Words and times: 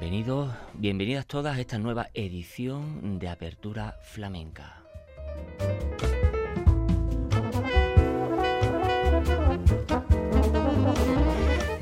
saioa. 0.00 0.58
bienvenidas 0.74 1.26
todas 1.26 1.56
a 1.56 1.60
esta 1.60 1.78
nueva 1.78 2.08
edición 2.14 3.18
de 3.18 3.28
Apertura 3.28 3.96
Flamenca. 4.02 4.82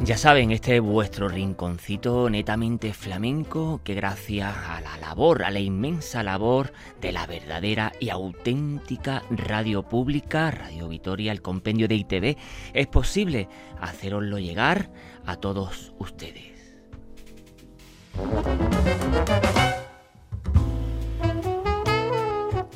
Ya 0.03 0.17
saben, 0.17 0.51
este 0.51 0.77
es 0.77 0.83
vuestro 0.83 1.29
rinconcito 1.29 2.29
netamente 2.31 2.93
flamenco 2.95 3.81
que 3.85 3.95
gracias 3.95 4.57
a 4.57 4.81
la 4.81 4.97
labor, 4.97 5.45
a 5.45 5.51
la 5.51 5.61
inmensa 5.61 6.23
labor 6.23 6.73
de 7.01 7.13
la 7.13 7.27
verdadera 7.27 7.93
y 8.01 8.09
auténtica 8.09 9.23
radio 9.31 9.83
pública, 9.83 10.51
Radio 10.51 10.89
Vitoria, 10.89 11.33
el 11.33 11.43
compendio 11.43 11.87
de 11.87 11.95
ITV, 11.97 12.37
es 12.73 12.87
posible 12.89 13.49
haceroslo 13.81 14.39
llegar 14.39 14.91
a 15.27 15.37
todos 15.37 15.93
ustedes. 15.99 16.60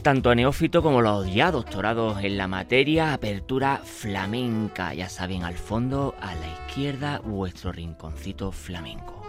Tanto 0.02 0.28
a 0.28 0.34
neófito 0.34 0.82
como 0.82 1.00
los 1.00 1.32
ya 1.32 1.50
doctorados 1.50 2.22
en 2.22 2.36
la 2.36 2.46
materia, 2.46 3.14
apertura 3.14 3.80
flamenca, 3.82 4.92
ya 4.92 5.08
saben, 5.08 5.44
al 5.44 5.54
fondo, 5.54 6.14
a 6.20 6.34
la 6.34 6.46
izquierda, 6.46 7.20
vuestro 7.24 7.72
rinconcito 7.72 8.52
flamenco. 8.52 9.22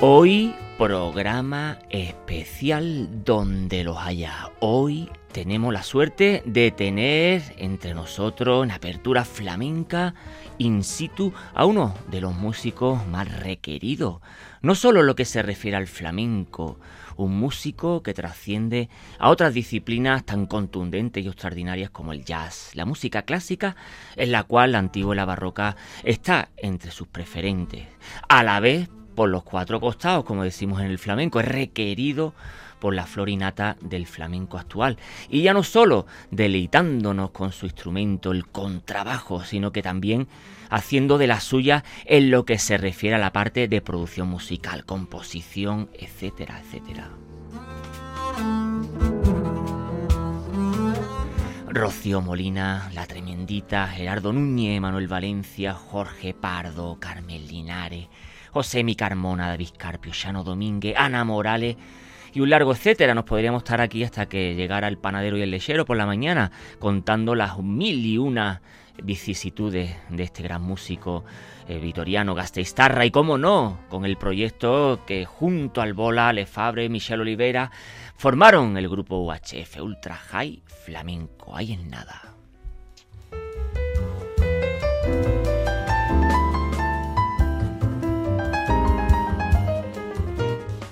Hoy 0.00 0.54
programa 0.78 1.78
especial 1.88 3.24
donde 3.24 3.82
los 3.82 3.96
haya. 3.96 4.50
Hoy 4.60 5.10
tenemos 5.32 5.72
la 5.72 5.82
suerte 5.82 6.42
de 6.44 6.70
tener 6.70 7.42
entre 7.56 7.94
nosotros 7.94 8.62
en 8.62 8.70
apertura 8.70 9.24
flamenca 9.24 10.14
in 10.58 10.84
situ 10.84 11.32
a 11.54 11.64
uno 11.64 11.94
de 12.10 12.20
los 12.20 12.34
músicos 12.34 13.06
más 13.06 13.40
requeridos, 13.40 14.20
no 14.60 14.74
solo 14.74 15.02
lo 15.02 15.14
que 15.14 15.24
se 15.24 15.42
refiere 15.42 15.78
al 15.78 15.86
flamenco, 15.86 16.78
un 17.16 17.38
músico 17.38 18.02
que 18.02 18.12
trasciende 18.12 18.90
a 19.18 19.30
otras 19.30 19.54
disciplinas 19.54 20.24
tan 20.26 20.44
contundentes 20.44 21.24
y 21.24 21.28
extraordinarias 21.28 21.88
como 21.88 22.12
el 22.12 22.24
jazz, 22.24 22.72
la 22.74 22.84
música 22.84 23.22
clásica, 23.22 23.76
en 24.16 24.30
la 24.30 24.42
cual 24.42 24.72
la 24.72 24.78
antigua 24.78 25.14
y 25.14 25.16
la 25.16 25.24
barroca 25.24 25.76
está 26.04 26.50
entre 26.58 26.90
sus 26.90 27.08
preferentes. 27.08 27.86
A 28.28 28.42
la 28.42 28.60
vez, 28.60 28.90
por 29.16 29.28
los 29.30 29.42
cuatro 29.42 29.80
costados, 29.80 30.24
como 30.24 30.44
decimos 30.44 30.80
en 30.80 30.86
el 30.86 30.98
flamenco, 30.98 31.40
es 31.40 31.48
requerido 31.48 32.34
por 32.78 32.94
la 32.94 33.06
florinata 33.06 33.76
del 33.80 34.06
flamenco 34.06 34.58
actual. 34.58 34.98
Y 35.28 35.42
ya 35.42 35.54
no 35.54 35.64
solo 35.64 36.06
deleitándonos 36.30 37.30
con 37.30 37.50
su 37.50 37.66
instrumento, 37.66 38.30
el 38.30 38.46
contrabajo, 38.46 39.42
sino 39.42 39.72
que 39.72 39.82
también 39.82 40.28
haciendo 40.70 41.18
de 41.18 41.26
la 41.26 41.40
suya 41.40 41.82
en 42.04 42.30
lo 42.30 42.44
que 42.44 42.58
se 42.58 42.76
refiere 42.76 43.16
a 43.16 43.18
la 43.18 43.32
parte 43.32 43.66
de 43.66 43.80
producción 43.80 44.28
musical, 44.28 44.84
composición, 44.84 45.88
etcétera, 45.94 46.60
etcétera. 46.60 47.10
Rocío 51.68 52.22
Molina, 52.22 52.90
La 52.94 53.06
Tremendita, 53.06 53.86
Gerardo 53.88 54.32
Núñez, 54.32 54.80
Manuel 54.80 55.08
Valencia, 55.08 55.74
Jorge 55.74 56.32
Pardo, 56.32 56.98
Carmen 56.98 57.46
Linares, 57.46 58.08
José 58.56 58.84
Mi 58.84 58.96
Carmona, 58.96 59.48
David 59.48 59.68
Carpio, 59.76 60.14
Shano 60.14 60.42
Domínguez, 60.42 60.94
Ana 60.96 61.24
Morales, 61.24 61.76
y 62.32 62.40
un 62.40 62.48
largo 62.48 62.72
etcétera. 62.72 63.14
Nos 63.14 63.24
podríamos 63.24 63.60
estar 63.60 63.82
aquí 63.82 64.02
hasta 64.02 64.30
que 64.30 64.54
llegara 64.54 64.88
el 64.88 64.96
panadero 64.96 65.36
y 65.36 65.42
el 65.42 65.50
lechero 65.50 65.84
por 65.84 65.98
la 65.98 66.06
mañana 66.06 66.50
contando 66.78 67.34
las 67.34 67.58
mil 67.58 68.02
y 68.06 68.16
una 68.16 68.62
vicisitudes 69.02 69.94
de 70.08 70.22
este 70.22 70.42
gran 70.42 70.62
músico 70.62 71.22
eh, 71.68 71.78
vitoriano 71.78 72.34
Gasteiztarra 72.34 73.04
y 73.04 73.10
cómo 73.10 73.36
no, 73.36 73.80
con 73.90 74.06
el 74.06 74.16
proyecto 74.16 75.00
que 75.06 75.26
junto 75.26 75.82
al 75.82 75.92
Bola, 75.92 76.32
Lefabre, 76.32 76.88
Michel 76.88 77.20
Olivera 77.20 77.70
formaron 78.16 78.78
el 78.78 78.88
grupo 78.88 79.18
UHF 79.18 79.82
Ultra 79.82 80.14
High 80.14 80.62
Flamenco. 80.64 81.54
Ahí 81.54 81.74
en 81.74 81.90
nada. 81.90 82.35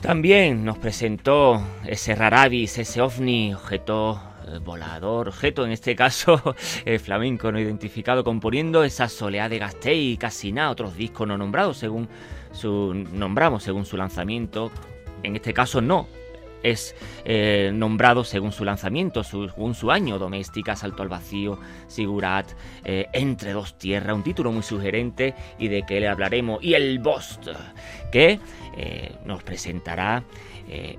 También 0.05 0.67
nos 0.67 0.77
presentó 0.77 1.63
ese 1.87 2.15
rarabis, 2.15 2.77
ese 2.77 3.01
ovni, 3.01 3.55
objeto 3.55 4.21
eh, 4.47 4.59
volador, 4.63 5.29
objeto 5.29 5.65
en 5.65 5.73
este 5.73 5.97
caso 5.97 6.55
el 6.85 7.01
flamenco 7.01 7.51
no 7.51 7.59
identificado, 7.59 8.23
componiendo 8.23 8.85
esa 8.85 9.09
soleá 9.09 9.49
de 9.49 9.59
Gastei 9.59 10.13
y 10.13 10.17
casi 10.19 10.53
nada, 10.53 10.69
otros 10.69 10.95
discos 10.95 11.27
no 11.27 11.39
nombrados 11.39 11.79
según 11.79 12.07
su 12.53 12.93
nombramos 12.93 13.63
según 13.63 13.87
su 13.87 13.97
lanzamiento. 13.97 14.71
En 15.23 15.37
este 15.37 15.55
caso 15.55 15.81
no, 15.81 16.07
es 16.65 16.97
eh, 17.25 17.71
nombrado 17.73 18.25
según 18.25 18.51
su 18.51 18.65
lanzamiento, 18.65 19.23
según 19.23 19.75
su 19.75 19.93
año, 19.93 20.19
Doméstica, 20.19 20.75
Salto 20.75 21.03
al 21.03 21.09
Vacío, 21.09 21.61
Sigurat, 21.87 22.51
eh, 22.85 23.07
Entre 23.13 23.53
dos 23.53 23.79
Tierras, 23.79 24.17
un 24.17 24.25
título 24.25 24.51
muy 24.51 24.63
sugerente 24.63 25.35
y 25.59 25.69
de 25.69 25.85
que 25.87 26.01
le 26.01 26.09
hablaremos, 26.09 26.65
y 26.65 26.75
el 26.75 26.99
Bost, 26.99 27.49
que 28.11 28.41
eh, 28.77 29.13
nos 29.25 29.43
presentará 29.45 30.25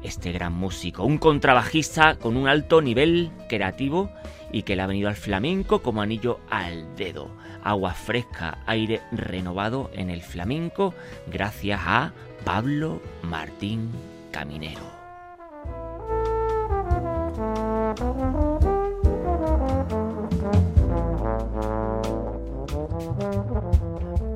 este 0.03 0.31
gran 0.31 0.53
músico, 0.53 1.03
un 1.03 1.17
contrabajista 1.17 2.17
con 2.19 2.37
un 2.37 2.47
alto 2.47 2.83
nivel 2.83 3.31
creativo 3.49 4.11
y 4.51 4.61
que 4.61 4.75
le 4.75 4.83
ha 4.83 4.87
venido 4.87 5.09
al 5.09 5.15
flamenco 5.15 5.81
como 5.81 6.03
anillo 6.03 6.39
al 6.51 6.95
dedo. 6.95 7.31
Agua 7.63 7.95
fresca, 7.95 8.59
aire 8.67 9.01
renovado 9.11 9.89
en 9.95 10.11
el 10.11 10.21
flamenco 10.21 10.93
gracias 11.25 11.81
a 11.83 12.13
Pablo 12.45 13.01
Martín 13.23 13.89
Caminero. 14.31 14.94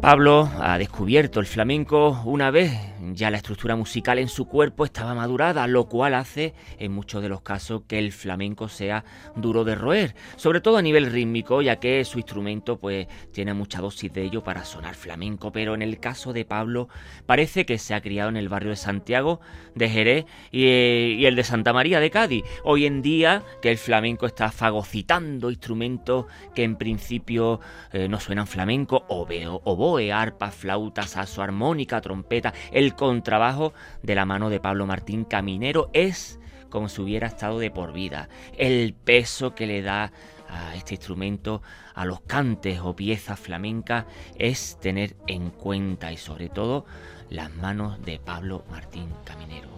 Pablo 0.01 0.49
ha 0.59 0.77
descubierto 0.77 1.39
el 1.39 1.45
flamenco 1.45 2.21
una 2.23 2.51
vez 2.51 2.71
ya 3.15 3.31
la 3.31 3.37
estructura 3.37 3.75
musical 3.75 4.19
en 4.19 4.27
su 4.27 4.45
cuerpo 4.45 4.85
estaba 4.85 5.13
madurada, 5.13 5.67
lo 5.67 5.87
cual 5.87 6.13
hace 6.13 6.53
en 6.77 6.91
muchos 6.91 7.21
de 7.21 7.29
los 7.29 7.41
casos 7.41 7.83
que 7.87 7.99
el 7.99 8.11
flamenco 8.11 8.67
sea 8.67 9.03
duro 9.35 9.63
de 9.63 9.75
roer, 9.75 10.15
sobre 10.35 10.61
todo 10.61 10.77
a 10.77 10.81
nivel 10.81 11.11
rítmico, 11.11 11.61
ya 11.61 11.77
que 11.77 12.03
su 12.05 12.17
instrumento 12.17 12.77
pues 12.77 13.07
tiene 13.31 13.53
mucha 13.53 13.81
dosis 13.81 14.11
de 14.13 14.23
ello 14.23 14.43
para 14.43 14.65
sonar 14.65 14.95
flamenco, 14.95 15.51
pero 15.51 15.73
en 15.73 15.81
el 15.81 15.99
caso 15.99 16.33
de 16.33 16.45
Pablo 16.45 16.89
parece 17.25 17.65
que 17.65 17.77
se 17.77 17.93
ha 17.93 18.01
criado 18.01 18.29
en 18.29 18.37
el 18.37 18.49
barrio 18.49 18.71
de 18.71 18.75
Santiago, 18.75 19.39
de 19.75 19.89
Jerez 19.89 20.25
y, 20.51 21.25
el 21.25 21.35
de 21.35 21.43
Santa 21.43 21.73
María 21.73 21.99
de 21.99 22.09
Cádiz. 22.09 22.43
Hoy 22.63 22.85
en 22.85 23.01
día 23.01 23.43
que 23.61 23.71
el 23.71 23.77
flamenco 23.77 24.25
está 24.25 24.51
fagocitando 24.51 25.49
instrumentos 25.49 26.25
que 26.55 26.63
en 26.63 26.75
principio 26.75 27.59
eh, 27.91 28.07
no 28.07 28.19
suenan 28.19 28.47
flamenco, 28.47 29.05
oboe, 29.07 30.11
arpa, 30.11 30.51
flauta, 30.51 31.03
saxo, 31.03 31.41
armónica, 31.41 32.01
trompeta, 32.01 32.53
el 32.71 32.95
contrabajo 32.99 33.73
de 34.03 34.13
la 34.13 34.25
mano 34.25 34.49
de 34.49 34.59
Pablo 34.59 34.85
Martín 34.85 35.23
Caminero 35.23 35.89
es 35.93 36.37
como 36.69 36.89
si 36.89 37.01
hubiera 37.01 37.27
estado 37.27 37.57
de 37.57 37.71
por 37.71 37.93
vida. 37.93 38.27
El 38.57 38.93
peso 38.93 39.55
que 39.55 39.67
le 39.67 39.81
da 39.81 40.11
a 40.49 40.75
este 40.75 40.95
instrumento, 40.95 41.61
a 41.95 42.03
los 42.03 42.19
cantes 42.19 42.81
o 42.83 42.97
piezas 42.97 43.39
flamencas, 43.39 44.03
es 44.35 44.77
tener 44.81 45.15
en 45.27 45.49
cuenta 45.49 46.11
y 46.11 46.17
sobre 46.17 46.49
todo 46.49 46.85
las 47.29 47.55
manos 47.55 48.03
de 48.03 48.19
Pablo 48.19 48.65
Martín 48.69 49.07
Caminero. 49.23 49.69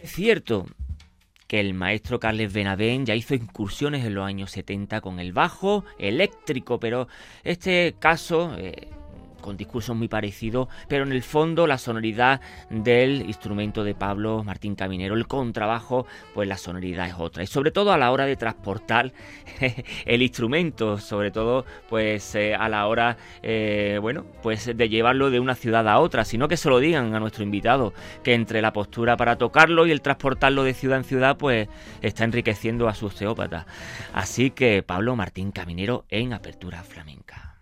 Es 0.00 0.12
cierto 0.12 0.64
que 1.46 1.60
el 1.60 1.74
maestro 1.74 2.18
Carles 2.18 2.54
Benavén 2.54 3.04
ya 3.04 3.14
hizo 3.14 3.34
incursiones 3.34 4.02
en 4.06 4.14
los 4.14 4.24
años 4.24 4.50
70 4.52 5.02
con 5.02 5.20
el 5.20 5.34
bajo 5.34 5.84
eléctrico, 5.98 6.80
pero 6.80 7.06
este 7.44 7.96
caso... 8.00 8.54
Eh, 8.56 8.88
con 9.42 9.58
discursos 9.58 9.94
muy 9.94 10.08
parecidos, 10.08 10.68
pero 10.88 11.04
en 11.04 11.12
el 11.12 11.22
fondo 11.22 11.66
la 11.66 11.76
sonoridad 11.76 12.40
del 12.70 13.22
instrumento 13.26 13.84
de 13.84 13.94
Pablo 13.94 14.42
Martín 14.42 14.74
Caminero, 14.74 15.14
el 15.14 15.26
contrabajo, 15.26 16.06
pues 16.32 16.48
la 16.48 16.56
sonoridad 16.56 17.08
es 17.08 17.14
otra. 17.18 17.42
Y 17.42 17.46
sobre 17.46 17.70
todo 17.70 17.92
a 17.92 17.98
la 17.98 18.10
hora 18.10 18.24
de 18.24 18.36
transportar 18.36 19.12
el 20.06 20.22
instrumento, 20.22 20.98
sobre 20.98 21.30
todo 21.30 21.66
pues 21.90 22.34
eh, 22.34 22.54
a 22.54 22.70
la 22.70 22.86
hora, 22.86 23.18
eh, 23.42 23.98
bueno, 24.00 24.24
pues 24.42 24.74
de 24.74 24.88
llevarlo 24.88 25.30
de 25.30 25.40
una 25.40 25.54
ciudad 25.54 25.86
a 25.88 25.98
otra, 25.98 26.24
sino 26.24 26.48
que 26.48 26.56
se 26.56 26.70
lo 26.70 26.78
digan 26.78 27.14
a 27.14 27.20
nuestro 27.20 27.42
invitado, 27.42 27.92
que 28.22 28.34
entre 28.34 28.62
la 28.62 28.72
postura 28.72 29.16
para 29.16 29.36
tocarlo 29.36 29.86
y 29.86 29.90
el 29.90 30.00
transportarlo 30.00 30.64
de 30.64 30.74
ciudad 30.74 30.98
en 30.98 31.04
ciudad, 31.04 31.36
pues 31.36 31.68
está 32.00 32.24
enriqueciendo 32.24 32.88
a 32.88 32.94
su 32.94 33.06
osteópata. 33.06 33.66
Así 34.12 34.50
que 34.50 34.82
Pablo 34.82 35.16
Martín 35.16 35.50
Caminero 35.50 36.04
en 36.08 36.32
Apertura 36.32 36.82
Flamenca. 36.82 37.56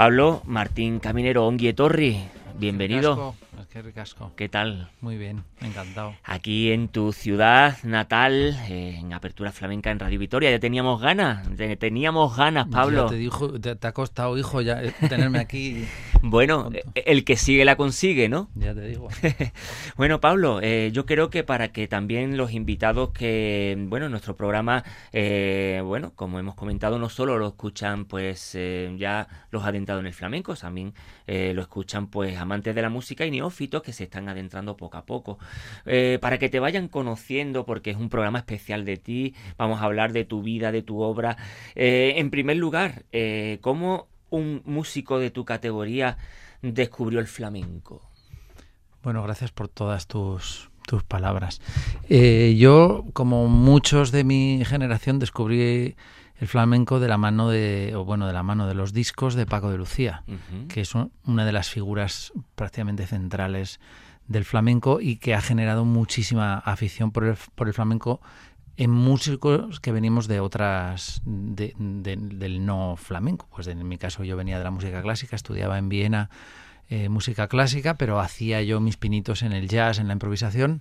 Pablo 0.00 0.40
Martín 0.46 0.98
Caminero 0.98 1.46
Onguietorri, 1.46 2.24
bienvenido. 2.58 3.34
Qué 3.72 3.82
ricasco. 3.82 4.32
¿Qué 4.34 4.48
tal? 4.48 4.90
Muy 5.00 5.16
bien, 5.16 5.44
encantado. 5.60 6.16
Aquí 6.24 6.72
en 6.72 6.88
tu 6.88 7.12
ciudad 7.12 7.76
natal, 7.84 8.58
eh, 8.68 8.96
en 8.98 9.12
Apertura 9.12 9.52
Flamenca 9.52 9.92
en 9.92 10.00
Radio 10.00 10.18
Vitoria, 10.18 10.50
ya 10.50 10.58
teníamos 10.58 11.00
ganas, 11.00 11.48
teníamos 11.78 12.36
ganas, 12.36 12.66
Pablo. 12.66 13.06
te, 13.06 13.14
dijo, 13.14 13.60
te, 13.60 13.70
ha 13.80 13.92
costado, 13.92 14.36
hijo, 14.36 14.60
ya 14.60 14.82
eh, 14.82 14.92
tenerme 15.08 15.38
aquí. 15.38 15.86
bueno, 16.20 16.68
eh, 16.74 16.82
el 17.06 17.22
que 17.24 17.36
sigue 17.36 17.64
la 17.64 17.76
consigue, 17.76 18.28
¿no? 18.28 18.50
Ya 18.56 18.74
te 18.74 18.80
digo. 18.88 19.06
bueno, 19.96 20.20
Pablo, 20.20 20.60
yo 20.60 21.06
creo 21.06 21.30
que 21.30 21.44
para 21.44 21.68
que 21.68 21.86
también 21.86 22.36
los 22.36 22.52
invitados 22.52 23.10
que, 23.10 23.76
bueno, 23.86 24.08
nuestro 24.08 24.34
programa, 24.34 24.82
bueno, 25.12 26.12
como 26.16 26.40
hemos 26.40 26.56
comentado, 26.56 26.98
no 26.98 27.08
solo 27.08 27.38
lo 27.38 27.46
escuchan, 27.46 28.04
pues, 28.06 28.58
ya 28.96 29.28
los 29.52 29.62
adentrados 29.62 30.00
en 30.00 30.08
el 30.08 30.14
flamenco, 30.14 30.56
también 30.56 30.92
lo 31.28 31.62
escuchan, 31.62 32.08
pues, 32.08 32.36
amantes 32.36 32.74
de 32.74 32.82
la 32.82 32.88
música 32.88 33.24
y 33.24 33.30
que 33.68 33.92
se 33.92 34.04
están 34.04 34.28
adentrando 34.28 34.76
poco 34.76 34.96
a 34.96 35.04
poco. 35.04 35.38
Eh, 35.84 36.18
para 36.20 36.38
que 36.38 36.48
te 36.48 36.60
vayan 36.60 36.88
conociendo, 36.88 37.66
porque 37.66 37.90
es 37.90 37.96
un 37.96 38.08
programa 38.08 38.38
especial 38.38 38.84
de 38.84 38.96
ti, 38.96 39.34
vamos 39.58 39.80
a 39.80 39.84
hablar 39.84 40.12
de 40.12 40.24
tu 40.24 40.42
vida, 40.42 40.72
de 40.72 40.82
tu 40.82 41.00
obra. 41.00 41.36
Eh, 41.74 42.14
en 42.16 42.30
primer 42.30 42.56
lugar, 42.56 43.04
eh, 43.12 43.58
¿cómo 43.60 44.08
un 44.30 44.62
músico 44.64 45.18
de 45.18 45.30
tu 45.30 45.44
categoría 45.44 46.16
descubrió 46.62 47.20
el 47.20 47.26
flamenco? 47.26 48.02
Bueno, 49.02 49.22
gracias 49.22 49.50
por 49.50 49.68
todas 49.68 50.06
tus, 50.06 50.70
tus 50.86 51.02
palabras. 51.02 51.60
yo, 52.08 53.04
como 53.12 53.48
muchos 53.48 54.12
de 54.12 54.24
mi 54.24 54.62
generación, 54.64 55.18
descubrí 55.18 55.96
el 56.40 56.48
flamenco 56.48 57.00
de 57.00 57.08
la 57.08 57.18
mano 57.18 57.50
de, 57.50 57.92
o 57.94 58.06
bueno, 58.06 58.26
de 58.26 58.32
la 58.32 58.42
mano 58.42 58.66
de 58.66 58.72
los 58.72 58.94
discos 58.94 59.34
de 59.34 59.44
Paco 59.44 59.70
de 59.70 59.76
Lucía, 59.76 60.24
que 60.68 60.80
es 60.80 60.94
una 60.94 61.44
de 61.44 61.52
las 61.52 61.68
figuras 61.68 62.32
prácticamente 62.54 63.06
centrales 63.06 63.78
del 64.26 64.46
flamenco 64.46 65.02
y 65.02 65.16
que 65.16 65.34
ha 65.34 65.42
generado 65.42 65.84
muchísima 65.84 66.54
afición 66.58 67.10
por 67.10 67.24
el, 67.24 67.36
por 67.54 67.68
el 67.68 67.74
flamenco 67.74 68.22
en 68.78 68.90
músicos 68.90 69.80
que 69.80 69.92
venimos 69.92 70.28
de 70.28 70.40
otras 70.40 71.20
del 71.26 72.64
no 72.64 72.96
flamenco. 72.96 73.46
Pues 73.54 73.66
en 73.66 73.86
mi 73.86 73.98
caso 73.98 74.24
yo 74.24 74.38
venía 74.38 74.56
de 74.56 74.64
la 74.64 74.70
música 74.70 75.02
clásica, 75.02 75.36
estudiaba 75.36 75.76
en 75.76 75.90
Viena 75.90 76.30
eh, 76.88 77.10
música 77.10 77.48
clásica, 77.48 77.98
pero 77.98 78.18
hacía 78.18 78.62
yo 78.62 78.80
mis 78.80 78.96
pinitos 78.96 79.42
en 79.42 79.52
el 79.52 79.68
jazz, 79.68 79.98
en 79.98 80.06
la 80.06 80.14
improvisación 80.14 80.80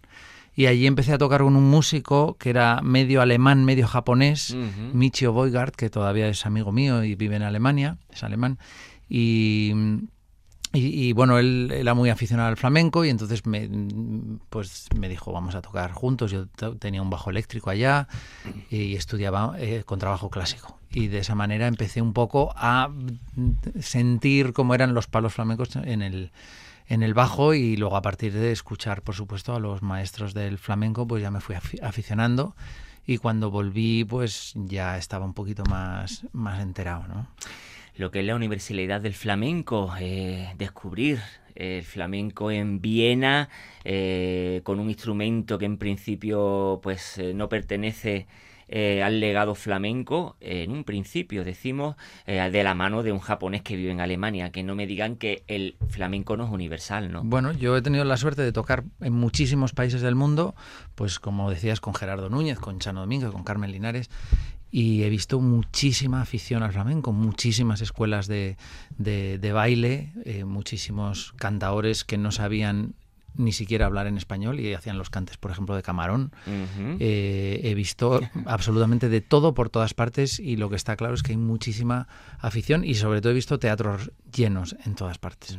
y 0.60 0.68
allí 0.68 0.88
empecé 0.88 1.14
a 1.14 1.18
tocar 1.18 1.42
con 1.42 1.56
un 1.56 1.64
músico 1.70 2.36
que 2.38 2.50
era 2.50 2.82
medio 2.84 3.22
alemán, 3.22 3.64
medio 3.64 3.88
japonés, 3.88 4.58
Michio 4.92 5.32
Boygard, 5.32 5.72
que 5.72 5.90
todavía 5.90 6.28
es 6.28 6.46
amigo 6.46 6.74
mío 6.74 7.02
y 7.06 7.16
vive 7.16 7.38
en 7.38 7.44
Alemania, 7.44 7.98
es 8.12 8.26
alemán, 8.26 8.60
y, 9.08 9.72
y, 10.74 11.14
bueno, 11.14 11.40
él 11.40 11.72
era 11.74 11.94
muy 11.94 12.10
aficionado 12.10 12.50
al 12.50 12.58
flamenco 12.58 13.06
y 13.06 13.10
entonces 13.10 13.46
me, 13.46 13.70
pues 14.50 14.88
me 14.98 15.08
dijo, 15.08 15.32
vamos 15.32 15.56
a 15.56 15.62
tocar 15.62 15.94
juntos, 15.94 16.30
yo 16.30 16.48
tenía 16.78 17.02
un 17.02 17.10
bajo 17.10 17.30
eléctrico 17.30 17.70
allá 17.70 18.10
y 18.70 18.96
estudiaba 18.96 19.56
eh, 19.60 19.84
con 19.86 19.98
trabajo 19.98 20.30
clásico. 20.30 20.78
Y 20.92 21.08
de 21.08 21.20
esa 21.20 21.36
manera 21.36 21.68
empecé 21.68 22.02
un 22.02 22.12
poco 22.12 22.52
a 22.58 22.92
sentir 23.80 24.52
cómo 24.52 24.76
eran 24.76 24.94
los 24.94 25.08
palos 25.08 25.36
flamencos 25.36 25.78
en 25.78 26.02
el 26.02 26.34
en 26.90 27.04
el 27.04 27.14
bajo 27.14 27.54
y 27.54 27.78
luego 27.78 27.96
a 27.96 28.02
partir 28.02 28.34
de 28.34 28.52
escuchar, 28.52 29.04
por 29.04 29.16
supuesto, 29.16 29.56
a 29.56 29.60
los 29.60 29.84
maestros 29.84 30.34
del 30.34 30.58
flamenco, 30.58 31.08
pues 31.08 31.22
ya 31.22 31.32
me 31.32 31.40
fui 31.40 31.56
aficionando 31.82 32.56
y 33.06 33.18
cuando 33.18 33.52
volví, 33.52 34.04
pues 34.04 34.54
ya 34.56 34.98
estaba 34.98 35.26
un 35.26 35.34
poquito 35.34 35.64
más, 35.70 36.26
más 36.34 36.62
enterado, 36.62 37.08
¿no? 37.08 37.28
Lo 37.96 38.12
que 38.12 38.22
es 38.22 38.26
la 38.26 38.36
universalidad 38.36 39.02
del 39.02 39.14
flamenco, 39.14 39.94
eh, 40.00 40.54
descubrir 40.58 41.20
el 41.54 41.84
flamenco 41.84 42.50
en 42.50 42.82
Viena 42.82 43.50
eh, 43.84 44.62
con 44.64 44.80
un 44.80 44.90
instrumento 44.90 45.58
que 45.58 45.66
en 45.66 45.78
principio 45.78 46.80
pues 46.82 47.18
eh, 47.18 47.34
no 47.34 47.50
pertenece 47.50 48.28
eh, 48.72 49.02
al 49.04 49.20
legado 49.20 49.56
flamenco, 49.56 50.38
en 50.40 50.72
un 50.72 50.84
principio 50.84 51.44
decimos, 51.44 51.96
eh, 52.28 52.50
de 52.52 52.64
la 52.64 52.76
mano 52.76 53.02
de 53.02 53.12
un 53.12 53.20
japonés 53.20 53.64
que 53.64 53.76
vive 53.76 53.92
en 53.92 54.00
Alemania, 54.00 54.52
que 54.52 54.62
no 54.62 54.76
me 54.76 54.86
digan 54.86 55.16
que 55.16 55.44
el 55.48 55.76
flamenco 55.90 56.38
no 56.38 56.46
es 56.46 56.52
universal, 56.52 57.12
¿no? 57.12 57.24
Bueno, 57.24 57.52
yo 57.52 57.76
he 57.76 57.82
tenido 57.82 58.04
la 58.06 58.18
suerte 58.18 58.44
de 58.44 58.52
tocar 58.52 58.84
en 59.02 59.14
muchísimos 59.14 59.74
países 59.74 60.02
del 60.02 60.14
mundo, 60.14 60.54
pues 60.94 61.20
como 61.20 61.50
decías, 61.50 61.82
con 61.82 61.96
Gerardo 61.96 62.30
Núñez, 62.30 62.60
con 62.60 62.78
Chano 62.78 63.02
Domínguez, 63.02 63.32
con 63.32 63.44
Carmen 63.44 63.72
Linares, 63.72 64.10
y 64.72 65.02
he 65.02 65.10
visto 65.10 65.40
muchísima 65.40 66.22
afición 66.22 66.62
al 66.62 66.72
flamenco, 66.72 67.12
muchísimas 67.12 67.82
escuelas 67.82 68.28
de, 68.28 68.56
de, 68.98 69.52
baile, 69.52 70.14
eh, 70.26 70.46
muchísimos 70.46 71.34
cantadores 71.38 72.04
que 72.04 72.20
no 72.20 72.32
sabían 72.32 72.94
ni 73.40 73.54
siquiera 73.54 73.86
hablar 73.86 74.06
en 74.06 74.18
español 74.18 74.60
y 74.60 74.74
hacían 74.74 74.98
los 74.98 75.10
cantes, 75.10 75.38
por 75.38 75.52
ejemplo, 75.52 75.76
de 75.76 75.82
Camarón. 75.82 76.32
Eh, 77.00 77.62
he 77.64 77.74
visto 77.74 78.20
absolutamente 78.46 79.10
de 79.10 79.22
todo 79.22 79.54
por 79.54 79.70
todas 79.70 79.94
partes 79.94 80.40
y 80.40 80.58
lo 80.58 80.70
que 80.70 80.76
está 80.76 80.96
claro 80.96 81.14
es 81.14 81.24
que 81.24 81.32
hay 81.32 81.38
muchísima 81.38 82.08
afición 82.40 82.84
y 82.84 82.96
sobre 82.96 83.22
todo 83.22 83.32
he 83.32 83.36
visto 83.36 83.58
teatros 83.58 84.12
llenos 84.32 84.76
en 84.86 84.96
todas 84.96 85.18
partes. 85.18 85.58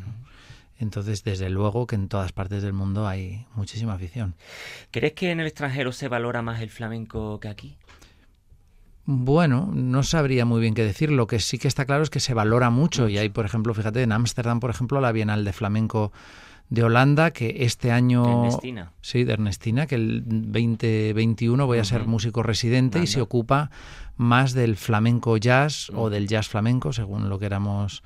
Entonces, 0.79 1.25
desde 1.25 1.51
luego 1.51 1.87
que 1.87 1.97
en 1.97 2.09
todas 2.09 2.33
partes 2.33 2.63
del 2.63 2.73
mundo 2.73 3.07
hay 3.07 3.47
muchísima 3.55 3.95
afición. 3.95 4.35
¿Crees 4.91 5.13
que 5.15 5.31
en 5.31 5.41
el 5.41 5.47
extranjero 5.47 5.93
se 5.93 6.09
valora 6.09 6.43
más 6.43 6.61
el 6.61 6.71
flamenco 6.71 7.41
que 7.41 7.49
aquí? 7.49 7.77
Bueno, 9.05 9.71
no 9.75 10.03
sabría 10.03 10.45
muy 10.45 10.61
bien 10.61 10.75
qué 10.75 10.85
decir. 10.85 11.11
Lo 11.11 11.27
que 11.27 11.41
sí 11.41 11.59
que 11.59 11.69
está 11.69 11.85
claro 11.85 12.03
es 12.03 12.11
que 12.11 12.21
se 12.21 12.33
valora 12.33 12.71
mucho. 12.71 13.09
Y 13.09 13.19
hay, 13.19 13.29
por 13.29 13.45
ejemplo, 13.45 13.75
fíjate, 13.75 14.03
en 14.03 14.13
Ámsterdam, 14.13 14.61
por 14.61 14.71
ejemplo, 14.71 15.01
la 15.01 15.13
Bienal 15.13 15.45
de 15.45 15.53
Flamenco 15.53 16.13
de 16.71 16.85
Holanda, 16.85 17.33
que 17.33 17.65
este 17.65 17.91
año... 17.91 18.25
De 18.25 18.33
Ernestina. 18.33 18.93
Sí, 19.03 19.25
de 19.25 19.33
Ernestina, 19.33 19.87
que 19.87 19.97
el 19.97 20.23
2021 20.25 21.67
voy 21.67 21.79
a 21.79 21.85
ser 21.85 22.07
músico 22.07 22.43
residente 22.43 23.01
y 23.01 23.07
se 23.07 23.21
ocupa 23.21 23.71
más 24.17 24.53
del 24.53 24.77
flamenco 24.77 25.37
jazz 25.37 25.91
o 25.95 26.11
del 26.11 26.29
jazz 26.29 26.49
flamenco, 26.49 26.93
según 26.93 27.29
lo 27.29 27.39
queramos 27.39 28.03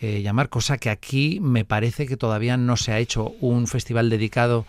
eh, 0.00 0.22
llamar, 0.22 0.48
cosa 0.48 0.78
que 0.78 0.90
aquí 0.90 1.40
me 1.40 1.64
parece 1.64 2.06
que 2.06 2.16
todavía 2.16 2.56
no 2.56 2.76
se 2.76 2.92
ha 2.92 2.98
hecho 2.98 3.34
un 3.40 3.66
festival 3.66 4.10
dedicado 4.10 4.64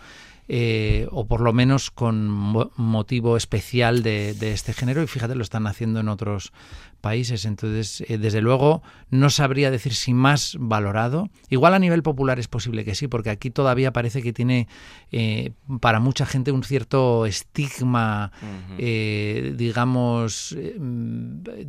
eh, 0.48 1.08
o 1.10 1.26
por 1.26 1.40
lo 1.40 1.52
menos 1.52 1.90
con 1.90 2.28
motivo 2.76 3.36
especial 3.36 4.04
de, 4.04 4.30
este 4.40 4.72
género 4.72 5.02
y 5.02 5.08
fíjate 5.08 5.34
lo 5.34 5.42
están 5.42 5.66
haciendo 5.66 6.00
en 6.00 6.08
otros 6.08 6.52
países. 7.00 7.44
Entonces 7.44 8.04
eh, 8.08 8.18
desde 8.18 8.40
luego 8.40 8.82
no 9.10 9.30
sabría 9.30 9.70
decir 9.70 9.94
si 9.94 10.14
más 10.14 10.56
valorado. 10.60 11.30
Igual 11.48 11.74
a 11.74 11.78
nivel 11.78 12.02
popular 12.02 12.38
es 12.38 12.46
posible 12.46 12.84
que 12.84 12.94
sí 12.94 13.08
porque 13.08 13.30
aquí 13.30 13.50
todavía 13.50 13.92
parece 13.92 14.22
que 14.22 14.32
tiene 14.32 14.68
eh, 15.10 15.52
para 15.80 15.98
mucha 15.98 16.26
gente 16.26 16.52
un 16.52 16.62
cierto 16.62 17.26
estigma 17.26 18.30
digamos 18.76 20.56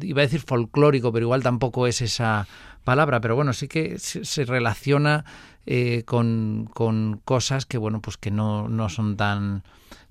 iba 0.01 0.22
a 0.22 0.25
decir 0.25 0.41
folclórico 0.41 1.12
pero 1.12 1.25
igual 1.25 1.43
tampoco 1.43 1.88
es 1.88 2.01
esa 2.01 2.48
palabra 2.88 3.20
pero 3.20 3.36
bueno 3.36 3.51
sí 3.51 3.67
que 3.67 4.00
se 4.00 4.46
relaciona 4.46 5.25
eh, 5.65 6.03
con, 6.06 6.70
cosas 7.25 7.65
que 7.65 7.77
bueno 7.77 8.01
pues 8.01 8.15
que 8.15 8.32
no, 8.32 8.70
no 8.70 8.88
son 8.88 9.17
tan 9.17 9.63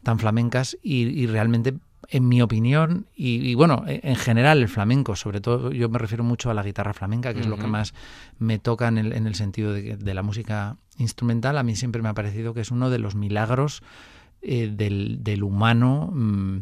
tan 0.03 0.19
flamencas 0.19 0.77
y, 0.83 1.27
realmente 1.27 1.73
en 2.11 2.29
mi 2.29 2.43
opinión 2.43 3.07
y, 3.17 3.55
bueno 3.55 3.83
en 3.87 4.17
general 4.17 4.59
el 4.59 4.69
flamenco 4.69 5.17
sobre 5.17 5.41
todo 5.41 5.73
yo 5.73 5.89
me 5.89 5.99
refiero 5.99 6.23
mucho 6.23 6.51
a 6.51 6.55
la 6.55 6.63
guitarra 6.63 6.93
flamenca 6.93 7.33
que 7.33 7.41
es 7.41 7.47
lo 7.47 7.57
que 7.57 7.67
más 7.67 7.95
me 8.39 8.59
toca 8.59 8.89
en 8.89 8.99
el, 8.99 9.15
en 9.15 9.27
el 9.27 9.35
sentido 9.35 9.73
de, 9.73 9.97
de, 9.97 10.15
la 10.15 10.23
música 10.23 10.77
instrumental 10.99 11.57
a 11.57 11.63
mí 11.63 11.77
siempre 11.77 12.03
me 12.03 12.11
ha 12.11 12.15
parecido 12.15 12.53
que 12.53 12.61
es 12.61 12.71
uno 12.71 12.91
de 12.91 12.99
los 12.99 13.15
milagros 13.15 13.83
eh, 14.43 14.71
del, 14.71 15.25
del, 15.25 15.43
humano 15.43 16.11
mm, 16.13 16.59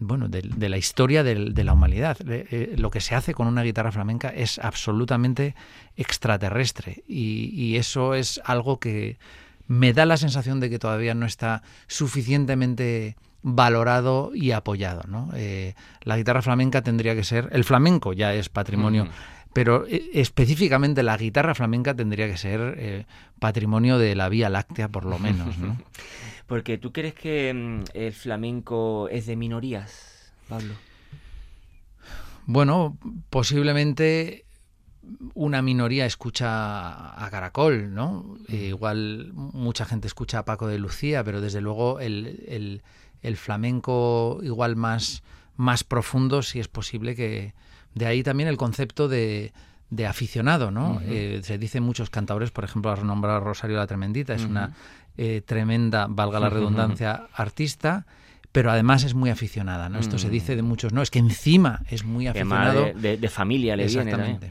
bueno, 0.00 0.28
de, 0.28 0.68
la 0.68 0.78
historia 0.78 1.22
de, 1.22 1.64
la 1.64 1.72
humanidad. 1.74 2.16
Eh, 2.26 2.74
lo 2.78 2.90
que 2.90 3.00
se 3.00 3.14
hace 3.14 3.34
con 3.34 3.46
una 3.46 3.62
guitarra 3.62 3.92
flamenca 3.92 4.30
es 4.30 4.58
absolutamente 4.58 5.54
extraterrestre 5.96 7.04
y, 7.06 7.76
eso 7.76 8.14
es 8.14 8.40
algo 8.44 8.80
que 8.80 9.18
me 9.66 9.92
da 9.92 10.06
la 10.06 10.16
sensación 10.16 10.58
de 10.58 10.70
que 10.70 10.78
todavía 10.78 11.14
no 11.14 11.26
está 11.26 11.62
suficientemente 11.86 13.16
valorado 13.42 14.32
y 14.34 14.52
apoyado. 14.52 15.02
¿no? 15.06 15.30
Eh, 15.34 15.74
la 16.02 16.16
guitarra 16.16 16.42
flamenca 16.42 16.82
tendría 16.82 17.14
que 17.14 17.24
ser, 17.24 17.48
el 17.52 17.64
flamenco 17.64 18.12
ya 18.12 18.34
es 18.34 18.48
patrimonio, 18.48 19.06
pero 19.52 19.86
eh, 19.86 20.10
específicamente 20.14 21.02
la 21.02 21.16
guitarra 21.16 21.54
flamenca 21.54 21.94
tendría 21.94 22.26
que 22.26 22.38
ser 22.38 23.06
patrimonio 23.38 23.98
de 23.98 24.14
la 24.14 24.28
Vía 24.30 24.48
Láctea 24.48 24.88
por 24.88 25.04
lo 25.04 25.18
menos. 25.18 25.58
¿no? 25.58 25.76
Porque 26.50 26.78
tú 26.78 26.92
crees 26.92 27.14
que 27.14 27.54
mm, 27.54 27.84
el 27.94 28.12
flamenco 28.12 29.08
es 29.08 29.26
de 29.26 29.36
minorías, 29.36 30.32
Pablo. 30.48 30.74
Bueno, 32.44 32.98
posiblemente 33.30 34.46
una 35.34 35.62
minoría 35.62 36.06
escucha 36.06 37.24
a 37.24 37.30
Caracol, 37.30 37.94
¿no? 37.94 38.36
igual 38.48 39.30
mucha 39.32 39.84
gente 39.84 40.08
escucha 40.08 40.40
a 40.40 40.44
Paco 40.44 40.66
de 40.66 40.80
Lucía, 40.80 41.22
pero 41.22 41.40
desde 41.40 41.60
luego 41.60 42.00
el, 42.00 42.82
flamenco 43.36 44.40
igual 44.42 44.74
más, 44.74 45.22
más 45.56 45.84
profundo, 45.84 46.42
si 46.42 46.58
es 46.58 46.66
posible 46.66 47.14
que... 47.14 47.54
De 47.94 48.06
ahí 48.06 48.24
también 48.24 48.48
el 48.48 48.56
concepto 48.56 49.06
de, 49.08 49.52
de 49.90 50.06
aficionado, 50.06 50.70
¿no? 50.70 51.00
Eh, 51.04 51.40
se 51.42 51.58
dice 51.58 51.80
muchos 51.80 52.10
cantadores, 52.10 52.52
por 52.52 52.64
ejemplo, 52.64 52.90
a 52.92 52.96
renombrar 52.96 53.36
a 53.36 53.40
Rosario 53.40 53.76
la 53.76 53.86
Tremendita, 53.88 54.34
es 54.34 54.44
una 54.44 54.74
eh, 55.22 55.42
tremenda, 55.42 56.06
valga 56.08 56.40
la 56.40 56.48
redundancia, 56.56 57.26
artista, 57.34 58.06
pero 58.52 58.70
además 58.70 59.04
es 59.04 59.12
muy 59.12 59.28
aficionada, 59.28 59.90
¿no? 59.90 59.98
Esto 59.98 60.18
se 60.18 60.28
mm. 60.28 60.30
dice 60.30 60.56
de 60.56 60.62
muchos, 60.62 60.94
no, 60.94 61.02
es 61.02 61.10
que 61.10 61.18
encima 61.18 61.82
es 61.90 62.04
muy 62.04 62.26
aficionado. 62.26 62.90
De, 62.94 63.28
familia 63.28 63.76
le 63.76 63.84
Exactamente. 63.84 64.50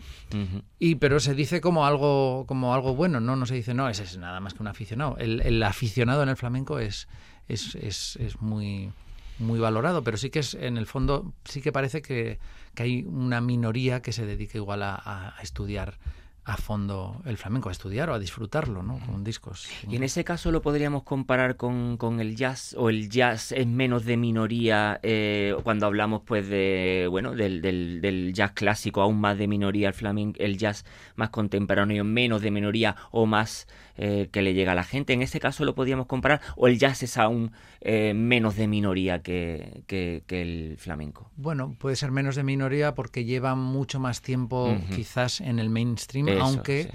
Y 0.77 0.93
pero 0.95 1.19
se 1.19 1.33
dice 1.33 1.59
como 1.59 1.87
algo, 1.87 2.45
como 2.47 2.75
algo 2.75 2.93
bueno, 2.93 3.19
¿no? 3.19 3.35
No 3.35 3.47
se 3.47 3.55
dice, 3.55 3.73
no, 3.73 3.89
ese 3.89 4.03
es 4.03 4.17
nada 4.19 4.39
más 4.41 4.53
que 4.53 4.61
un 4.61 4.67
aficionado. 4.67 5.17
El, 5.17 5.63
aficionado 5.63 6.21
en 6.21 6.29
el 6.29 6.37
flamenco 6.37 6.77
es, 6.77 7.07
es, 7.47 7.73
es, 7.73 8.15
es 8.17 8.39
muy 8.39 8.91
muy 9.39 9.59
valorado, 9.59 10.03
pero 10.03 10.17
sí 10.17 10.29
que 10.29 10.39
es, 10.39 10.53
en 10.53 10.77
el 10.77 10.85
fondo, 10.85 11.33
sí 11.45 11.61
que 11.61 11.71
parece 11.71 12.03
que, 12.03 12.37
que 12.75 12.83
hay 12.83 13.05
una 13.07 13.41
minoría 13.41 14.03
que 14.03 14.11
se 14.11 14.23
dedica 14.25 14.59
igual 14.59 14.83
a, 14.83 15.33
a 15.35 15.41
estudiar 15.41 15.97
a 16.45 16.57
fondo 16.57 17.21
el 17.25 17.37
flamenco, 17.37 17.69
a 17.69 17.71
estudiar 17.71 18.09
o 18.09 18.13
a 18.13 18.19
disfrutarlo, 18.19 18.81
¿no? 18.81 18.99
Con 19.05 19.23
discos. 19.23 19.67
Y 19.87 19.95
en 19.95 20.03
ese 20.03 20.23
caso 20.23 20.51
lo 20.51 20.61
podríamos 20.61 21.03
comparar 21.03 21.57
con, 21.57 21.97
con 21.97 22.19
el 22.19 22.35
jazz, 22.35 22.75
o 22.77 22.89
el 22.89 23.09
jazz 23.09 23.51
es 23.51 23.67
menos 23.67 24.05
de 24.05 24.17
minoría 24.17 24.99
eh, 25.03 25.55
cuando 25.63 25.85
hablamos 25.85 26.21
pues 26.25 26.47
de, 26.47 27.07
bueno, 27.09 27.35
del, 27.35 27.61
del, 27.61 28.01
del, 28.01 28.33
jazz 28.33 28.51
clásico, 28.53 29.01
aún 29.01 29.19
más 29.19 29.37
de 29.37 29.47
minoría 29.47 29.89
el 29.89 29.93
flamenco, 29.93 30.39
el 30.39 30.57
jazz 30.57 30.85
más 31.15 31.29
contemporáneo, 31.29 32.03
menos 32.03 32.41
de 32.41 32.51
minoría 32.51 32.95
o 33.11 33.25
más 33.25 33.67
eh, 34.01 34.29
que 34.31 34.41
le 34.41 34.53
llega 34.53 34.71
a 34.71 34.75
la 34.75 34.85
gente. 34.85 35.11
En 35.11 35.21
ese 35.21 35.41
caso 35.41 35.65
lo 35.65 35.75
podríamos 35.75 36.05
comparar, 36.05 36.39
o 36.55 36.67
el 36.67 36.79
jazz 36.79 37.03
es 37.03 37.17
aún 37.17 37.51
eh, 37.81 38.13
menos 38.13 38.55
de 38.55 38.65
minoría 38.65 39.21
que, 39.21 39.83
que, 39.87 40.23
el 40.29 40.77
flamenco. 40.77 41.29
Bueno, 41.35 41.75
puede 41.77 41.97
ser 41.97 42.09
menos 42.09 42.37
de 42.37 42.43
minoría 42.43 42.95
porque 42.95 43.25
lleva 43.25 43.55
mucho 43.55 43.99
más 43.99 44.21
tiempo 44.21 44.73
quizás 44.95 45.41
en 45.41 45.59
el 45.59 45.69
mainstream 45.69 46.28
aunque 46.39 46.91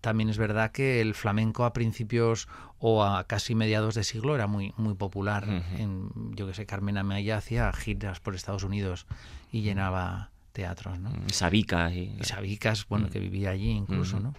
también 0.00 0.28
es 0.28 0.36
verdad 0.36 0.72
que 0.72 1.00
el 1.00 1.14
flamenco 1.14 1.64
a 1.64 1.72
principios 1.72 2.48
o 2.80 3.04
a 3.04 3.24
casi 3.24 3.54
mediados 3.54 3.94
de 3.94 4.02
siglo 4.02 4.34
era 4.34 4.48
muy, 4.48 4.74
muy 4.76 4.94
popular. 4.94 5.44
en, 5.78 6.10
yo 6.34 6.46
que 6.48 6.54
sé, 6.54 6.66
Carmen 6.66 6.98
Amaya 6.98 7.36
hacía 7.36 7.72
giras 7.72 8.18
por 8.18 8.34
Estados 8.34 8.64
Unidos 8.64 9.06
y 9.52 9.62
llenaba 9.62 10.30
teatros, 10.52 10.98
¿no? 10.98 11.10
Mm, 11.10 11.28
Sabicas. 11.28 11.92
Y, 11.92 12.12
Sabicas, 12.22 12.86
bueno, 12.88 13.08
que 13.08 13.20
vivía 13.20 13.50
allí 13.50 13.70
incluso, 13.70 14.18
¿no? 14.18 14.34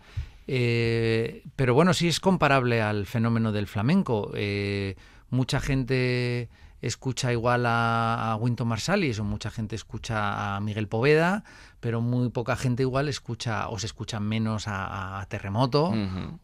Eh, 0.48 1.44
pero 1.56 1.74
bueno, 1.74 1.94
sí 1.94 2.10
es 2.10 2.20
comparable 2.20 2.82
al 2.82 3.06
fenómeno 3.06 3.54
del 3.54 3.68
flamenco. 3.68 4.32
Eh, 4.36 4.96
mucha 5.30 5.62
gente 5.62 6.50
escucha 6.82 7.32
igual 7.32 7.66
a, 7.66 8.34
a 8.34 8.36
Winton 8.36 8.68
Marsalis 8.68 9.20
o 9.20 9.24
mucha 9.24 9.50
gente 9.50 9.76
escucha 9.78 10.56
a 10.56 10.60
Miguel 10.60 10.90
Poveda, 10.90 11.46
pero 11.84 12.00
muy 12.00 12.30
poca 12.30 12.56
gente 12.56 12.84
igual 12.84 13.10
escucha 13.10 13.68
o 13.68 13.78
se 13.78 13.88
escucha 13.88 14.22
menos 14.22 14.70
a, 14.70 15.26
Terremoto 15.28 15.94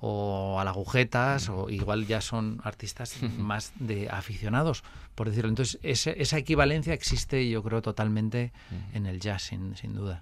o 0.01 0.59
a 0.59 0.65
las 0.65 0.75
agujetas 0.75 1.47
o 1.47 1.69
igual 1.69 2.05
ya 2.07 2.19
son 2.19 2.59
artistas 2.65 3.15
más 3.37 3.71
de 3.79 4.09
aficionados, 4.09 4.83
por 5.15 5.29
decirlo. 5.29 5.47
Entonces 5.47 5.79
esa 5.81 6.37
equivalencia 6.37 6.93
existe 6.93 7.49
yo 7.49 7.63
creo 7.63 7.81
totalmente 7.81 8.51
en 8.93 9.05
el 9.05 9.21
jazz, 9.21 9.43
sin, 9.43 9.77
sin 9.77 9.93
duda. 9.93 10.21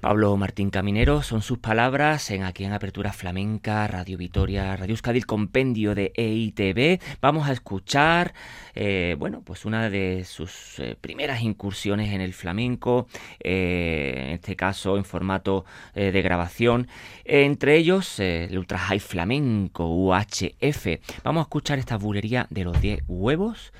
Pablo 0.00 0.36
Martín 0.36 0.70
Caminero, 0.70 1.22
son 1.22 1.42
sus 1.42 1.58
palabras 1.58 2.30
en 2.30 2.44
aquí 2.44 2.64
en 2.64 2.72
Apertura 2.72 3.12
Flamenca, 3.12 3.86
Radio 3.86 4.16
Vitoria, 4.16 4.76
Radio 4.76 4.92
Euskadi, 4.92 5.20
compendio 5.22 5.94
de 5.94 6.12
EITB. 6.14 7.00
Vamos 7.20 7.48
a 7.48 7.52
escuchar, 7.52 8.32
eh, 8.74 9.16
bueno, 9.18 9.42
pues 9.44 9.64
una 9.64 9.90
de 9.90 10.24
sus 10.24 10.78
eh, 10.78 10.96
primeras 11.00 11.42
incursiones 11.42 12.12
en 12.14 12.20
el 12.20 12.32
flamenco, 12.32 13.08
eh, 13.40 14.29
en 14.30 14.36
este 14.36 14.56
caso 14.56 14.96
en 14.96 15.04
formato 15.04 15.64
de 15.94 16.22
grabación, 16.22 16.88
entre 17.24 17.76
ellos 17.76 18.18
el 18.20 18.56
Ultra 18.56 18.78
High 18.78 19.00
Flamenco, 19.00 19.86
UHF. 19.86 20.86
Vamos 21.24 21.40
a 21.40 21.42
escuchar 21.42 21.78
esta 21.78 21.96
bulería 21.96 22.46
de 22.50 22.64
los 22.64 22.80
10 22.80 23.02
huevos 23.08 23.72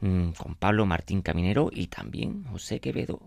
mm, 0.00 0.30
con 0.32 0.54
Pablo 0.54 0.86
Martín 0.86 1.22
Caminero 1.22 1.70
y 1.72 1.86
también 1.86 2.44
José 2.44 2.80
Quevedo. 2.80 3.20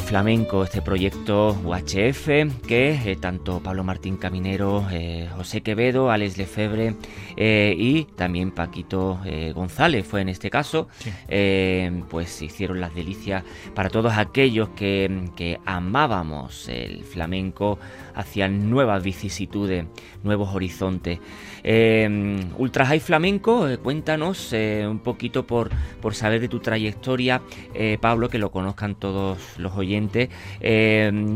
Flamenco, 0.00 0.64
este 0.64 0.82
proyecto 0.82 1.56
UHF 1.64 2.26
que 2.66 2.92
eh, 3.04 3.16
tanto 3.16 3.60
Pablo 3.60 3.84
Martín 3.84 4.16
Caminero, 4.16 4.86
eh, 4.90 5.28
José 5.36 5.62
Quevedo, 5.62 6.10
Alex 6.10 6.36
Lefebvre 7.36 7.74
y 7.76 8.04
también 8.16 8.50
Paquito 8.50 9.20
González 9.54 10.06
fue 10.06 10.20
en 10.20 10.28
este 10.28 10.50
caso, 10.50 10.88
pues 12.08 12.42
hicieron 12.42 12.80
las 12.80 12.94
delicias 12.94 13.44
para 13.74 13.90
todos 13.90 14.12
aquellos 14.14 14.70
que, 14.70 15.30
que 15.36 15.58
amábamos 15.64 16.68
el 16.68 17.04
flamenco 17.04 17.78
hacia 18.14 18.48
nuevas 18.48 19.02
vicisitudes, 19.02 19.84
nuevos 20.22 20.54
horizontes. 20.54 21.18
Eh, 21.62 22.40
Ultra 22.58 22.86
High 22.86 23.00
Flamenco, 23.00 23.68
eh, 23.68 23.78
cuéntanos 23.78 24.52
eh, 24.52 24.86
un 24.88 24.98
poquito 24.98 25.46
por, 25.46 25.70
por 26.00 26.14
saber 26.14 26.40
de 26.40 26.48
tu 26.48 26.60
trayectoria, 26.60 27.42
Pablo, 28.00 28.28
que 28.28 28.38
lo 28.38 28.50
conozcan 28.50 28.94
todos 28.94 29.38
los 29.58 29.72
oyentes. 29.76 30.28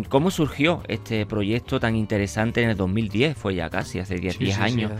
¿Cómo 0.08 0.30
surgió 0.30 0.82
este 0.88 1.26
proyecto 1.26 1.80
tan 1.80 1.96
interesante 1.96 2.62
en 2.62 2.70
el 2.70 2.76
2010? 2.76 3.36
Fue 3.36 3.54
ya 3.54 3.70
casi, 3.70 3.98
hace 3.98 4.16
10, 4.16 4.58
años. 4.58 4.92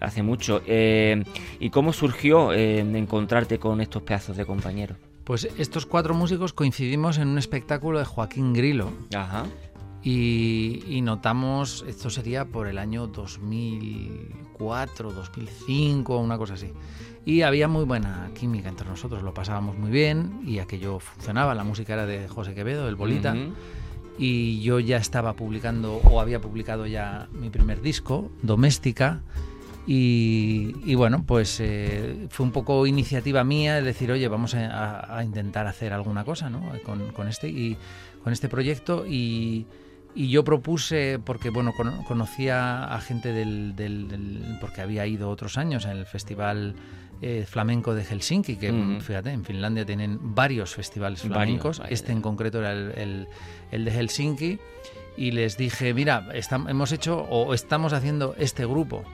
Hace 0.00 0.22
mucho. 0.22 0.62
¿Y 0.66 1.70
cómo 1.70 1.92
surgió 1.92 2.52
encontrarte 2.52 3.58
con 3.58 3.80
estos 3.80 4.02
pedazos 4.02 4.36
de 4.36 4.46
compañeros? 4.46 4.98
Pues 5.24 5.48
estos 5.58 5.86
cuatro 5.86 6.14
músicos 6.14 6.52
coincidimos 6.52 7.18
en 7.18 7.28
un 7.28 7.38
espectáculo 7.38 7.98
de 7.98 8.04
Joaquín 8.04 8.54
Grilo. 8.54 8.92
Ajá. 9.14 9.46
Y, 10.08 11.00
notamos, 11.02 11.84
esto 11.88 12.10
sería 12.10 12.44
por 12.44 12.68
el 12.68 12.78
año 12.78 13.08
2004, 13.08 15.10
2005, 15.10 16.18
una 16.18 16.38
cosa 16.38 16.54
así. 16.54 16.70
Y 17.24 17.42
había 17.42 17.66
muy 17.66 17.84
buena 17.84 18.30
química 18.32 18.68
entre 18.68 18.88
nosotros, 18.88 19.24
lo 19.24 19.34
pasábamos 19.34 19.76
muy 19.76 19.90
bien 19.90 20.42
y 20.46 20.60
aquello 20.60 21.00
funcionaba. 21.00 21.56
La 21.56 21.64
música 21.64 21.94
era 21.94 22.06
de 22.06 22.28
José 22.28 22.54
Quevedo, 22.54 22.88
el 22.88 22.94
Bolita. 22.94 23.34
Y 24.16 24.60
yo 24.60 24.78
ya 24.78 24.98
estaba 24.98 25.32
publicando, 25.32 25.96
o 25.96 26.20
había 26.20 26.40
publicado 26.40 26.86
ya 26.86 27.26
mi 27.32 27.50
primer 27.50 27.82
disco, 27.82 28.30
Doméstica. 28.42 29.22
Y, 29.86 30.94
bueno, 30.96 31.24
pues 31.24 31.60
eh, 31.60 32.26
fue 32.30 32.44
un 32.44 32.52
poco 32.52 32.86
iniciativa 32.86 33.44
mía 33.44 33.78
el 33.78 33.84
decir, 33.84 34.10
oye, 34.10 34.26
vamos 34.26 34.54
a, 34.54 35.22
intentar 35.24 35.66
hacer 35.66 35.92
alguna 35.92 36.24
cosa 36.24 36.50
¿no? 36.50 36.72
con, 36.84 37.12
con, 37.12 37.28
este, 37.28 37.48
y, 37.48 37.76
con 38.24 38.32
este 38.32 38.48
proyecto. 38.48 39.06
Y, 39.06 39.66
y 40.16 40.30
yo 40.30 40.44
propuse, 40.44 41.20
porque 41.22 41.50
bueno, 41.50 41.74
conocía 42.08 42.84
a 42.84 43.00
gente 43.02 43.34
del, 43.34 44.56
porque 44.62 44.80
había 44.80 45.06
ido 45.06 45.28
otros 45.28 45.58
años 45.58 45.84
en 45.84 45.90
el 45.90 46.06
Festival 46.06 46.74
eh, 47.20 47.44
Flamenco 47.46 47.94
de 47.94 48.02
Helsinki, 48.02 48.56
que 48.56 48.98
fíjate, 49.02 49.30
en 49.30 49.44
Finlandia 49.44 49.84
tienen 49.84 50.34
varios 50.34 50.74
festivales 50.74 51.20
flamencos, 51.20 51.82
este 51.90 52.12
en 52.12 52.22
concreto 52.22 52.60
era 52.60 52.72
el, 52.72 53.28
de 53.70 53.90
Helsinki, 53.90 54.58
y 55.18 55.32
les 55.32 55.58
dije, 55.58 55.92
mira, 55.92 56.26
hemos 56.66 56.92
hecho 56.92 57.20
o 57.20 57.52
estamos 57.52 57.92
haciendo 57.92 58.34
este 58.38 58.64
grupo. 58.64 59.04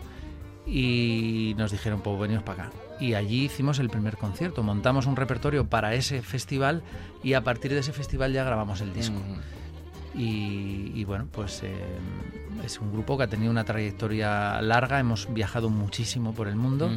Y 0.66 1.55
nos 1.57 1.72
dijeron, 1.72 2.01
pues 2.03 2.18
venimos 2.20 2.44
para 2.44 2.64
acá. 2.64 2.72
Y 3.01 3.14
allí 3.14 3.44
hicimos 3.46 3.79
el 3.79 3.90
primer 3.90 4.16
concierto, 4.16 4.62
montamos 4.62 5.07
un 5.07 5.16
repertorio 5.16 5.66
para 5.66 5.94
ese 5.94 6.22
festival 6.22 6.83
y 7.22 7.33
a 7.33 7.42
partir 7.42 7.72
de 7.72 7.81
ese 7.81 7.92
festival 7.92 8.33
ya 8.33 8.44
grabamos 8.44 8.81
el 8.81 8.92
disco. 8.92 9.16
Y, 10.14 11.05
bueno, 11.05 11.27
pues 11.33 11.62
eh, 11.62 11.72
es 12.64 12.79
un 12.79 12.92
grupo 12.92 13.16
que 13.16 13.25
ha 13.25 13.27
tenido 13.29 13.51
una 13.51 13.64
trayectoria 13.64 14.61
larga, 14.61 15.01
hemos 15.01 15.33
viajado 15.33 15.70
muchísimo 15.70 16.35
por 16.35 16.48
el 16.48 16.57
mundo, 16.57 16.90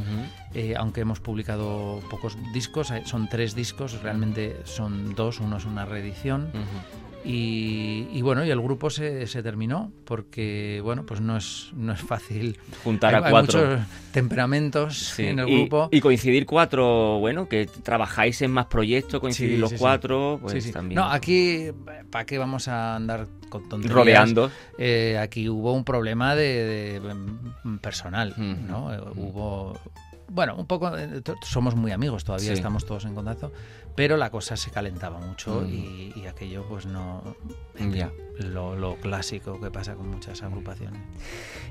eh, 0.54 0.75
aunque 0.78 1.01
hemos 1.01 1.21
publicado 1.21 2.01
pocos 2.10 2.38
discos, 2.54 2.91
son 3.06 3.30
tres 3.30 3.56
discos, 3.56 4.01
realmente 4.01 4.58
son 4.65 5.15
dos, 5.15 5.39
uno 5.39 5.58
es 5.58 5.65
una 5.65 5.86
reedición. 5.86 6.51
Y, 7.28 8.22
bueno, 8.22 8.46
y 8.46 8.52
el 8.52 8.62
grupo 8.62 8.90
se, 8.90 9.26
se, 9.26 9.42
terminó 9.42 9.92
porque, 10.06 10.80
bueno, 10.84 11.06
pues 11.06 11.22
no 11.22 11.36
es, 11.36 11.72
no 11.74 11.92
es 11.92 12.02
fácil. 12.02 12.60
Juntar 12.84 13.16
a 13.16 13.30
cuatro. 13.30 13.60
Hay 13.60 13.66
muchos 13.66 13.88
temperamentos 14.12 15.20
en 15.20 15.40
el 15.40 15.46
grupo. 15.48 15.90
Y 15.92 16.02
coincidir 16.02 16.46
cuatro, 16.46 17.20
bueno, 17.20 17.50
que 17.50 17.68
trabajáis 17.84 18.42
en 18.44 18.52
más 18.52 18.68
proyectos, 18.68 19.20
coincidir 19.20 19.60
los 19.60 19.74
cuatro, 19.74 20.40
pues 20.42 20.72
también. 20.72 20.98
No, 20.98 21.10
aquí, 21.10 21.72
¿para 22.12 22.26
qué 22.26 22.38
vamos 22.38 22.68
a 22.68 22.96
andar 22.96 23.28
con 23.50 23.68
tonterías? 23.68 23.96
Rodeando. 23.96 24.52
Eh, 24.78 25.18
aquí 25.20 25.50
hubo 25.50 25.74
un 25.74 25.84
problema 25.84 26.36
de, 26.36 27.02
mm, 27.64 27.78
personal, 27.78 28.36
¿no? 28.38 28.92
Hubo 29.16 29.80
bueno, 30.28 30.56
un 30.56 30.66
poco, 30.66 30.98
eh, 30.98 31.22
somos 31.42 31.76
muy 31.76 31.92
amigos, 31.92 32.24
todavía 32.24 32.54
estamos 32.54 32.86
todos 32.86 33.06
en 33.06 33.14
contacto, 33.14 33.52
pero 33.96 34.18
la 34.18 34.30
cosa 34.30 34.58
se 34.58 34.72
calentaba 34.72 35.20
mucho 35.20 35.62
mm. 35.62 35.70
y, 36.20 36.26
aquello 36.28 36.66
pues 36.68 36.86
no... 36.86 37.22
Lo, 38.38 38.98
clásico 39.02 39.62
que 39.62 39.72
pasa 39.72 39.96
con 39.96 40.10
muchas 40.10 40.42
agrupaciones. 40.44 41.00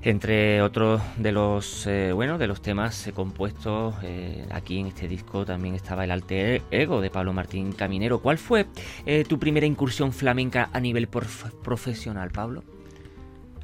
Entre 0.02 0.62
otros 0.62 1.02
de 1.18 1.32
los 1.32 1.86
eh, 1.86 2.12
bueno 2.12 2.38
de 2.38 2.46
los 2.46 2.62
temas 2.62 3.10
compuestos 3.14 3.94
eh, 4.02 4.46
aquí 4.50 4.78
en 4.78 4.86
este 4.86 5.06
disco 5.08 5.44
también 5.44 5.74
estaba 5.74 6.04
el 6.04 6.10
alter 6.10 6.62
ego 6.70 7.00
de 7.00 7.10
Pablo 7.10 7.32
Martín 7.32 7.72
Caminero. 7.72 8.20
¿Cuál 8.20 8.38
fue 8.38 8.66
tu 9.28 9.38
primera 9.38 9.66
incursión 9.66 10.12
flamenca 10.12 10.70
a 10.72 10.80
nivel 10.80 11.08
profesional, 11.08 12.30
Pablo? 12.30 12.64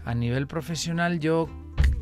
A 0.04 0.14
nivel 0.14 0.46
profesional 0.46 1.20
yo 1.20 1.48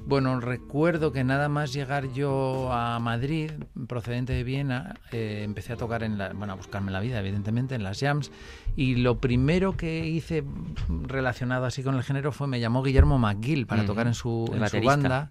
bueno, 0.09 0.41
recuerdo 0.41 1.13
que 1.13 1.23
nada 1.23 1.51
más 1.51 1.75
llegar 1.75 2.11
yo 2.15 2.73
a 2.73 2.99
Madrid, 2.99 3.51
procedente 3.87 4.33
de 4.33 4.43
Viena, 4.43 4.95
eh, 5.13 5.43
empecé 5.45 5.75
a 5.75 5.77
tocar 5.77 6.03
en 6.03 6.17
la, 6.17 6.33
bueno, 6.33 6.55
a 6.55 6.57
buscarme 6.57 6.91
la 6.91 7.01
vida, 7.01 7.21
evidentemente, 7.21 7.75
en 7.75 7.83
las 7.83 8.01
jams. 8.01 8.33
Y 8.75 8.95
lo 8.95 9.21
primero 9.21 9.77
que 9.77 10.07
hice 10.07 10.45
relacionado 10.89 11.67
así 11.67 11.83
con 11.83 11.95
el 11.95 12.03
género 12.03 12.33
fue 12.33 12.47
me 12.47 12.59
llamó 12.59 12.83
Guillermo 12.83 13.19
McGill 13.19 13.67
para 13.67 13.85
tocar 13.85 14.07
en 14.07 14.15
su, 14.15 14.51
banda, 14.83 15.31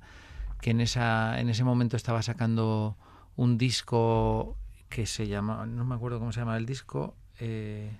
que 0.62 0.70
en 0.70 0.82
esa, 0.82 1.40
en 1.40 1.50
ese 1.50 1.64
momento 1.64 1.98
estaba 1.98 2.22
sacando 2.22 2.98
un 3.36 3.58
disco 3.58 4.58
que 4.90 5.08
se 5.08 5.28
llama, 5.28 5.66
no 5.66 5.86
me 5.86 5.96
acuerdo 5.96 6.20
cómo 6.20 6.32
se 6.32 6.42
llama 6.42 6.56
el 6.56 6.68
disco. 6.68 7.16
Eh, 7.40 7.98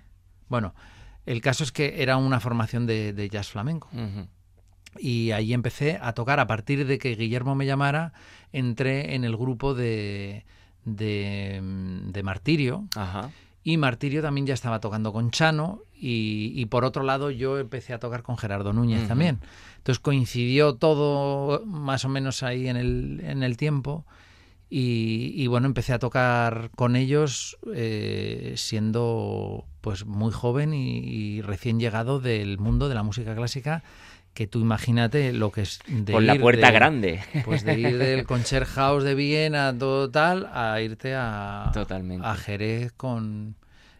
bueno, 0.48 0.74
el 1.26 1.40
caso 1.40 1.64
es 1.64 1.72
que 1.72 2.04
era 2.04 2.18
una 2.18 2.38
formación 2.38 2.86
de, 2.86 3.28
jazz 3.32 3.48
flamenco. 3.48 3.88
Y 4.98 5.32
ahí 5.32 5.52
empecé 5.52 5.98
a 6.00 6.12
tocar. 6.12 6.40
A 6.40 6.46
partir 6.46 6.86
de 6.86 6.98
que 6.98 7.14
Guillermo 7.14 7.54
me 7.54 7.66
llamara, 7.66 8.12
entré 8.52 9.14
en 9.14 9.24
el 9.24 9.36
grupo 9.36 9.74
de, 9.74 10.44
de, 10.84 12.20
Martirio. 12.24 12.88
Y 13.62 13.76
Martirio 13.76 14.22
también 14.22 14.46
ya 14.46 14.54
estaba 14.54 14.80
tocando 14.80 15.12
con 15.12 15.30
Chano. 15.30 15.82
Y, 16.00 16.64
por 16.66 16.84
otro 16.84 17.02
lado, 17.02 17.30
yo 17.30 17.58
empecé 17.58 17.92
a 17.92 17.98
tocar 17.98 18.22
con 18.22 18.38
Gerardo 18.38 18.72
Núñez 18.72 19.06
también. 19.08 19.40
Entonces 19.78 20.00
coincidió 20.00 20.74
todo 20.74 21.64
más 21.66 22.04
o 22.04 22.08
menos 22.08 22.42
ahí 22.42 22.68
en 22.68 22.76
el, 22.76 23.20
en 23.24 23.42
el 23.42 23.56
tiempo. 23.56 24.04
Y, 24.70 25.46
bueno, 25.46 25.66
empecé 25.66 25.94
a 25.94 25.98
tocar 25.98 26.70
con 26.76 26.94
ellos 26.94 27.56
eh, 27.74 28.52
siendo 28.56 29.64
pues 29.80 30.04
muy 30.04 30.30
joven 30.30 30.74
y, 30.74 31.40
recién 31.40 31.80
llegado 31.80 32.20
del 32.20 32.58
mundo 32.58 32.88
de 32.88 32.94
la 32.94 33.02
música 33.02 33.34
clásica 33.34 33.82
que 34.38 34.46
tú 34.46 34.60
imagínate 34.60 35.32
lo 35.32 35.50
que 35.50 35.62
es 35.62 35.80
de 35.88 36.12
con 36.12 36.24
la 36.24 36.36
puerta 36.36 36.70
grande. 36.70 37.20
pues 37.44 37.64
de 37.64 37.76
ir 37.76 37.98
del 37.98 38.24
Concerthaus 38.32 39.02
de 39.02 39.16
Viena 39.16 39.76
todo 39.76 40.12
tal 40.12 40.48
a 40.54 40.80
irte 40.80 41.16
a 41.16 41.72
Totalmente. 41.74 42.24
a 42.24 42.36
Jerez 42.36 42.92
con 42.92 43.56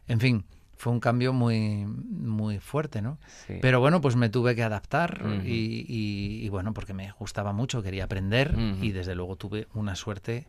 en 0.07 0.21
fin 0.21 0.45
fue 0.77 0.93
un 0.93 1.01
cambio 1.01 1.33
muy 1.33 1.87
muy 1.87 2.61
fuerte 2.61 3.03
no 3.03 3.19
pero 3.61 3.81
bueno 3.81 4.01
pues 4.01 4.15
me 4.15 4.29
tuve 4.29 4.55
que 4.55 4.63
adaptar 4.63 5.25
y, 5.45 6.49
bueno 6.51 6.73
porque 6.73 6.95
me 6.95 7.11
gustaba 7.19 7.53
mucho 7.53 7.83
quería 7.83 8.05
aprender 8.05 8.55
y 8.81 8.93
desde 8.93 9.17
luego 9.17 9.35
tuve 9.35 9.67
una 9.75 9.97
suerte 9.97 10.47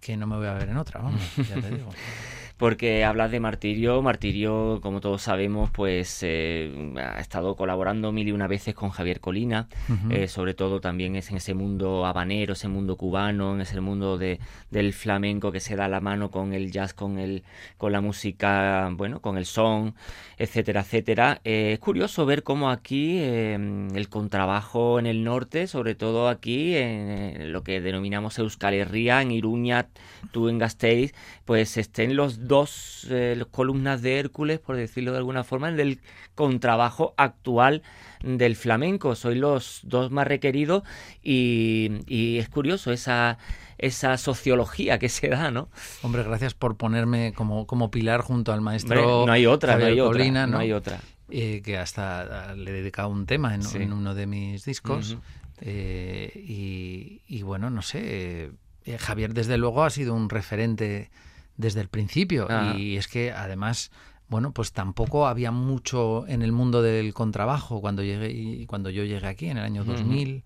que 0.00 0.16
no 0.16 0.26
me 0.26 0.38
voy 0.38 0.46
a 0.46 0.54
ver 0.54 0.70
en 0.70 0.78
otra 0.78 1.02
vamos 1.02 1.20
ya 1.36 1.60
te 1.60 1.68
digo 1.70 1.90
porque 2.58 3.04
hablas 3.04 3.30
de 3.30 3.38
Martirio. 3.40 4.02
Martirio, 4.02 4.80
como 4.82 5.00
todos 5.00 5.22
sabemos, 5.22 5.70
pues 5.70 6.20
eh, 6.22 6.92
ha 6.96 7.20
estado 7.20 7.54
colaborando 7.54 8.10
mil 8.10 8.28
y 8.28 8.32
una 8.32 8.48
veces 8.48 8.74
con 8.74 8.90
Javier 8.90 9.20
Colina, 9.20 9.68
eh, 10.10 10.26
sobre 10.26 10.54
todo 10.54 10.80
también 10.80 11.14
es 11.14 11.30
en 11.30 11.36
ese 11.36 11.54
mundo 11.54 12.04
habanero, 12.04 12.54
ese 12.54 12.68
mundo 12.68 12.96
cubano, 12.96 13.54
en 13.54 13.60
ese 13.60 13.80
mundo 13.80 14.18
de, 14.18 14.40
del 14.70 14.92
flamenco 14.92 15.52
que 15.52 15.60
se 15.60 15.76
da 15.76 15.88
la 15.88 16.00
mano 16.00 16.30
con 16.30 16.52
el 16.52 16.72
jazz, 16.72 16.94
con 16.94 17.18
el, 17.18 17.44
con 17.76 17.92
la 17.92 18.00
música, 18.00 18.90
bueno, 18.92 19.20
con 19.20 19.38
el 19.38 19.46
son, 19.46 19.94
etcétera, 20.36 20.80
etcétera. 20.80 21.40
Eh, 21.44 21.70
es 21.74 21.78
curioso 21.78 22.26
ver 22.26 22.42
cómo 22.42 22.70
aquí 22.70 23.18
el 23.18 24.08
contrabajo 24.10 24.98
en 24.98 25.06
el 25.06 25.22
norte, 25.22 25.68
sobre 25.68 25.94
todo 25.94 26.28
aquí 26.28 26.74
en 26.76 27.52
lo 27.52 27.62
que 27.62 27.80
denominamos 27.80 28.38
Euskal 28.40 28.74
Herria, 28.74 29.22
en 29.22 29.30
Iruña, 29.30 29.86
tú 30.32 30.48
en 30.48 30.58
Gasteiz, 30.58 31.14
pues 31.44 31.76
estén 31.76 32.16
los 32.16 32.47
dos 32.48 33.06
eh, 33.10 33.40
columnas 33.50 34.02
de 34.02 34.18
Hércules, 34.18 34.58
por 34.58 34.76
decirlo 34.76 35.12
de 35.12 35.18
alguna 35.18 35.44
forma, 35.44 35.70
del 35.70 36.00
contrabajo 36.34 37.14
actual 37.16 37.82
del 38.22 38.56
flamenco. 38.56 39.14
Sois 39.14 39.38
los 39.38 39.80
dos 39.84 40.10
más 40.10 40.26
requeridos 40.26 40.82
y, 41.22 42.38
es 42.38 42.48
curioso 42.48 42.90
esa, 42.90 43.38
esa 43.78 44.16
sociología 44.16 44.98
que 44.98 45.08
se 45.08 45.28
da, 45.28 45.50
¿no? 45.50 45.68
Hombre, 46.02 46.22
gracias 46.24 46.54
por 46.54 46.76
ponerme 46.76 47.32
como, 47.34 47.66
como 47.66 47.90
pilar 47.90 48.22
junto 48.22 48.52
al 48.52 48.60
maestro. 48.60 49.26
no 49.26 49.32
hay 49.32 49.46
otra, 49.46 49.78
no 49.78 49.86
hay 49.86 50.00
otra, 50.00 50.46
¿no? 50.46 50.58
hay 50.58 50.72
otra. 50.72 51.00
Eh, 51.30 51.60
que 51.62 51.76
hasta 51.76 52.54
le 52.54 52.70
he 52.70 52.74
dedicado 52.74 53.10
un 53.10 53.26
tema 53.26 53.54
en, 53.54 53.92
uno 53.92 54.14
de 54.14 54.26
mis 54.26 54.64
discos. 54.64 55.18
Eh, 55.60 57.20
y, 57.26 57.42
bueno, 57.42 57.68
no 57.68 57.82
sé, 57.82 58.50
eh, 58.84 58.98
Javier 58.98 59.34
desde 59.34 59.58
luego 59.58 59.84
ha 59.84 59.90
sido 59.90 60.14
un 60.14 60.30
referente 60.30 61.10
desde 61.58 61.82
el 61.82 61.88
principio. 61.88 62.46
Ah. 62.48 62.74
Y 62.74 62.96
es 62.96 63.06
que 63.06 63.32
además 63.32 63.90
bueno, 64.28 64.52
pues 64.52 64.72
tampoco 64.72 65.26
había 65.26 65.50
mucho 65.50 66.26
en 66.28 66.42
el 66.42 66.52
mundo 66.52 66.82
del 66.82 67.14
contrabajo 67.14 67.80
cuando 67.80 68.02
llegué 68.02 68.30
y 68.30 68.66
cuando 68.66 68.90
yo 68.90 69.04
llegué 69.04 69.26
aquí 69.26 69.46
en 69.46 69.56
el 69.56 69.64
año 69.64 69.84
2000, 69.84 70.44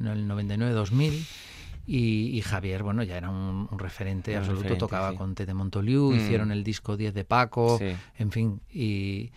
en 0.00 0.06
el 0.06 0.28
99-2000. 0.28 1.26
Y, 1.86 2.40
Javier, 2.42 2.84
bueno, 2.84 3.02
ya 3.02 3.16
era 3.16 3.30
un, 3.30 3.68
referente 3.76 4.36
absoluto, 4.36 4.76
tocaba 4.76 5.14
con 5.16 5.34
Tete 5.34 5.54
Montoliu, 5.54 6.12
mm. 6.12 6.14
hicieron 6.14 6.52
el 6.52 6.62
disco 6.62 6.96
10 6.96 7.14
de 7.14 7.24
Paco, 7.24 7.80
en 8.16 8.30
fin, 8.30 8.60
y, 8.72 9.30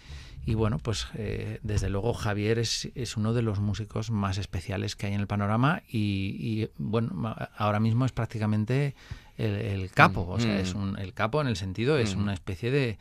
bueno, 0.53 0.77
pues 0.77 1.07
eh, 1.15 1.59
desde 1.63 1.89
luego 1.89 2.13
Javier 2.13 2.59
es, 2.59 2.91
es, 2.93 3.17
uno 3.17 3.33
de 3.33 3.41
los 3.41 3.59
músicos 3.59 4.12
más 4.12 4.38
especiales 4.38 4.95
que 4.95 5.07
hay 5.07 5.13
en 5.13 5.21
el 5.21 5.27
panorama 5.27 5.81
y, 5.89 6.67
bueno, 6.77 7.36
ahora 7.57 7.79
mismo 7.79 8.05
es 8.05 8.12
prácticamente 8.12 8.93
el, 9.38 9.89
capo, 9.91 10.28
o 10.28 10.39
sea, 10.39 10.60
es 10.60 10.76
mm. 10.76 10.82
un, 10.82 11.00
el 11.00 11.13
capo 11.13 11.41
en 11.41 11.48
el 11.48 11.56
sentido, 11.56 11.98
es 11.98 12.15
mm. 12.15 12.22
una 12.22 12.34
especie 12.34 12.72
de 12.72 12.98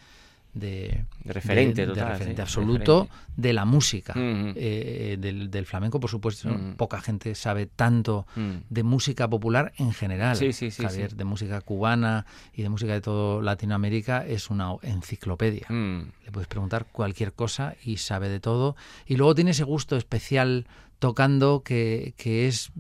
de, 0.55 1.07
referente, 1.25 1.87
referente 1.87 2.43
absoluto 2.43 3.09
de 3.37 3.55
la 3.55 3.65
música 3.65 4.13
eh, 4.15 4.53
eh, 4.57 5.17
del, 5.19 5.67
flamenco 5.67 5.99
por 5.99 6.11
supuesto 6.11 6.51
poca 6.77 7.01
gente 7.01 7.35
sabe 7.35 7.67
tanto 7.67 8.27
de 8.69 8.83
música 8.83 9.29
popular 9.29 9.73
en 9.79 9.93
general. 9.93 10.37
Javier 10.37 11.15
de 11.15 11.25
música 11.25 11.61
cubana 11.61 12.27
y 12.53 12.63
de 12.63 12.69
música 12.69 12.93
de 12.93 13.01
todo 13.01 13.41
Latinoamérica 13.41 14.27
es 14.27 14.51
una 14.51 14.75
enciclopedia. 14.83 15.67
Le 15.71 16.33
puedes 16.33 16.49
preguntar 16.49 16.87
cualquier 16.91 17.33
cosa 17.33 17.75
y 17.83 17.97
sabe 17.97 18.29
de 18.29 18.41
todo. 18.41 18.77
Y 19.07 19.17
luego 19.17 19.35
tiene 19.35 19.53
ese 19.53 19.65
gusto 19.65 19.97
especial 19.97 20.67
tocando 20.99 21.63
que, 21.65 22.15
que 22.17 22.47
es 22.47 22.73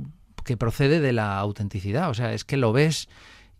que 0.44 0.56
procede 0.56 1.00
de 1.00 1.12
la 1.12 1.38
autenticidad. 1.38 2.10
O 2.10 2.14
sea 2.14 2.34
es 2.34 2.44
que 2.44 2.56
lo 2.56 2.72
ves 2.72 3.08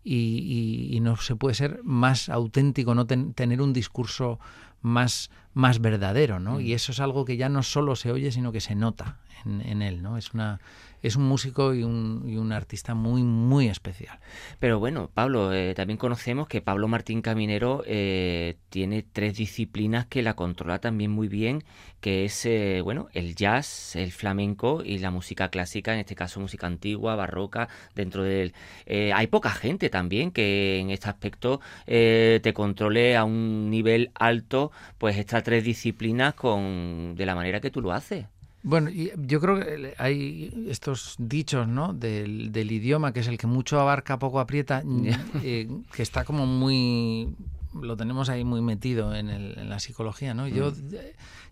y, 0.03 0.99
no 1.01 1.15
se 1.17 1.35
puede 1.35 1.55
ser 1.55 1.81
más 1.83 2.29
auténtico, 2.29 2.95
no 2.95 3.05
tener 3.05 3.61
un 3.61 3.73
discurso 3.73 4.39
más, 4.83 5.31
más 5.53 5.81
verdadero, 5.81 6.39
¿no? 6.39 6.59
Mm. 6.59 6.61
Y 6.61 6.73
eso 6.73 6.91
es 6.91 6.99
algo 6.99 7.25
que 7.25 7.37
ya 7.37 7.49
no 7.49 7.63
solo 7.63 7.95
se 7.95 8.11
oye, 8.11 8.31
sino 8.31 8.51
que 8.51 8.61
se 8.61 8.75
nota 8.75 9.17
en, 9.45 9.61
en 9.61 9.81
él, 9.81 10.03
¿no? 10.03 10.17
Es 10.17 10.33
una 10.33 10.59
es 11.03 11.17
un 11.17 11.23
músico 11.23 11.73
y 11.75 11.83
un, 11.83 12.23
y 12.25 12.37
un 12.37 12.53
artista 12.53 12.95
muy, 12.95 13.23
muy 13.23 13.67
especial. 13.67 14.19
Pero 14.59 14.79
bueno, 14.79 15.11
Pablo, 15.13 15.53
eh, 15.53 15.75
también 15.75 15.97
conocemos 15.97 16.47
que 16.47 16.61
Pablo 16.61 16.87
Martín 16.87 17.21
Caminero 17.21 17.83
eh, 17.85 18.55
tiene 18.69 19.03
tres 19.03 19.35
disciplinas 19.35 20.05
que 20.05 20.23
la 20.23 20.35
controla 20.35 20.79
también 20.79 21.11
muy 21.11 21.27
bien, 21.27 21.65
que 21.99 22.23
es, 22.23 22.45
eh, 22.45 22.79
bueno, 22.81 23.09
el 23.11 23.35
jazz, 23.35 23.97
el 23.97 24.13
flamenco 24.13 24.81
y 24.83 24.97
la 24.99 25.11
música 25.11 25.49
clásica, 25.49 25.93
en 25.93 25.99
este 25.99 26.15
caso 26.15 26.39
música 26.39 26.67
antigua, 26.67 27.15
barroca, 27.15 27.67
dentro 27.95 28.23
del... 28.23 28.53
hay 28.87 29.27
poca 29.27 29.51
gente 29.51 29.89
también 29.89 30.31
que 30.31 30.79
en 30.79 30.89
este 30.89 31.09
aspecto 31.09 31.59
te 31.85 32.53
controle 32.53 33.15
a 33.15 33.23
un 33.23 33.69
nivel 33.69 34.11
alto, 34.15 34.71
pues 34.97 35.17
estas 35.17 35.43
tres 35.43 35.63
disciplinas 35.63 36.33
con 36.33 37.15
de 37.15 37.25
la 37.25 37.35
manera 37.35 37.59
que 37.59 37.71
tú 37.71 37.81
lo 37.81 37.91
haces. 37.91 38.25
Bueno, 38.63 38.89
yo 38.89 39.41
creo 39.41 39.59
que 39.59 39.93
hay 39.97 40.67
estos 40.69 41.15
dichos, 41.19 41.67
¿no? 41.67 41.93
Del, 41.93 42.71
idioma, 42.71 43.11
que 43.11 43.19
es 43.19 43.27
el 43.27 43.37
que 43.37 43.45
mucho 43.45 43.79
abarca, 43.79 44.19
poco 44.19 44.39
aprieta, 44.39 44.83
eh, 45.43 45.67
que 45.91 46.01
está 46.01 46.23
como 46.23 46.45
muy 46.45 47.35
lo 47.81 47.97
tenemos 47.97 48.29
ahí 48.29 48.43
muy 48.43 48.61
metido 48.61 49.15
en, 49.15 49.29
el, 49.29 49.57
en 49.57 49.69
la 49.69 49.79
psicología, 49.79 50.33
¿no? 50.33 50.47
Yo, 50.47 50.71
mm. 50.71 50.95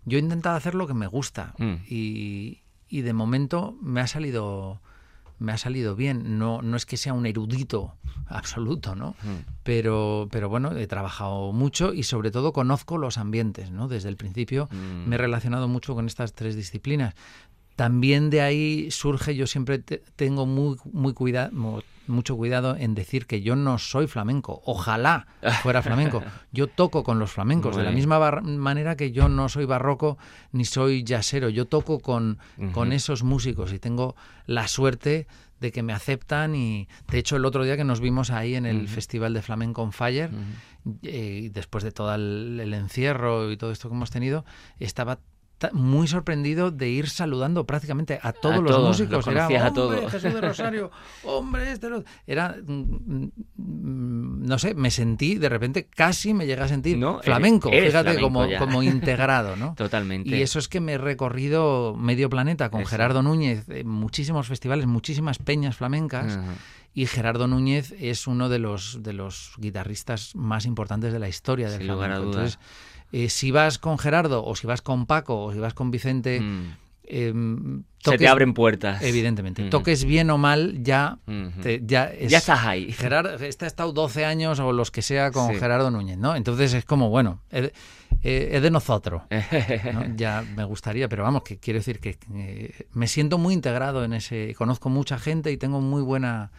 yo 0.04 0.18
he 0.18 0.20
intentado 0.20 0.56
hacer 0.56 0.74
lo 0.74 0.86
que 0.86 0.94
me 0.94 1.06
gusta 1.06 1.54
mm. 1.58 1.74
y, 1.88 2.62
y, 2.88 3.00
de 3.00 3.12
momento 3.12 3.76
me 3.82 4.00
ha 4.00 4.06
salido 4.06 4.80
me 5.42 5.52
ha 5.52 5.58
salido 5.58 5.94
bien. 5.96 6.38
No, 6.38 6.62
no 6.62 6.76
es 6.76 6.86
que 6.86 6.96
sea 6.96 7.12
un 7.12 7.26
erudito 7.26 7.94
absoluto, 8.26 8.94
¿no? 8.94 9.10
Mm. 9.22 9.52
Pero, 9.62 10.28
pero 10.30 10.48
bueno, 10.48 10.76
he 10.76 10.86
trabajado 10.86 11.52
mucho 11.52 11.92
y 11.92 12.04
sobre 12.04 12.30
todo 12.30 12.52
conozco 12.52 12.98
los 12.98 13.18
ambientes, 13.18 13.70
¿no? 13.70 13.88
Desde 13.88 14.08
el 14.08 14.16
principio 14.16 14.68
mm. 14.70 15.08
me 15.08 15.16
he 15.16 15.18
relacionado 15.18 15.68
mucho 15.68 15.94
con 15.94 16.06
estas 16.06 16.32
tres 16.32 16.56
disciplinas. 16.56 17.14
También 17.76 18.30
de 18.30 18.40
ahí 18.40 18.90
surge, 18.90 19.34
yo 19.34 19.46
siempre 19.46 19.78
tengo 19.78 20.46
muy, 20.46 20.76
muy 20.92 21.14
cuidado, 21.14 21.50
mucho 22.06 22.36
cuidado 22.36 22.76
en 22.76 22.94
decir 22.94 23.26
que 23.26 23.42
yo 23.42 23.56
no 23.56 23.78
soy 23.78 24.06
flamenco. 24.06 24.62
Ojalá 24.64 25.26
fuera 25.62 25.82
flamenco. 25.82 26.22
Yo 26.52 26.66
toco 26.66 27.02
con 27.02 27.18
los 27.18 27.32
flamencos, 27.32 27.76
de 27.76 27.82
la 27.82 27.90
misma 27.90 28.40
manera 28.42 28.96
que 28.96 29.12
yo 29.12 29.28
no 29.28 29.48
soy 29.48 29.64
barroco 29.64 30.18
ni 30.52 30.64
soy 30.64 31.04
jazzero. 31.04 31.48
Yo 31.48 31.66
toco 31.66 32.00
con, 32.00 32.38
con 32.72 32.92
esos 32.92 33.22
músicos 33.22 33.72
y 33.72 33.78
tengo 33.78 34.16
la 34.46 34.68
suerte 34.68 35.26
de 35.62 35.72
que 35.72 35.82
me 35.82 35.94
aceptan 35.94 36.54
y 36.54 36.88
de 37.08 37.18
hecho 37.18 37.36
el 37.36 37.44
otro 37.46 37.64
día 37.64 37.76
que 37.76 37.84
nos 37.84 38.00
vimos 38.00 38.30
ahí 38.30 38.56
en 38.56 38.66
el 38.66 38.88
Festival 38.88 39.32
de 39.32 39.42
Flamenco 39.42 39.82
on 39.82 39.92
Fire, 39.92 40.30
eh, 41.02 41.50
después 41.54 41.84
de 41.84 41.92
todo 41.92 42.14
el, 42.14 42.74
encierro 42.74 43.50
y 43.50 43.56
todo 43.56 43.70
esto 43.70 43.88
que 43.88 43.94
hemos 43.94 44.10
tenido, 44.10 44.44
estaba 44.80 45.20
muy 45.72 46.08
sorprendido 46.08 46.70
de 46.70 46.88
ir 46.88 47.08
saludando 47.08 47.66
prácticamente 47.66 48.18
a 48.22 48.32
todos 48.32 48.62
los 48.62 48.78
músicos. 48.80 49.26
Era, 49.26 49.66
a 49.66 49.72
todos. 49.72 50.10
Jesús 50.10 50.34
de 50.34 50.40
Rosario, 50.40 50.90
hombre, 51.24 51.72
este 51.72 51.88
Era, 52.26 52.56
mm, 52.66 53.30
mm, 53.56 54.46
no 54.46 54.58
sé, 54.58 54.74
me 54.74 54.90
sentí, 54.90 55.36
de 55.36 55.48
repente 55.48 55.84
casi 55.84 56.34
me 56.34 56.46
llega 56.46 56.64
a 56.64 56.68
sentir 56.68 56.98
flamenco, 57.22 57.70
fíjate, 57.70 58.20
como, 58.20 58.46
como 58.58 58.82
integrado, 58.82 59.56
¿no? 59.56 59.74
Totalmente. 59.76 60.30
Y 60.30 60.42
eso 60.42 60.58
es 60.58 60.68
que 60.68 60.80
me 60.80 60.94
he 60.94 60.98
recorrido 60.98 61.94
medio 61.96 62.28
planeta 62.28 62.70
con 62.70 62.84
Gerardo 62.86 63.22
Núñez, 63.22 63.66
muchísimos 63.84 64.46
festivales, 64.46 64.86
muchísimas 64.86 65.38
peñas 65.38 65.76
flamencas. 65.76 66.38
Y 66.94 67.06
Gerardo 67.06 67.48
Núñez 67.48 67.94
es 67.98 68.26
uno 68.26 68.50
de 68.50 68.58
los, 68.58 69.02
de 69.02 69.14
los 69.14 69.54
guitarristas 69.56 70.34
más 70.34 70.66
importantes 70.66 71.12
de 71.12 71.18
la 71.18 71.28
historia 71.28 71.70
del 71.70 71.84
flamenco. 71.84 72.24
Entonces, 72.24 72.58
eh, 73.12 73.28
si 73.28 73.50
vas 73.50 73.78
con 73.78 73.98
Gerardo 73.98 74.44
o 74.44 74.56
si 74.56 74.66
vas 74.66 74.82
con 74.82 75.06
Paco 75.06 75.44
o 75.44 75.52
si 75.52 75.58
vas 75.58 75.74
con 75.74 75.90
Vicente... 75.90 76.40
Mm. 76.40 76.76
Em, 77.04 77.82
se 77.98 78.16
te 78.16 78.26
abren 78.26 78.54
puertas. 78.54 79.02
Evidentemente. 79.02 79.68
Toques 79.68 80.04
bien 80.04 80.30
o 80.30 80.38
mal, 80.38 80.82
ya, 80.82 81.18
ya, 81.82 82.10
ya 82.16 82.38
estás 82.38 82.64
ahí. 82.64 82.90
Gerardo, 82.92 83.34
este 83.34 83.66
ha 83.66 83.68
estado 83.68 83.92
12 83.92 84.24
años 84.24 84.58
o 84.60 84.72
los 84.72 84.90
que 84.90 85.02
sea 85.02 85.30
con 85.30 85.54
Gerardo 85.54 85.90
Núñez, 85.90 86.16
¿no? 86.16 86.34
Entonces 86.34 86.72
es 86.72 86.84
como, 86.84 87.10
bueno, 87.10 87.40
es, 87.50 87.72
de 88.22 88.70
nosotros. 88.70 89.22
Ya 90.16 90.42
me 90.56 90.64
gustaría, 90.64 91.08
pero 91.08 91.22
vamos, 91.22 91.42
que 91.42 91.58
quiero 91.58 91.80
decir 91.80 92.00
que 92.00 92.18
eh, 92.34 92.86
me 92.92 93.08
siento 93.08 93.36
muy 93.36 93.52
integrado 93.52 94.04
en 94.04 94.14
ese. 94.14 94.54
Conozco 94.56 94.88
mucha 94.88 95.18
gente 95.18 95.52
y 95.52 95.56
tengo 95.58 95.80
muy 95.80 96.02
buena 96.02 96.50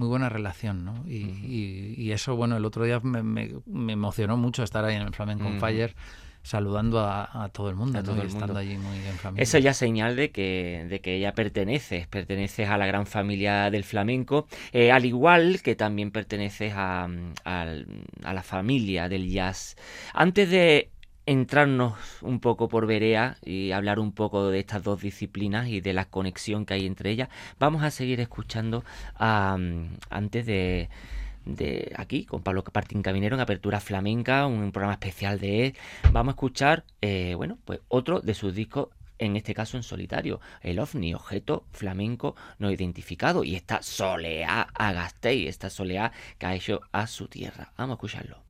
muy 0.00 0.08
buena 0.08 0.30
relación, 0.30 0.84
¿no? 0.84 1.04
Y, 1.06 2.10
eso, 2.10 2.34
bueno, 2.34 2.56
el 2.56 2.64
otro 2.64 2.84
día 2.84 2.98
me, 3.00 3.52
emocionó 3.92 4.36
mucho 4.36 4.64
estar 4.64 4.84
ahí 4.84 4.96
en 4.96 5.02
el 5.02 5.14
Flamenco 5.14 5.48
Fire 5.60 5.94
saludando 6.42 7.00
a, 7.00 7.50
todo 7.52 7.68
el 7.68 7.76
mundo, 7.76 8.02
todo 8.02 8.22
estando 8.22 8.58
allí 8.58 8.78
muy 8.78 8.96
en 8.96 9.14
familia. 9.16 9.42
Eso 9.42 9.58
ya 9.58 9.74
señal 9.74 10.16
de 10.16 10.30
que, 10.30 10.86
de 10.88 11.00
que 11.00 11.16
ella 11.16 11.34
pertenece, 11.34 12.06
perteneces 12.08 12.68
a 12.68 12.78
la 12.78 12.86
gran 12.86 13.06
familia 13.06 13.70
del 13.70 13.84
flamenco, 13.84 14.48
eh, 14.72 14.90
al 14.90 15.04
igual 15.04 15.60
que 15.62 15.76
también 15.76 16.10
perteneces 16.10 16.72
a, 16.74 17.08
a 17.44 18.32
la 18.32 18.42
familia 18.42 19.10
del 19.10 19.28
jazz. 19.30 19.76
Antes 20.14 20.50
de 20.50 20.90
entrarnos 21.26 21.94
un 22.22 22.40
poco 22.40 22.68
por 22.68 22.86
Berea 22.86 23.36
y 23.44 23.72
hablar 23.72 23.98
un 23.98 24.12
poco 24.12 24.48
de 24.48 24.58
estas 24.58 24.82
dos 24.82 25.00
disciplinas 25.00 25.68
y 25.68 25.80
de 25.80 25.92
la 25.92 26.06
conexión 26.06 26.66
que 26.66 26.74
hay 26.74 26.86
entre 26.86 27.10
ellas, 27.10 27.28
vamos 27.58 27.82
a 27.82 27.90
seguir 27.90 28.20
escuchando 28.20 28.84
antes 29.16 30.46
de, 30.46 30.88
aquí 31.96 32.24
con 32.24 32.42
Pablo 32.42 32.64
Partín 32.64 33.02
Caminero 33.02 33.36
en 33.36 33.40
Apertura 33.42 33.80
Flamenca, 33.80 34.46
un 34.46 34.72
programa 34.72 34.94
especial 34.94 35.38
de 35.38 35.66
él. 35.66 35.76
Vamos 36.12 36.32
a 36.32 36.34
escuchar, 36.34 36.84
eh, 37.00 37.34
bueno, 37.36 37.58
pues 37.64 37.80
otro 37.88 38.20
de 38.20 38.34
sus 38.34 38.54
discos 38.54 38.88
en 39.20 39.36
este 39.36 39.54
caso 39.54 39.76
en 39.76 39.82
solitario, 39.82 40.40
el 40.62 40.78
ovni, 40.78 41.14
objeto 41.14 41.66
flamenco 41.72 42.36
no 42.58 42.70
identificado, 42.70 43.44
y 43.44 43.54
esta 43.54 43.82
soleá 43.82 44.68
Agastei, 44.74 45.46
esta 45.46 45.68
soleá 45.68 46.10
que 46.38 46.46
ha 46.46 46.54
hecho 46.54 46.80
a 46.90 47.06
su 47.06 47.28
tierra. 47.28 47.72
Vamos 47.76 47.94
a 47.94 47.96
escucharlo. 47.96 48.49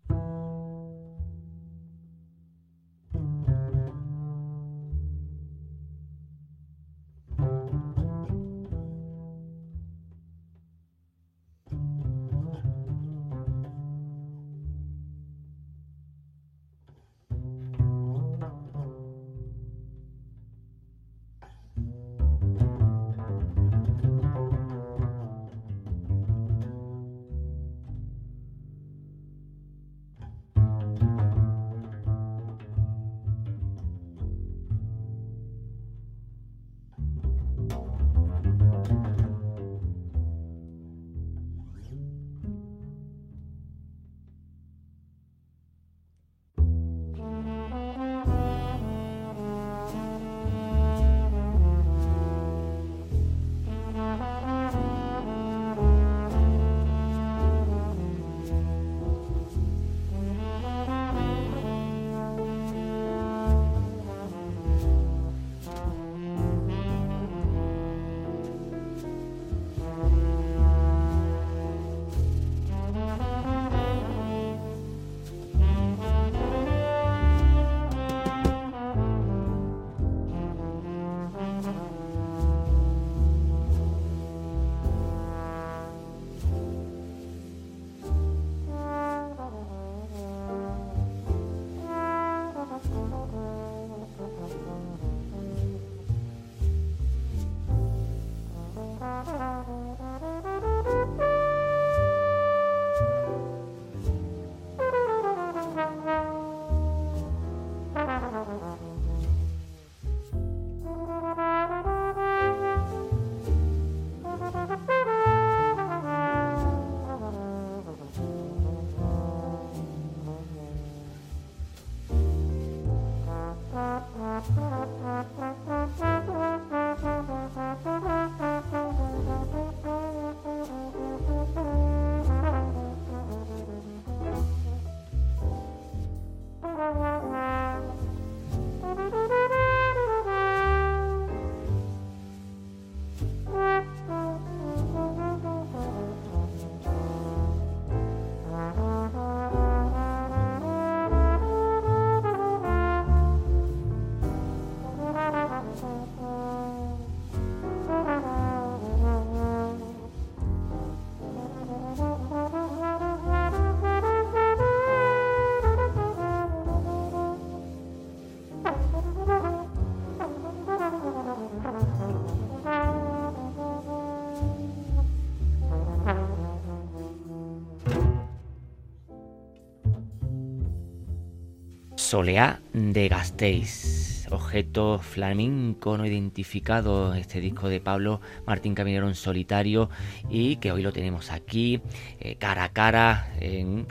Soleá 182.11 182.61
de 182.73 183.09
Gasteiz, 183.09 184.27
objeto 184.33 184.99
flamenco 184.99 185.97
no 185.97 186.05
identificado, 186.05 187.15
este 187.15 187.41
disco 187.41 187.69
de 187.69 187.81
Pablo 187.81 188.21
Martín 188.49 188.75
Caminero 188.75 189.07
en 189.07 189.15
solitario 189.15 189.91
y 190.29 190.57
que 190.57 190.73
hoy 190.73 190.83
lo 190.83 190.93
tenemos 190.93 191.31
aquí, 191.31 191.81
eh, 192.19 192.35
cara 192.35 192.65
a 192.65 192.73
cara, 192.73 193.33
en 193.39 193.87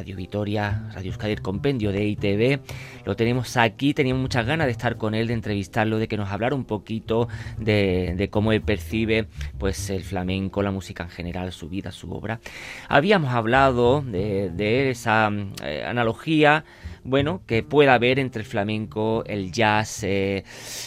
Radio 0.00 0.16
Vitoria, 0.16 0.88
Radio 0.94 1.10
Euskadi, 1.10 1.36
compendio 1.36 1.92
de 1.92 2.02
ITV. 2.06 2.60
Lo 3.04 3.16
tenemos 3.16 3.58
aquí, 3.58 3.92
teníamos 3.92 4.22
muchas 4.22 4.46
ganas 4.46 4.66
de 4.66 4.70
estar 4.70 4.96
con 4.96 5.14
él, 5.14 5.26
de 5.26 5.34
entrevistarlo, 5.34 5.98
de 5.98 6.08
que 6.08 6.16
nos 6.16 6.30
hablara 6.30 6.54
un 6.54 6.64
poquito 6.64 7.28
de, 7.58 8.26
cómo 8.32 8.52
él 8.52 8.62
percibe 8.62 9.26
pues 9.58 9.90
el 9.90 10.02
flamenco, 10.02 10.62
la 10.62 10.70
música 10.70 11.02
en 11.02 11.10
general, 11.10 11.52
su 11.52 11.68
vida, 11.68 11.92
su 11.92 12.10
obra. 12.14 12.40
Habíamos 12.88 13.34
hablado 13.34 14.00
de, 14.00 14.88
esa 14.88 15.30
eh, 15.62 15.84
analogía 15.86 16.64
bueno, 17.04 17.42
que 17.46 17.62
pueda 17.62 17.92
haber 17.92 18.18
entre 18.18 18.40
el 18.40 18.48
flamenco, 18.48 19.22
el 19.26 19.52
jazz. 19.52 20.02
Eh, 20.02 20.44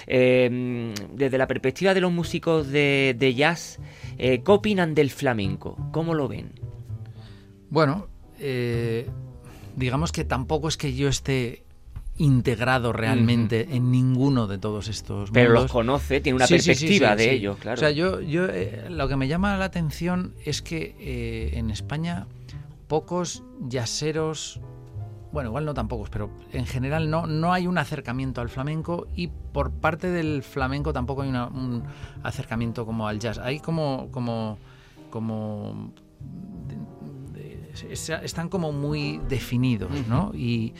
em, 0.07 0.95
desde 1.13 1.37
la 1.37 1.45
perspectiva 1.45 1.93
de 1.93 2.01
los 2.01 2.11
músicos 2.11 2.71
de, 2.71 3.33
jazz, 3.37 3.79
eh, 4.17 4.41
¿qué 4.43 4.51
opinan 4.51 4.95
del 4.95 5.11
flamenco? 5.11 5.77
¿Cómo 5.91 6.15
lo 6.15 6.27
ven? 6.27 6.51
Bueno, 7.69 8.07
eh, 8.43 9.09
digamos 9.75 10.11
que 10.11 10.25
tampoco 10.25 10.67
es 10.67 10.77
que 10.77 10.93
yo 10.93 11.07
esté 11.07 11.63
integrado 12.17 12.93
realmente 12.93 13.69
en 13.71 13.89
ninguno 13.89 14.45
de 14.45 14.59
todos 14.59 14.87
estos 14.87 15.31
Pero 15.31 15.53
los 15.53 15.71
conoce, 15.71 16.21
tiene 16.21 16.35
una 16.35 16.45
perspectiva 16.45 17.15
de 17.15 17.31
ello, 17.31 17.55
claro. 17.59 17.75
O 17.75 17.79
sea, 17.79 17.89
yo, 17.89 18.21
yo 18.21 18.47
lo 18.89 19.07
que 19.07 19.15
me 19.15 19.27
llama 19.27 19.57
la 19.57 19.65
atención 19.65 20.35
es 20.45 20.61
que 20.61 21.53
en 21.53 21.71
España 21.71 22.27
pocos 22.87 23.41
jazzeros 23.67 24.61
bueno, 25.33 25.49
igual 25.49 25.65
no 25.65 25.73
tampoco, 25.73 26.07
pero 26.11 26.29
en 26.51 26.67
general 26.67 27.09
no, 27.09 27.25
no 27.25 27.53
hay 27.53 27.65
un 27.65 27.79
acercamiento 27.79 28.39
al 28.39 28.49
flamenco 28.49 29.07
y 29.15 29.29
por 29.29 29.71
parte 29.71 30.11
del 30.11 30.43
flamenco 30.43 30.93
tampoco 30.93 31.23
hay 31.23 31.29
un 31.29 31.83
acercamiento 32.21 32.85
como 32.85 33.07
al 33.07 33.17
jazz. 33.17 33.39
Hay 33.39 33.59
como, 33.59 34.09
como, 34.11 34.59
como 35.09 35.91
están 37.81 38.49
como 38.49 38.71
muy 38.71 39.19
definidos, 39.29 39.91
¿no? 40.07 40.31
Y, 40.33 40.73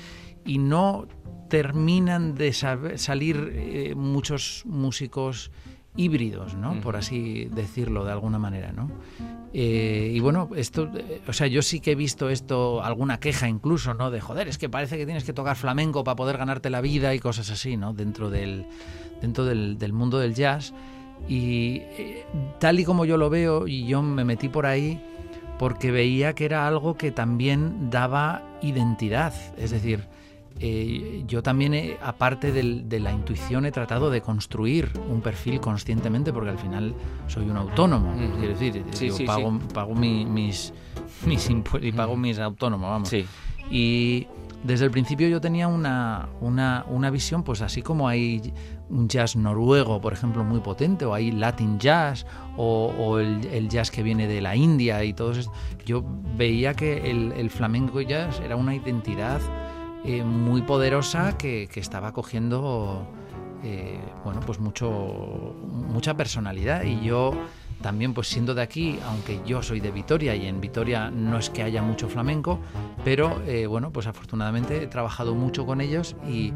no 0.46 1.08
terminan 1.50 2.36
de 2.36 2.52
salir 2.52 3.52
eh, 3.54 3.94
muchos 3.96 4.64
músicos 4.66 5.52
híbridos, 5.96 6.56
¿no? 6.56 6.82
Por 6.82 6.96
así 6.96 7.46
decirlo 7.54 8.04
de 8.04 8.12
alguna 8.12 8.40
manera, 8.40 8.72
¿no? 8.72 8.90
Eh, 9.54 10.12
y 10.14 10.20
bueno, 10.20 10.50
esto, 10.56 10.90
eh, 10.96 11.22
o 11.28 11.34
sea, 11.34 11.46
yo 11.46 11.62
sí 11.62 11.80
que 11.80 11.92
he 11.92 11.96
visto 11.96 12.30
esto, 12.30 12.84
alguna 12.84 13.20
queja 13.20 13.48
incluso, 13.48 13.94
¿no? 13.94 14.10
De 14.10 14.20
joder, 14.20 14.48
es 14.48 14.58
que 14.58 14.70
parece 14.70 14.98
que 14.98 15.06
tienes 15.06 15.24
que 15.24 15.34
tocar 15.34 15.56
flamenco 15.56 16.04
para 16.04 16.16
poder 16.16 16.38
ganarte 16.38 16.72
la 16.72 16.82
vida 16.82 17.14
y 17.14 17.20
cosas 17.20 17.52
así, 17.52 17.78
¿no? 17.78 17.94
Dentro 17.94 18.32
del, 18.32 18.66
dentro 19.22 19.46
del, 19.46 19.94
mundo 19.94 20.18
del 20.18 20.34
jazz. 20.34 20.74
Y 21.30 21.78
eh, 21.98 22.26
tal 22.60 22.80
y 22.80 22.86
como 22.86 23.06
yo 23.06 23.18
lo 23.18 23.30
veo, 23.30 23.68
y 23.68 23.86
yo 23.86 24.02
me 24.02 24.26
metí 24.26 24.50
por 24.50 24.66
ahí 24.66 25.00
porque 25.60 25.92
veía 25.92 26.34
que 26.34 26.46
era 26.46 26.68
algo 26.68 26.96
que 26.96 27.12
también 27.12 27.90
daba 27.90 28.42
identidad. 28.62 29.34
Es 29.58 29.72
decir, 29.72 30.08
eh, 30.60 31.24
yo 31.28 31.42
también, 31.42 31.98
aparte 32.02 32.52
de 32.52 33.00
la 33.00 33.12
intuición, 33.12 33.66
he 33.66 33.72
tratado 33.72 34.10
de 34.10 34.22
construir 34.22 34.92
un 35.10 35.22
perfil 35.22 35.60
conscientemente, 35.60 36.32
porque 36.32 36.52
al 36.52 36.60
final 36.60 36.94
soy 37.28 37.50
un 37.50 37.58
autónomo. 37.58 38.14
Quiero 38.40 38.58
decir, 38.58 38.84
yo 38.92 39.26
pago, 39.26 39.60
pago 39.74 39.96
mis, 39.96 40.74
mis 41.26 41.50
impuestos 41.50 41.88
y 41.88 41.92
pago 41.92 42.16
mis 42.16 42.40
autónomos, 42.40 42.90
vamos. 42.90 43.10
Y 43.70 44.28
desde 44.64 44.86
el 44.86 44.92
principio 44.92 45.28
yo 45.28 45.42
tenía 45.42 45.68
una, 45.68 46.30
una, 46.40 46.86
una, 46.88 47.10
visión, 47.10 47.44
pues 47.44 47.62
así 47.62 47.82
como 47.82 48.08
hay 48.08 48.54
un 48.90 49.10
jazz 49.10 49.36
noruego, 49.36 50.00
por 50.00 50.14
ejemplo, 50.14 50.44
muy 50.44 50.62
potente, 50.62 51.06
o 51.06 51.14
hay 51.14 51.32
Latin 51.32 51.80
jazz, 51.80 52.26
o, 52.56 53.20
el, 53.20 53.68
jazz 53.68 53.92
que 53.92 54.04
viene 54.04 54.28
de 54.28 54.42
la 54.42 54.56
India 54.56 55.04
y 55.04 55.14
todo 55.14 55.32
eso, 55.32 55.52
yo 55.86 56.04
veía 56.38 56.74
que 56.74 57.10
el, 57.12 57.50
flamenco 57.50 58.00
jazz 58.02 58.40
era 58.40 58.56
una 58.56 58.76
identidad 58.76 59.42
eh, 60.06 60.24
muy 60.24 60.62
poderosa 60.62 61.38
que, 61.38 61.70
estaba 61.76 62.14
cogiendo 62.14 63.06
eh, 63.64 64.00
bueno, 64.24 64.40
pues 64.46 64.60
mucho, 64.60 65.56
mucha 65.72 66.16
personalidad. 66.16 66.84
Y 66.84 67.02
yo 67.02 67.34
también, 67.84 68.16
pues 68.16 68.28
siendo 68.28 68.56
de 68.56 68.64
aquí, 68.64 68.98
aunque 69.06 69.40
yo 69.46 69.62
soy 69.62 69.80
de 69.80 69.92
Vitoria 69.92 70.36
y 70.36 70.48
en 70.48 70.60
Vitoria 70.60 71.12
no 71.12 71.38
es 71.38 71.52
que 71.52 71.62
haya 71.62 71.84
mucho 71.84 72.10
flamenco, 72.10 72.60
pero 73.06 73.44
eh, 73.46 73.68
bueno, 73.68 73.92
pues 73.92 74.08
afortunadamente 74.08 74.82
he 74.82 74.88
trabajado 74.88 75.36
mucho 75.36 75.68
con 75.68 75.82
ellos 75.82 76.16
y, 76.28 76.54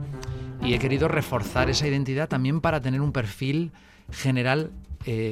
he 0.64 0.80
querido 0.80 1.08
reforzar 1.08 1.70
esa 1.70 1.88
identidad 1.88 2.28
también 2.28 2.62
para 2.62 2.82
tener 2.82 3.02
un 3.02 3.12
perfil 3.12 3.72
general 4.10 4.72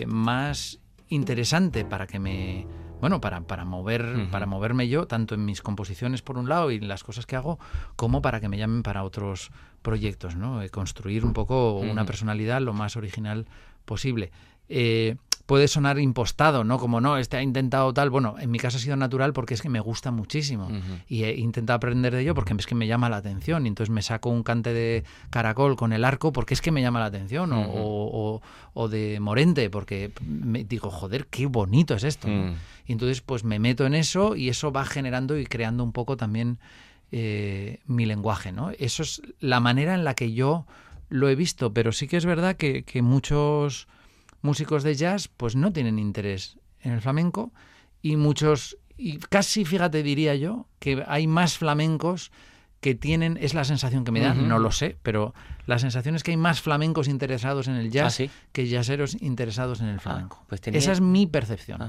más 0.05 0.79
interesante 1.09 1.83
para 1.83 2.07
que 2.07 2.19
me 2.19 2.67
bueno, 3.01 3.21
para, 3.21 3.41
para 3.41 3.65
mover, 3.65 4.29
para 4.31 4.45
moverme 4.45 4.87
yo, 4.87 5.05
tanto 5.05 5.35
en 5.35 5.45
mis 5.45 5.61
composiciones 5.61 6.21
por 6.21 6.37
un 6.37 6.49
lado 6.49 6.71
y 6.71 6.79
las 6.79 7.03
cosas 7.03 7.25
que 7.25 7.35
hago, 7.35 7.59
como 7.95 8.21
para 8.21 8.39
que 8.39 8.49
me 8.49 8.57
llamen 8.57 8.83
para 8.83 9.03
otros 9.03 9.51
proyectos, 9.81 10.35
¿no? 10.35 10.61
Eh, 10.61 10.69
construir 10.69 11.25
un 11.25 11.33
poco 11.33 11.73
una 11.73 12.05
personalidad 12.05 12.61
lo 12.61 12.73
más 12.73 12.95
original 12.95 13.45
posible. 13.85 14.31
Eh, 14.69 15.17
puede 15.45 15.67
sonar 15.67 15.99
impostado, 15.99 16.63
¿no? 16.63 16.79
Como 16.79 17.01
no, 17.01 17.17
este 17.17 17.37
ha 17.37 17.43
intentado 17.43 17.93
tal. 17.93 18.09
Bueno, 18.09 18.35
en 18.39 18.49
mi 18.49 18.57
caso 18.57 18.77
ha 18.77 18.79
sido 18.79 18.95
natural 18.95 19.31
porque 19.33 19.53
es 19.53 19.61
que 19.61 19.69
me 19.69 19.79
gusta 19.79 20.11
muchísimo 20.11 20.69
y 21.07 21.23
he 21.23 21.35
intentado 21.35 21.77
aprender 21.77 22.13
de 22.15 22.21
ello 22.21 22.33
porque 22.33 22.53
es 22.57 22.65
que 22.65 22.75
me 22.75 22.87
llama 22.87 23.09
la 23.09 23.17
atención 23.17 23.65
y 23.65 23.69
entonces 23.69 23.93
me 23.93 24.01
saco 24.01 24.29
un 24.29 24.43
cante 24.43 24.73
de 24.73 25.03
caracol 25.29 25.75
con 25.75 25.93
el 25.93 26.03
arco 26.03 26.31
porque 26.31 26.55
es 26.55 26.61
que 26.61 26.71
me 26.71 26.81
llama 26.81 26.99
la 26.99 27.05
atención 27.05 27.51
o, 27.53 28.41
de 28.89 29.19
morente 29.19 29.69
porque 29.69 30.11
me 30.21 30.63
digo, 30.63 30.89
joder, 30.89 31.27
qué 31.27 31.45
bonito 31.45 31.93
es 31.93 32.03
esto. 32.03 32.27
Mm. 32.27 32.55
Y 32.87 32.91
entonces 32.91 33.21
pues 33.21 33.43
me 33.43 33.59
meto 33.59 33.85
en 33.85 33.93
eso 33.93 34.35
y 34.35 34.49
eso 34.49 34.71
va 34.71 34.85
generando 34.85 35.37
y 35.37 35.45
creando 35.45 35.83
un 35.83 35.91
poco 35.91 36.17
también 36.17 36.57
eh, 37.11 37.81
mi 37.85 38.07
lenguaje, 38.07 38.51
¿no? 38.51 38.71
Eso 38.79 39.03
es 39.03 39.21
la 39.39 39.59
manera 39.59 39.93
en 39.93 40.03
la 40.03 40.15
que 40.15 40.33
yo 40.33 40.65
lo 41.09 41.29
he 41.29 41.35
visto, 41.35 41.71
pero 41.71 41.91
sí 41.91 42.07
que 42.07 42.17
es 42.17 42.25
verdad 42.25 42.55
que, 42.55 42.83
que 42.83 43.03
muchos 43.03 43.87
músicos 44.45 44.83
de 44.83 44.95
jazz 44.95 45.27
pues 45.27 45.55
no 45.55 45.73
tienen 45.73 45.99
interés 45.99 46.57
en 46.81 46.93
el 46.93 47.01
flamenco 47.01 47.51
y 48.01 48.15
muchos, 48.15 48.77
y 48.97 49.17
casi 49.17 49.65
fíjate 49.65 50.03
diría 50.03 50.35
yo, 50.35 50.67
que 50.79 51.03
hay 51.07 51.27
más 51.27 51.57
flamencos 51.57 52.31
que 52.79 52.93
tienen, 52.95 53.37
es 53.41 53.53
la 53.53 53.65
sensación 53.65 54.05
que 54.05 54.11
me 54.11 54.19
da, 54.19 54.35
no 54.35 54.59
lo 54.59 54.71
sé, 54.71 54.97
pero 55.01 55.33
la 55.65 55.79
sensación 55.79 56.15
es 56.15 56.23
que 56.23 56.31
hay 56.31 56.37
más 56.37 56.61
flamencos 56.61 57.07
interesados 57.07 57.67
en 57.67 57.75
el 57.75 57.91
jazz 57.91 58.19
¿Ah, 58.21 58.25
que 58.51 58.67
jazzeros 58.67 59.17
interesados 59.21 59.81
en 59.81 59.87
el 59.87 59.97
ah, 59.97 59.99
flamenco. 59.99 60.43
pues 60.47 60.61
Esa 60.65 60.91
es 60.91 61.01
mi 61.01 61.27
percepción. 61.27 61.81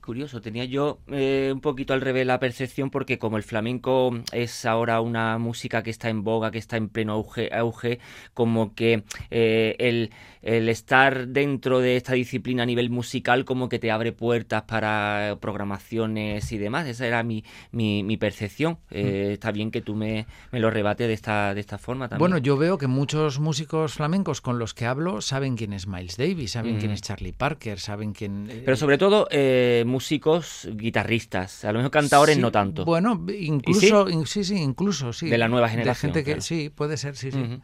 curioso, 0.00 0.40
tenía 0.40 0.64
yo 0.64 1.00
eh, 1.08 1.50
un 1.52 1.60
poquito 1.60 1.92
al 1.92 2.00
revés 2.00 2.26
la 2.26 2.38
percepción 2.38 2.90
porque 2.90 3.18
como 3.18 3.36
el 3.36 3.42
flamenco 3.42 4.10
es 4.32 4.64
ahora 4.64 5.00
una 5.00 5.38
música 5.38 5.82
que 5.82 5.90
está 5.90 6.08
en 6.08 6.22
boga, 6.22 6.50
que 6.50 6.58
está 6.58 6.76
en 6.76 6.88
pleno 6.88 7.14
auge, 7.14 7.50
auge 7.52 7.98
como 8.34 8.74
que 8.74 9.04
eh, 9.30 9.74
el, 9.78 10.10
el, 10.42 10.68
estar 10.68 11.28
dentro 11.28 11.80
de 11.80 11.96
esta 11.96 12.12
disciplina 12.12 12.62
a 12.62 12.66
nivel 12.66 12.90
musical 12.90 13.44
como 13.44 13.68
que 13.68 13.78
te 13.78 13.90
abre 13.90 14.12
puertas 14.12 14.62
para 14.62 15.36
programaciones 15.40 16.50
y 16.52 16.58
demás. 16.58 16.86
Esa 16.86 17.06
era 17.06 17.22
mi, 17.22 17.44
mi, 17.72 18.16
percepción. 18.16 18.78
Eh, 18.90 19.28
mm. 19.28 19.32
Está 19.32 19.50
bien 19.50 19.70
que 19.70 19.82
tú 19.82 19.94
me, 19.94 20.26
me 20.52 20.60
lo 20.60 20.70
rebates 20.70 21.08
de 21.08 21.12
esta, 21.12 21.54
de 21.54 21.60
esta 21.60 21.78
forma 21.78 22.08
también. 22.08 22.20
Bueno, 22.20 22.38
yo 22.38 22.56
veo 22.56 22.78
que 22.78 22.86
muchos 22.86 23.15
muchos 23.16 23.38
músicos 23.40 23.94
flamencos 23.94 24.42
con 24.42 24.58
los 24.58 24.74
que 24.74 24.84
hablo 24.84 25.22
saben 25.22 25.56
quién 25.56 25.72
es 25.72 25.86
Miles 25.86 26.18
Davis, 26.18 26.52
saben 26.52 26.78
quién 26.78 26.90
es 26.90 27.00
Charlie 27.00 27.32
Parker, 27.32 27.80
saben 27.80 28.12
quién... 28.12 28.46
Eh, 28.50 28.62
Pero 28.64 28.76
sobre 28.76 28.98
todo 28.98 29.26
eh, 29.30 29.84
músicos 29.86 30.68
guitarristas, 30.74 31.64
a 31.64 31.72
lo 31.72 31.78
mejor 31.78 31.90
cantadores 31.92 32.38
no 32.38 32.52
tanto. 32.52 32.84
Bueno, 32.84 33.24
incluso, 33.38 34.06
sí? 34.26 34.44
sí, 34.44 34.56
incluso, 34.56 35.14
sí. 35.14 35.30
De 35.30 35.38
la 35.38 35.48
nueva 35.48 35.70
generación. 35.70 36.12
gente 36.12 36.24
que, 36.30 36.42
Sí, 36.42 36.68
puede 36.68 36.98
ser, 36.98 37.16
sí, 37.16 37.32
sí. 37.32 37.60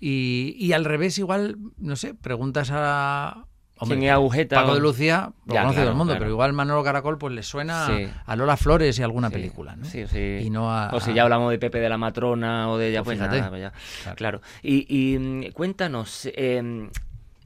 y, 0.00 0.56
y 0.58 0.72
al 0.72 0.84
revés, 0.84 1.16
igual, 1.18 1.58
no 1.78 1.94
sé, 1.94 2.14
preguntas 2.14 2.70
a, 2.72 3.46
Paco 4.56 4.74
de 4.74 4.80
Lucía 4.80 5.32
lo 5.46 5.54
conoce 5.54 5.80
todo 5.80 5.90
el 5.90 5.96
mundo, 5.96 6.14
pero 6.18 6.30
igual 6.30 6.52
Manolo 6.52 6.82
Caracol 6.82 7.18
pues 7.18 7.34
le 7.34 7.42
suena 7.42 7.88
a 8.26 8.36
Lola 8.36 8.56
Flores 8.56 8.98
y 8.98 9.02
alguna 9.02 9.30
película, 9.30 9.76
¿no? 9.76 9.84
Sí, 9.84 10.06
sí. 10.06 10.50
o 10.56 11.00
si 11.00 11.14
ya 11.14 11.22
hablamos 11.22 11.50
de 11.50 11.58
Pepe 11.58 11.80
de 11.80 11.88
la 11.88 11.98
Matrona 11.98 12.70
o 12.70 12.78
de 12.78 12.92
ya 12.92 13.02
pues, 13.02 13.18
pues 13.18 13.30
nada, 13.30 13.72
claro. 14.16 14.40
Y, 14.62 15.16
mm, 15.18 15.52
cuéntanos, 15.52 16.28
em, 16.34 16.90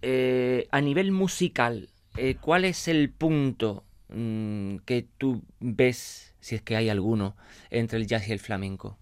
eh, 0.02 0.68
a 0.70 0.80
nivel 0.80 1.12
musical, 1.12 1.88
eh, 2.16 2.36
¿cuál 2.40 2.64
es 2.64 2.88
el 2.88 3.10
punto 3.10 3.84
mm, 4.08 4.76
que 4.84 5.06
tú 5.18 5.42
ves, 5.60 6.34
si 6.40 6.54
es 6.54 6.62
que 6.62 6.76
hay 6.76 6.88
alguno, 6.88 7.36
entre 7.70 7.98
el 7.98 8.06
jazz 8.06 8.28
y 8.28 8.32
el 8.32 8.40
flamenco? 8.40 8.98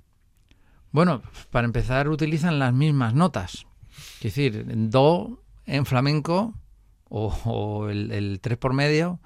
Bueno, 0.91 1.23
para 1.51 1.65
empezar 1.65 2.09
utilizan 2.09 2.59
las 2.59 2.73
mismas 2.73 3.15
notas. 3.15 3.67
Es 4.17 4.23
decir, 4.23 4.65
do 4.91 5.43
en 5.67 5.87
flamenco 5.87 6.55
o, 7.17 7.89
el, 7.89 8.39
3 8.41 8.59
por 8.59 8.73
medio 8.73 9.21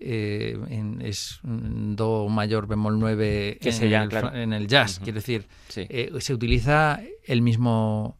eh, 0.00 0.56
es 1.00 1.40
do 1.42 2.28
mayor 2.28 2.66
bemol 2.66 2.98
9 2.98 3.58
en, 3.60 4.52
el, 4.52 4.66
jazz. 4.66 5.00
Quiero 5.02 5.16
decir, 5.16 5.46
eh, 5.76 6.10
se 6.20 6.32
utiliza 6.34 7.00
el 7.24 7.42
mismo 7.42 8.16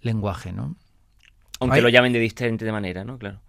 lenguaje, 0.00 0.52
¿no? 0.52 0.76
Aunque 1.60 1.80
lo 1.80 1.88
llamen 1.88 2.12
de 2.12 2.20
diferente 2.20 2.70
manera, 2.70 3.04
¿no? 3.04 3.18
Claro. 3.18 3.40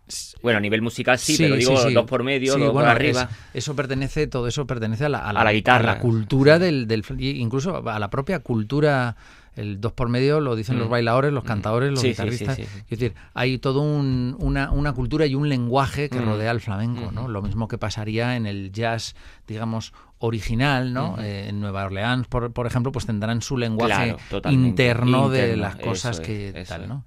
Bueno, 0.42 0.58
a 0.58 0.62
nivel 0.62 0.82
musical 0.82 1.20
sí, 1.20 1.36
pero 1.38 1.56
digo 1.56 1.92
dos 1.92 2.06
por 2.06 2.24
medio, 2.24 2.58
dos 2.58 2.74
por 2.74 2.86
arriba. 2.86 3.30
eso 3.54 3.76
pertenece, 3.76 4.26
todo 4.28 4.48
eso 4.48 4.66
pertenece 4.66 5.06
a 5.06 5.10
la, 5.10 5.52
guitarra. 5.52 5.92
A 5.92 5.96
la 5.96 6.02
cultura 6.02 6.58
del, 6.58 6.88
del, 6.88 7.04
incluso 7.20 7.88
a 7.88 8.00
la 8.00 8.10
propia 8.10 8.40
cultura 8.40 9.16
el 9.60 9.82
dos 9.82 9.92
por 9.92 10.10
medio 10.10 10.40
lo 10.40 10.56
dicen 10.56 10.80
los 10.80 10.88
mm. 10.88 10.92
bailadores, 10.92 11.34
los 11.34 11.44
mm. 11.44 11.48
cantadores, 11.48 11.92
los 11.92 12.04
guitarristas. 12.04 12.60
es 12.60 12.90
decir, 12.90 13.14
hay 13.34 13.58
todo 13.58 13.82
una, 13.82 14.72
una, 14.72 14.94
cultura 14.94 15.26
y 15.26 15.36
un 15.36 15.50
lenguaje 15.50 16.10
que 16.10 16.20
mm. 16.20 16.26
rodea 16.26 16.52
al 16.52 16.62
flamenco, 16.62 17.12
¿no? 17.12 17.28
Lo 17.28 17.42
mismo 17.42 17.68
que 17.68 17.78
pasaría 17.78 18.36
en 18.36 18.46
el 18.46 18.72
jazz, 18.72 19.16
digamos, 19.48 19.94
original, 20.20 20.94
¿no? 20.94 21.18
Eh, 21.20 21.50
en 21.50 21.60
Nueva 21.60 21.86
Orleans, 21.86 22.28
por, 22.28 22.52
por, 22.54 22.68
ejemplo, 22.68 22.92
pues 22.92 23.06
tendrán 23.06 23.42
su 23.42 23.58
lenguaje 23.58 24.16
interno, 24.50 25.30
de 25.30 25.58
las 25.58 25.76
cosas 25.76 26.20
que 26.20 26.66
tal, 26.68 26.88
¿no? 26.88 27.06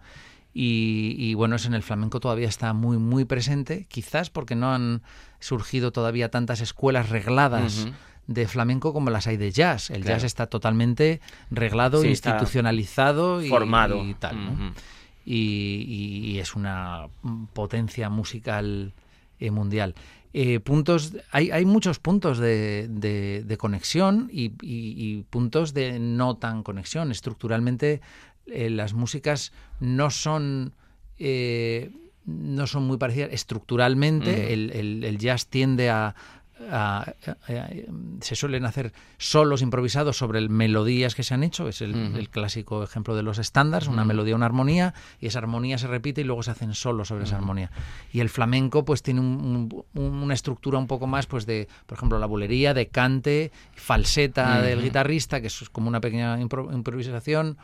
Y, 0.55 1.15
y, 1.17 1.33
bueno, 1.33 1.57
eso 1.57 1.69
en 1.69 1.73
el 1.73 1.83
flamenco 1.83 2.21
todavía 2.21 2.47
está 2.47 2.75
muy, 2.75 2.99
muy 2.99 3.25
presente, 3.25 3.87
quizás 3.89 4.29
porque 4.29 4.55
no 4.55 4.75
han 4.75 5.01
surgido 5.41 5.93
todavía 5.93 6.31
tantas 6.31 6.61
escuelas 6.61 7.09
regladas 7.09 7.89
de 8.27 8.47
flamenco 8.47 8.93
como 8.93 9.11
las 9.11 9.27
hay 9.27 9.37
de 9.37 9.51
jazz. 9.51 9.91
El 9.91 10.05
jazz 10.05 10.25
está 10.25 10.47
totalmente 10.47 11.21
reglado, 11.51 12.05
institucionalizado 12.05 13.43
y, 13.43 13.49
formado 13.49 14.05
y 14.05 14.15
tal. 14.15 14.75
y, 15.25 16.39
es 16.39 16.55
una 16.55 17.09
potencia 17.53 18.09
musical 18.09 18.95
eh, 19.39 19.51
mundial. 19.51 19.95
Eh, 20.35 20.61
puntos, 20.61 21.15
hay, 21.31 21.51
hay, 21.51 21.67
muchos 21.67 21.99
puntos 21.99 22.39
de, 22.39 22.89
de, 22.89 23.57
conexión 23.59 24.31
y, 24.33 25.23
puntos 25.29 25.75
de 25.75 25.99
no 25.99 26.37
tan 26.37 26.63
conexión. 26.63 27.11
Estructuralmente 27.11 28.01
eh, 28.47 28.71
las 28.71 28.95
músicas 28.95 29.53
no 29.81 30.11
son 30.11 30.75
no 32.25 32.67
son 32.67 32.85
muy 32.85 32.97
parecidas 32.97 33.31
estructuralmente. 33.33 34.53
el, 34.53 35.05
el, 35.05 35.19
jazz 35.19 35.47
tiende 35.47 35.91
a, 35.91 36.17
se 38.21 38.37
suelen 38.37 38.65
hacer 38.65 38.93
solos 39.19 39.63
improvisados 39.63 40.17
sobre 40.17 40.49
melodías 40.49 41.15
que 41.15 41.23
se 41.23 41.35
han 41.35 41.43
hecho, 41.43 41.69
es 41.69 41.81
el, 41.81 42.29
clásico 42.31 42.83
ejemplo 42.83 43.15
de 43.15 43.23
los 43.23 43.39
estándares, 43.39 43.89
una 43.89 44.05
melodía, 44.05 44.37
una 44.37 44.47
armonía, 44.47 44.95
y 45.21 45.27
esa 45.27 45.39
armonía 45.39 45.79
se 45.79 45.87
repite 45.87 46.21
y 46.21 46.25
luego 46.25 46.43
se 46.43 46.51
hacen 46.51 46.75
solos 46.75 47.09
sobre 47.09 47.25
esa 47.25 47.37
armonía. 47.37 47.71
Y 48.13 48.21
el 48.21 48.29
flamenco 48.29 48.85
pues 48.85 49.03
tiene 49.03 49.21
una 49.21 50.35
estructura 50.35 50.79
un 50.79 50.87
poco 50.87 51.07
más 51.07 51.27
pues 51.27 51.47
de, 51.47 51.69
por 51.87 51.99
ejemplo, 51.99 52.19
la 52.19 52.27
bulería, 52.27 52.75
de 52.75 52.89
cante, 52.89 53.53
falseta 53.75 54.63
del 54.63 54.83
guitarrista, 54.83 55.41
que 55.41 55.49
es 55.49 55.69
como 55.71 55.89
una 55.89 56.01
pequeña 56.01 56.41
improvisación, 56.41 57.59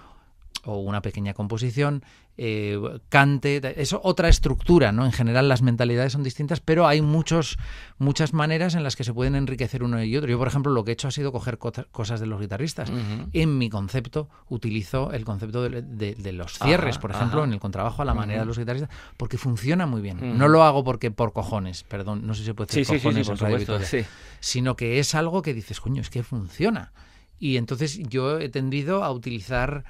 o 0.65 0.79
una 0.79 1.03
pequeña 1.03 1.35
composición, 1.35 2.03
eh, 2.41 2.79
cante, 3.09 3.61
eso 3.83 4.01
otra 4.05 4.29
estructura, 4.29 4.93
¿no? 4.93 5.05
En 5.05 5.13
general 5.13 5.49
las 5.49 5.61
mentalidades 5.61 6.13
son 6.13 6.23
distintas, 6.23 6.61
pero 6.61 6.87
hay 6.87 7.03
muchos, 7.03 7.59
muchas 7.99 8.33
maneras 8.33 8.77
en 8.77 8.85
las 8.85 8.95
que 8.95 9.03
se 9.03 9.13
pueden 9.13 9.35
enriquecer 9.35 9.83
uno 9.83 10.03
y 10.03 10.17
otro. 10.17 10.31
Yo, 10.31 10.39
por 10.39 10.47
ejemplo, 10.47 10.73
lo 10.73 10.85
que 10.85 10.93
he 10.93 10.95
hecho 10.95 11.09
ha 11.09 11.11
sido 11.11 11.33
coger 11.33 11.59
cosas 11.59 12.21
de 12.21 12.27
los 12.27 12.41
guitarristas. 12.41 12.93
En 13.33 13.59
mi 13.59 13.69
concepto 13.69 14.29
utilizo 14.49 15.13
el 15.13 15.25
concepto 15.25 15.63
de, 15.63 16.33
los 16.33 16.59
cierres, 16.59 16.99
por 16.99 17.11
ejemplo, 17.11 17.43
en 17.43 17.53
el 17.53 17.61
contrabajo 17.61 18.03
a 18.03 18.05
la 18.05 18.15
manera 18.15 18.41
de 18.41 18.47
los 18.47 18.59
guitarristas, 18.59 18.91
porque 19.17 19.37
funciona 19.37 19.87
muy 19.87 20.01
bien. 20.01 20.39
No 20.39 20.47
lo 20.49 20.63
hago 20.63 20.85
porque 20.85 21.11
por 21.11 21.33
cojones, 21.33 21.83
perdón, 21.83 22.27
no 22.27 22.35
sé 22.35 22.41
si 22.41 22.47
se 22.47 22.55
puede 22.55 22.69
decir 22.69 22.87
cojones 22.87 23.29
en 23.29 24.07
sino 24.41 24.77
que 24.77 25.01
es 25.01 25.15
algo 25.15 25.43
que 25.43 25.55
dices, 25.55 25.81
coño, 25.81 26.03
es 26.03 26.11
que 26.11 26.23
funciona. 26.23 26.93
Y 27.41 27.57
entonces 27.57 27.99
yo 27.99 28.39
he 28.39 28.49
tendido 28.49 29.05
a 29.05 29.11
utilizar 29.13 29.85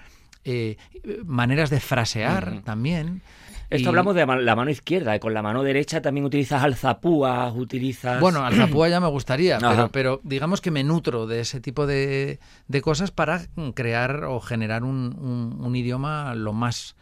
eh, 0.44 0.76
maneras 1.24 1.70
de 1.70 1.80
frasear 1.80 2.62
también. 2.64 3.22
Esto 3.70 3.90
hablamos 3.90 4.14
de 4.14 4.24
la 4.24 4.56
mano 4.56 4.70
izquierda, 4.70 5.18
con 5.18 5.34
la 5.34 5.42
mano 5.42 5.62
derecha 5.62 6.00
también 6.00 6.24
utilizas 6.24 6.62
alzapúas, 6.62 7.52
utilizas... 7.54 8.18
Bueno, 8.18 8.42
alzapúa 8.44 8.88
ya 8.88 8.98
me 8.98 9.08
gustaría, 9.08 9.58
pero, 9.92 10.20
digamos 10.24 10.62
que 10.62 10.70
me 10.70 10.84
nutro 10.84 11.26
de 11.26 11.40
ese 11.40 11.60
tipo 11.60 11.86
de, 11.86 12.38
cosas 12.82 13.10
para 13.10 13.46
crear 13.74 14.24
o 14.24 14.40
generar 14.40 14.84
un, 14.84 15.72
idioma 15.74 16.34
lo 16.34 16.54
más 16.54 16.96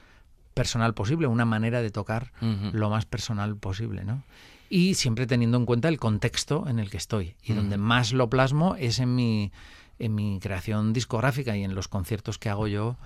personal 0.54 0.92
posible, 0.94 1.28
una 1.28 1.44
manera 1.44 1.82
de 1.82 1.90
tocar 1.90 2.32
lo 2.72 2.90
más 2.90 3.04
personal 3.04 3.56
posible, 3.56 4.04
¿no? 4.04 4.24
Y 4.68 4.94
siempre 4.94 5.28
teniendo 5.28 5.58
en 5.58 5.66
cuenta 5.66 5.88
el 5.88 6.00
contexto 6.00 6.66
en 6.66 6.80
el 6.80 6.90
que 6.90 6.96
estoy. 6.96 7.36
Y 7.44 7.52
donde 7.52 7.76
más 7.76 8.12
lo 8.12 8.28
plasmo 8.28 8.74
es 8.76 8.98
en 8.98 9.14
mi, 9.14 9.52
en 10.00 10.16
mi 10.16 10.40
creación 10.40 10.92
discográfica 10.92 11.56
y 11.56 11.62
en 11.62 11.76
los 11.76 11.86
conciertos 11.86 12.38
que 12.38 12.48
hago 12.48 12.66
yo 12.66 12.96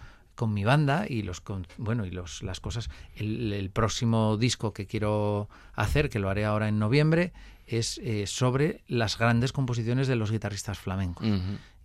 con 0.40 0.54
mi 0.54 0.64
banda 0.64 1.04
y 1.06 1.20
los 1.20 1.42
bueno 1.76 2.06
y 2.06 2.10
los 2.10 2.42
las 2.42 2.60
cosas. 2.60 2.88
El, 3.14 3.70
próximo 3.74 4.38
disco 4.38 4.72
que 4.72 4.86
quiero 4.86 5.50
hacer 5.74 6.08
que 6.08 6.18
lo 6.18 6.30
haré 6.30 6.46
ahora 6.46 6.68
en 6.68 6.78
noviembre 6.78 7.34
es 7.66 7.98
eh, 7.98 8.26
sobre 8.26 8.80
las 8.88 9.18
grandes 9.18 9.52
composiciones 9.52 10.08
de 10.08 10.16
los 10.16 10.30
guitarristas 10.32 10.78
flamencos. 10.78 11.28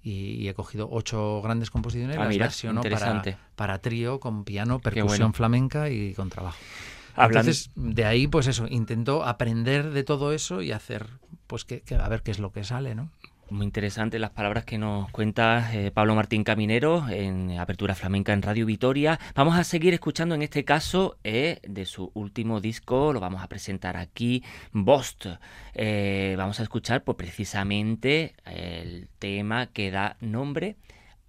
Y, 0.02 0.48
he 0.48 0.54
cogido 0.54 0.88
ocho 0.90 1.42
grandes 1.44 1.70
composiciones 1.70 2.16
ah, 2.18 2.24
las 2.24 2.38
versiono 2.38 2.82
para, 2.82 3.24
para 3.58 3.80
trío 3.80 4.22
con 4.22 4.46
piano 4.46 4.80
percusión 4.80 5.34
flamenca 5.34 5.90
y 5.90 6.14
con 6.14 6.30
trabajo 6.30 6.58
entonces 7.18 7.72
de 7.76 8.06
ahí 8.06 8.28
pues 8.28 8.46
eso 8.46 8.68
intento 8.70 9.26
aprender 9.26 9.90
de 9.90 10.04
todo 10.04 10.32
eso 10.32 10.62
y 10.62 10.72
hacer 10.72 11.08
pues 11.48 11.66
que, 11.66 11.82
a 12.00 12.08
ver 12.08 12.22
qué 12.22 12.30
es 12.30 12.40
lo 12.40 12.52
que 12.52 12.64
sale 12.64 12.94
no 12.94 13.10
muy 13.50 13.66
interesante 13.66 14.20
las 14.20 14.32
palabras 14.32 14.66
que 14.66 14.78
nos 14.78 15.10
cuenta 15.12 15.72
eh, 15.74 15.92
Pablo 15.92 16.16
Martín 16.16 16.44
Caminero 16.44 17.08
en 17.10 17.58
Apertura 17.60 17.96
Flamenca 17.96 18.34
en 18.34 18.42
Radio 18.42 18.66
Vitoria. 18.66 19.20
Vamos 19.36 19.58
a 19.58 19.64
seguir 19.64 19.94
escuchando 19.94 20.36
en 20.36 20.42
este 20.42 20.66
caso 20.66 21.18
eh, 21.24 21.60
de 21.68 21.86
su 21.86 22.12
último 22.14 22.62
disco, 22.62 23.14
lo 23.14 23.20
vamos 23.20 23.44
a 23.44 23.48
presentar 23.48 23.98
aquí, 23.98 24.44
Bost. 24.72 25.28
Eh, 25.74 26.36
vamos 26.38 26.60
a 26.60 26.64
escuchar 26.64 27.04
pues, 27.04 27.18
precisamente 27.18 28.36
el 28.46 29.10
tema 29.20 29.68
que 29.68 29.92
da 29.92 30.18
nombre 30.20 30.78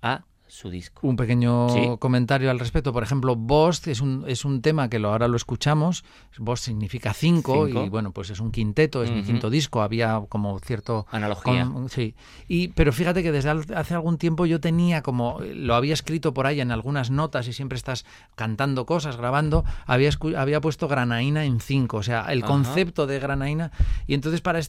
a 0.02 0.24
su 0.48 0.70
disco. 0.70 1.06
Un 1.06 1.16
pequeño 1.16 1.98
comentario 1.98 2.50
al 2.50 2.58
respecto. 2.58 2.92
Por 2.92 3.02
ejemplo, 3.02 3.36
Bost 3.36 3.88
es 3.88 4.00
un, 4.00 4.24
es 4.26 4.44
un 4.44 4.62
tema 4.62 4.88
que 4.88 4.98
lo, 4.98 5.10
ahora 5.10 5.28
lo 5.28 5.36
escuchamos. 5.36 6.04
Bost 6.38 6.64
significa 6.64 7.12
cinco, 7.12 7.68
y 7.68 7.88
bueno, 7.88 8.12
pues 8.12 8.30
es 8.30 8.40
un 8.40 8.52
quinteto, 8.52 9.02
es 9.02 9.10
mi 9.10 9.22
quinto 9.22 9.50
disco. 9.50 9.82
Había 9.82 10.22
como 10.28 10.58
cierto... 10.60 11.06
Analogía. 11.10 11.70
sí. 11.88 12.14
Y, 12.48 12.68
pero 12.68 12.92
fíjate 12.92 13.22
que 13.22 13.32
desde 13.32 13.50
hace 13.50 13.94
algún 13.94 14.18
tiempo 14.18 14.46
yo 14.46 14.60
tenía 14.60 15.02
como... 15.02 15.40
Lo 15.40 15.74
había 15.74 15.94
escrito 15.94 16.32
por 16.32 16.46
ahí 16.46 16.60
en 16.60 16.70
algunas 16.70 17.10
notas 17.10 17.48
y 17.48 17.52
siempre 17.52 17.76
estás 17.76 18.04
cantando 18.34 18.86
cosas, 18.86 19.16
grabando. 19.16 19.64
Había, 19.86 20.10
había 20.36 20.60
puesto 20.60 20.88
granaína 20.88 21.44
en 21.44 21.60
cinco. 21.60 21.98
O 21.98 22.02
sea, 22.02 22.26
el 22.32 22.44
concepto 22.44 23.06
de 23.06 23.18
granaína. 23.18 23.72
Y 24.06 24.14
entonces 24.14 24.40
para 24.40 24.60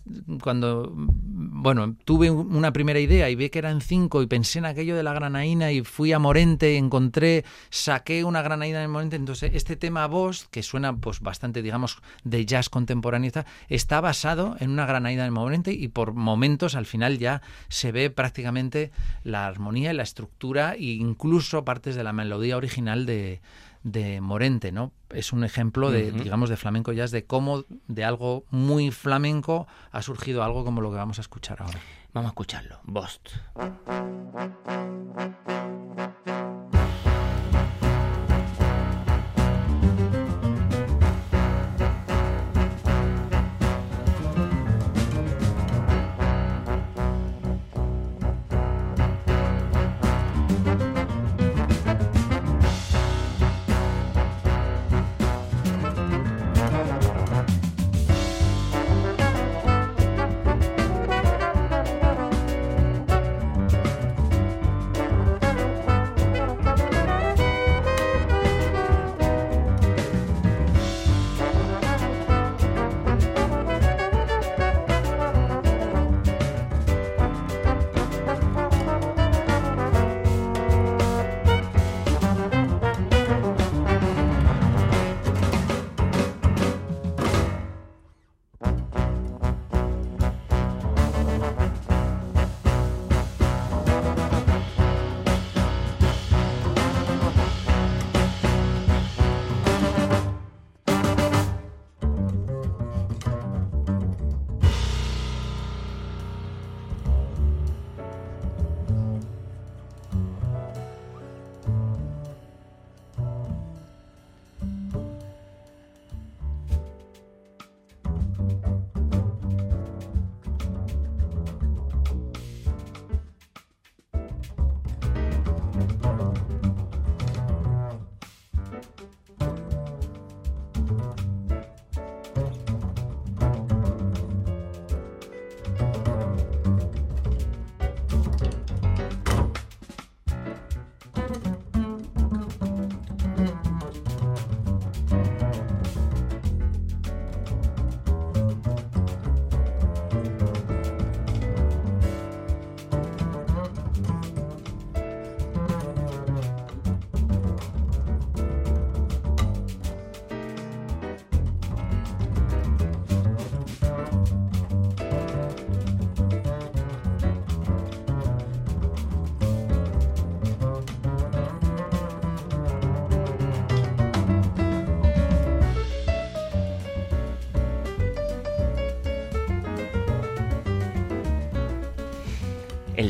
cuando... 0.41 0.91
Bueno, 0.95 1.95
tuve 2.05 2.29
una 2.31 2.73
primera 2.73 2.99
idea 2.99 3.29
y 3.29 3.35
vi 3.35 3.49
que 3.49 3.59
era 3.59 3.71
en 3.71 3.81
cinco 3.81 4.21
y 4.21 4.27
pensé 4.27 4.59
en 4.59 4.65
aquello 4.65 4.95
de 4.95 5.03
la 5.03 5.13
granaína 5.13 5.66
y 5.71 5.83
fui 5.83 6.13
a 6.13 6.19
Morente, 6.19 6.77
encontré, 6.77 7.45
saqué 7.69 8.23
una 8.23 8.41
granaína 8.41 8.83
en 8.83 8.91
Morente. 8.91 9.15
Entonces, 9.15 9.51
este 9.53 9.75
tema 9.75 10.07
voz, 10.07 10.47
que 10.49 10.63
suena 10.63 10.95
pues 10.95 11.19
bastante, 11.19 11.61
digamos, 11.61 11.99
de 12.23 12.45
jazz 12.45 12.69
contemporáneo, 12.69 13.31
está 13.69 14.01
basado 14.01 14.55
en 14.59 14.69
una 14.71 14.85
granaína 14.85 15.25
en 15.25 15.33
Morente 15.33 15.73
y 15.73 15.87
por 15.87 16.13
momentos 16.13 16.75
al 16.75 16.85
final 16.85 17.17
ya 17.17 17.41
se 17.67 17.91
ve 17.91 18.09
prácticamente 18.09 18.91
la 19.23 19.47
armonía 19.47 19.91
y 19.91 19.95
la 19.95 20.03
estructura 20.03 20.73
e 20.73 20.83
incluso 20.83 21.65
partes 21.65 21.95
de 21.95 22.03
la 22.03 22.13
melodía 22.13 22.57
original 22.57 23.05
de, 23.05 23.41
de 23.83 24.21
Morente, 24.21 24.71
¿no? 24.71 24.91
Es 25.09 25.33
un 25.33 25.43
ejemplo 25.43 25.91
de, 25.91 26.11
digamos, 26.11 26.49
de 26.49 26.57
flamenco 26.57 26.91
jazz, 26.91 27.11
de 27.11 27.25
cómo 27.25 27.63
de 27.87 28.03
algo 28.03 28.43
muy 28.49 28.91
flamenco 28.91 29.67
ha 29.91 30.01
surgido 30.01 30.43
algo 30.43 30.65
como 30.65 30.81
lo 30.81 30.91
que 30.91 30.97
vamos 30.97 31.17
a 31.17 31.21
escuchar 31.21 31.61
ahora. 31.61 31.79
Vamos 32.13 32.29
a 32.29 32.31
escucharlo. 32.31 32.79
Bost. 32.83 33.29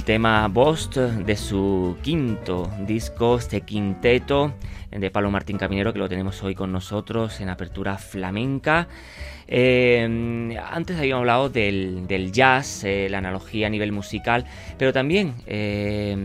Tema 0.07 0.47
Bost 0.47 0.95
de 0.95 1.35
su 1.35 1.97
quinto 2.01 2.71
disco, 2.87 3.35
este 3.35 3.59
quinteto 3.59 4.53
de 4.89 5.11
Pablo 5.11 5.31
Martín 5.31 5.57
Caminero, 5.57 5.91
que 5.91 5.99
lo 5.99 6.07
tenemos 6.07 6.41
hoy 6.43 6.55
con 6.55 6.71
nosotros 6.71 7.41
en 7.41 7.49
apertura 7.49 7.97
flamenca. 7.97 8.87
Eh, 9.49 10.57
antes 10.71 10.97
habíamos 10.97 11.23
hablado 11.23 11.49
del, 11.49 12.31
jazz, 12.31 12.85
eh, 12.85 13.09
la 13.09 13.17
analogía 13.17 13.67
a 13.67 13.69
nivel 13.69 13.91
musical, 13.91 14.45
pero 14.77 14.93
también 14.93 15.35
eh, 15.45 16.15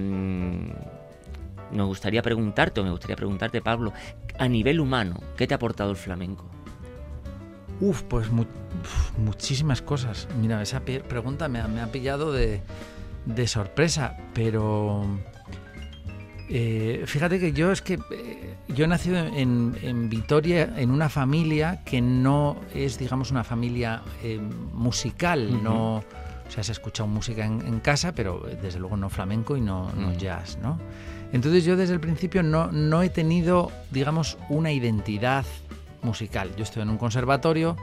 nos 1.72 1.88
gustaría 1.88 2.22
preguntarte, 2.22 2.80
o 2.80 2.84
me 2.84 2.90
gustaría 2.92 3.16
preguntarte, 3.16 3.62
Pablo, 3.62 3.92
a 4.38 4.46
nivel 4.46 4.78
humano, 4.78 5.16
¿qué 5.36 5.48
te 5.48 5.54
ha 5.54 5.56
aportado 5.56 5.90
el 5.90 5.96
flamenco? 5.96 6.48
Uf, 7.80 8.02
pues 8.04 8.28
muchísimas 9.18 9.82
cosas. 9.82 10.28
Mira, 10.40 10.62
esa 10.62 10.82
pregunta 10.82 11.48
me 11.48 11.58
ha, 11.58 11.86
pillado 11.88 12.32
de, 12.32 12.60
sorpresa, 13.46 14.16
pero 14.34 15.06
eh, 16.48 17.04
fíjate 17.06 17.40
que 17.40 17.52
yo 17.52 17.72
es 17.72 17.80
que 17.80 17.94
eh, 18.10 18.56
yo 18.68 18.84
he 18.84 18.88
nacido 18.88 19.16
en, 19.16 20.08
Vitoria 20.10 20.74
en 20.76 20.90
una 20.90 21.08
familia 21.08 21.82
que 21.84 22.02
no 22.02 22.56
es, 22.74 22.98
digamos, 22.98 23.30
una 23.30 23.42
familia 23.42 24.02
eh, 24.22 24.38
musical, 24.72 25.62
no, 25.62 25.96
o 25.96 26.50
sea, 26.50 26.62
se 26.62 26.72
ha 26.72 26.74
escuchado 26.74 27.08
música 27.08 27.46
en, 27.46 27.80
casa, 27.80 28.12
pero 28.14 28.46
desde 28.60 28.78
luego 28.78 28.98
no 28.98 29.08
flamenco 29.08 29.56
y 29.56 29.62
no, 29.62 29.90
no 29.96 30.12
jazz, 30.12 30.58
¿no? 30.60 30.78
Entonces 31.32 31.64
yo 31.64 31.76
desde 31.76 31.94
el 31.94 32.00
principio 32.00 32.42
no, 32.42 32.70
no 32.70 33.02
he 33.02 33.08
tenido, 33.08 33.72
digamos, 33.90 34.36
una 34.50 34.72
identidad 34.72 35.46
musical. 36.02 36.54
Yo 36.56 36.64
estoy 36.64 36.82
en 36.82 36.90
un 36.90 36.98
conservatorio 36.98 37.78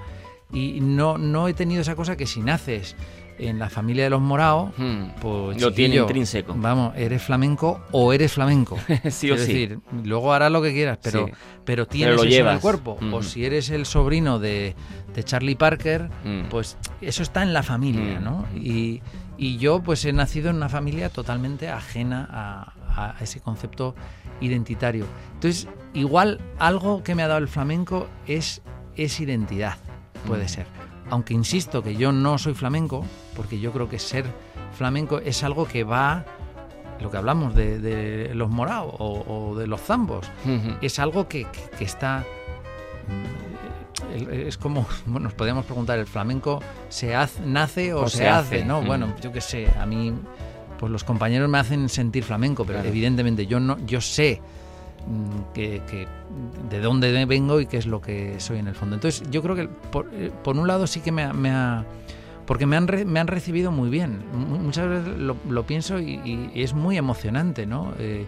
y 0.53 0.79
no, 0.81 1.17
no 1.17 1.47
he 1.47 1.55
tenido 1.55 1.81
esa 1.81 1.95
cosa 1.95 2.15
que 2.15 2.27
si 2.27 2.41
naces 2.41 2.95
en 3.39 3.57
la 3.57 3.69
familia 3.69 4.03
de 4.03 4.09
los 4.09 4.21
Morao, 4.21 4.73
hmm. 4.77 5.21
pues 5.21 5.61
lo 5.61 5.73
tiene 5.73 5.95
intrínseco. 5.95 6.53
Vamos, 6.55 6.93
eres 6.95 7.23
flamenco 7.23 7.81
o 7.91 8.13
eres 8.13 8.33
flamenco. 8.33 8.77
sí 9.09 9.31
o 9.31 9.35
es 9.35 9.47
decir, 9.47 9.79
luego 10.03 10.33
harás 10.33 10.51
lo 10.51 10.61
que 10.61 10.73
quieras, 10.73 10.99
pero, 11.01 11.27
pero 11.65 11.87
tienes 11.87 12.15
lo 12.15 12.23
eso 12.23 12.41
en 12.41 12.47
el 12.47 12.59
cuerpo. 12.59 12.97
O 13.11 13.23
si 13.23 13.45
eres 13.45 13.69
el 13.69 13.85
sobrino 13.85 14.39
de, 14.39 14.75
de 15.13 15.23
Charlie 15.23 15.55
Parker, 15.55 16.09
hmm. 16.23 16.49
pues 16.49 16.77
eso 17.01 17.23
está 17.23 17.41
en 17.43 17.53
la 17.53 17.63
familia, 17.63 18.19
hmm. 18.19 18.23
¿no? 18.23 18.45
Y, 18.55 19.01
y, 19.37 19.57
yo 19.57 19.81
pues 19.81 20.03
he 20.05 20.13
nacido 20.13 20.49
en 20.49 20.57
una 20.57 20.69
familia 20.69 21.09
totalmente 21.09 21.69
ajena 21.69 22.27
a, 22.29 22.73
a 22.95 23.15
ese 23.21 23.39
concepto 23.39 23.95
identitario. 24.41 25.05
Entonces, 25.35 25.67
igual 25.93 26.39
algo 26.59 27.03
que 27.03 27.15
me 27.15 27.23
ha 27.23 27.27
dado 27.27 27.39
el 27.39 27.47
flamenco 27.47 28.07
es, 28.27 28.61
es 28.95 29.19
identidad, 29.19 29.77
puede 30.27 30.47
ser. 30.47 30.67
Aunque 31.09 31.33
insisto 31.33 31.81
que 31.83 31.95
yo 31.95 32.11
no 32.11 32.37
soy 32.37 32.53
flamenco, 32.53 33.05
porque 33.35 33.59
yo 33.59 33.71
creo 33.71 33.89
que 33.89 33.99
ser 33.99 34.25
flamenco 34.77 35.19
es 35.19 35.43
algo 35.43 35.67
que 35.67 35.83
va, 35.83 36.25
lo 36.99 37.09
que 37.09 37.17
hablamos 37.17 37.55
de, 37.55 38.31
los 38.33 38.49
morados 38.49 38.93
o, 38.99 39.55
de 39.57 39.67
los 39.67 39.81
zambos, 39.81 40.29
es 40.81 40.99
algo 40.99 41.27
que, 41.27 41.47
está... 41.79 42.25
Mm, 43.07 43.49
es 44.31 44.57
como, 44.57 44.87
bueno, 45.05 45.25
nos 45.25 45.33
podríamos 45.33 45.65
preguntar, 45.65 45.99
¿el 45.99 46.07
flamenco 46.07 46.61
se 46.89 47.13
nace 47.45 47.93
o, 47.93 48.07
se, 48.07 48.27
hace? 48.27 48.63
¿no? 48.63 48.81
Bueno, 48.81 49.13
yo 49.21 49.31
qué 49.31 49.41
sé, 49.41 49.67
a 49.79 49.85
mí 49.85 50.13
pues 50.79 50.91
los 50.91 51.03
compañeros 51.03 51.49
me 51.49 51.59
hacen 51.59 51.89
sentir 51.89 52.23
flamenco, 52.23 52.65
pero 52.65 52.79
evidentemente 52.79 53.45
yo 53.45 53.59
no, 53.59 53.77
yo 53.85 53.99
sé 53.99 54.41
mm, 55.05 55.53
que, 55.53 56.07
de 56.69 56.79
dónde 56.79 57.25
vengo 57.25 57.59
y 57.59 57.65
qué 57.65 57.77
es 57.77 57.85
lo 57.85 58.01
que 58.01 58.39
soy 58.39 58.59
en 58.59 58.67
el 58.67 58.75
fondo. 58.75 58.95
Entonces 58.95 59.29
yo 59.29 59.41
creo 59.41 59.55
que 59.55 59.67
por, 59.67 60.09
eh, 60.13 60.31
un 60.45 60.67
lado 60.67 60.87
sí 60.87 61.01
que 61.01 61.11
me, 61.11 61.23
ha... 61.23 61.85
Porque 62.45 62.65
me 62.65 62.77
han, 62.77 62.87
me 63.05 63.19
han 63.19 63.27
recibido 63.27 63.71
muy 63.71 63.89
bien. 63.89 64.23
Muchas 64.33 64.89
veces 64.89 65.17
lo, 65.17 65.63
pienso 65.63 65.99
y, 65.99 66.51
es 66.55 66.73
muy 66.73 66.97
emocionante, 66.97 67.65
¿no? 67.65 67.93
Eh, 67.99 68.25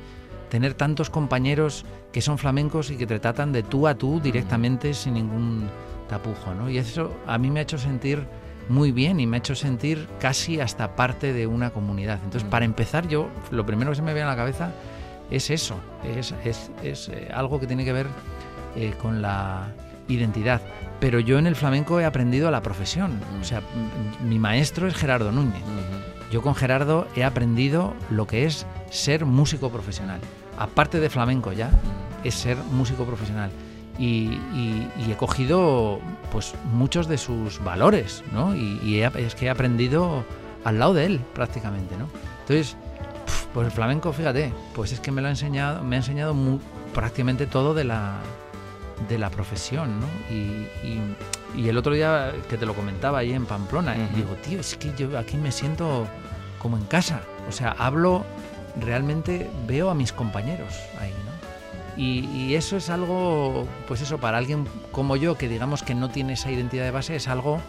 tener 0.49 0.74
tantos 0.74 1.09
compañeros 1.09 1.86
que 2.11 2.22
son 2.22 2.38
flamencos 2.38 2.91
y 2.91 2.97
que 2.97 3.07
te 3.07 3.19
tratan 3.19 3.51
de 3.51 3.63
tú 3.63 3.88
a 3.88 3.95
tú 3.95 4.19
directamente 4.19 4.93
sin 4.93 5.15
ningún 5.15 5.67
tapujo, 6.07 6.53
¿no? 6.53 6.69
Y 6.69 6.78
eso 6.78 7.11
a 7.26 7.38
mí 7.38 7.49
me 7.49 7.61
ha 7.61 7.63
hecho 7.63 7.78
sentir 7.78 8.28
muy 8.69 8.91
bien 8.91 9.19
y 9.19 9.28
me 9.28 9.38
ha 9.38 9.39
hecho 9.39 9.55
sentir 9.55 10.07
casi 10.19 10.59
hasta 10.59 10.95
parte 10.95 11.34
de 11.34 11.47
una 11.47 11.72
comunidad. 11.72 12.19
Entonces, 12.24 12.47
para 12.49 12.65
empezar, 12.65 13.07
yo 13.07 13.30
lo 13.49 13.65
primero 13.65 13.91
que 13.91 13.95
se 13.95 14.01
me 14.01 14.13
viene 14.13 14.28
a 14.28 14.32
la 14.32 14.38
cabeza 14.38 14.72
es 15.32 15.50
eso, 15.50 15.80
es, 16.16 16.34
es, 16.84 17.10
eh, 17.10 17.30
algo 17.34 17.60
que 17.60 17.68
tiene 17.68 17.86
que 17.86 17.94
ver 17.94 18.08
eh, 18.76 18.94
con 19.02 19.22
la 19.22 19.72
identidad. 20.08 20.62
Pero 21.00 21.20
yo 21.20 21.40
en 21.40 21.48
el 21.48 21.56
flamenco 21.56 22.00
he 22.00 22.06
aprendido 22.06 22.52
la 22.52 22.62
profesión. 22.62 23.20
O 23.40 23.44
sea, 23.44 23.62
mi 24.24 24.38
maestro 24.38 24.88
es 24.88 24.94
Gerardo 24.94 25.32
Núñez. 25.32 25.64
Yo 26.32 26.42
con 26.42 26.54
Gerardo 26.54 27.08
he 27.16 27.24
aprendido 27.24 27.94
lo 28.10 28.28
que 28.28 28.46
es 28.46 28.66
ser 28.92 29.26
músico 29.26 29.72
profesional. 29.72 30.20
Aparte 30.60 31.00
de 31.00 31.10
flamenco 31.10 31.54
ya, 31.54 31.72
es 32.24 32.36
ser 32.36 32.58
músico 32.72 33.06
profesional 33.06 33.50
y, 34.02 34.38
he 35.10 35.16
cogido 35.18 36.00
pues 36.32 36.54
muchos 36.74 37.08
de 37.08 37.18
sus 37.18 37.64
valores, 37.64 38.24
¿no? 38.32 38.56
Y, 38.56 39.02
es 39.02 39.36
que 39.36 39.46
he 39.46 39.50
aprendido 39.50 40.24
al 40.64 40.80
lado 40.80 40.94
de 40.94 41.06
él 41.06 41.22
prácticamente, 41.34 41.96
¿no? 41.98 42.08
Entonces, 42.42 42.78
pues 43.54 43.66
el 43.66 43.72
flamenco, 43.72 44.14
fíjate, 44.14 44.54
pues 44.74 44.91
es 44.91 44.99
que 44.99 45.12
me 45.12 45.22
lo 45.22 45.28
ha 45.28 45.32
enseñado, 45.32 45.84
me 45.84 45.95
ha 45.95 45.99
enseñado 45.99 46.36
prácticamente 46.93 47.47
todo 47.47 47.74
de 47.74 47.84
la 47.84 48.20
de 49.10 49.18
la 49.18 49.30
profesión, 49.30 49.99
¿no? 49.99 50.08
Y, 50.30 50.68
el 51.68 51.78
otro 51.78 51.93
día 51.93 52.32
que 52.49 52.58
te 52.58 52.66
lo 52.66 52.74
comentaba 52.74 53.20
ahí 53.20 53.34
en 53.34 53.45
Pamplona, 53.45 53.95
digo, 54.16 54.36
tío, 54.36 54.60
es 54.60 54.76
que 54.76 54.93
yo 54.95 55.18
aquí 55.18 55.38
me 55.38 55.52
siento 55.52 56.08
como 56.60 56.78
en 56.78 56.86
casa, 56.86 57.22
o 57.49 57.52
sea, 57.52 57.76
hablo 57.78 58.24
realmente, 58.80 59.49
veo 59.68 59.89
a 59.89 59.93
mis 59.93 60.14
compañeros 60.14 60.74
ahí, 60.99 61.12
¿no? 61.12 62.02
Y, 62.02 62.56
eso 62.56 62.78
es 62.78 62.89
algo, 62.89 63.68
pues 63.88 64.02
eso, 64.02 64.18
para 64.18 64.38
alguien 64.38 64.66
como 64.91 65.16
yo, 65.18 65.38
que 65.38 65.49
digamos 65.49 65.84
que 65.84 65.93
no 65.93 66.10
tiene 66.10 66.34
esa 66.34 66.52
identidad 66.52 66.86
de 66.86 66.91
base, 66.91 67.16
es 67.16 67.28
algo 67.28 67.60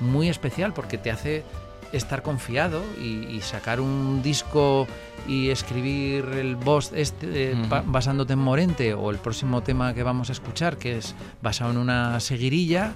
muy 0.00 0.28
especial 0.28 0.72
porque 0.72 0.96
te 0.96 1.10
hace 1.10 1.44
estar 1.92 2.22
confiado 2.22 2.82
y, 3.00 3.40
sacar 3.40 3.80
un 3.80 4.20
disco 4.22 4.86
y 5.26 5.50
escribir 5.50 6.24
el 6.34 6.56
boss 6.56 6.92
este, 6.94 7.52
eh, 7.52 7.54
basándote 7.86 8.34
en 8.34 8.38
Morente 8.40 8.94
o 8.94 9.10
el 9.10 9.18
próximo 9.18 9.62
tema 9.62 9.94
que 9.94 10.02
vamos 10.02 10.28
a 10.28 10.32
escuchar 10.32 10.76
que 10.76 10.98
es 10.98 11.14
basado 11.40 11.70
en 11.70 11.78
una 11.78 12.20
seguirilla 12.20 12.94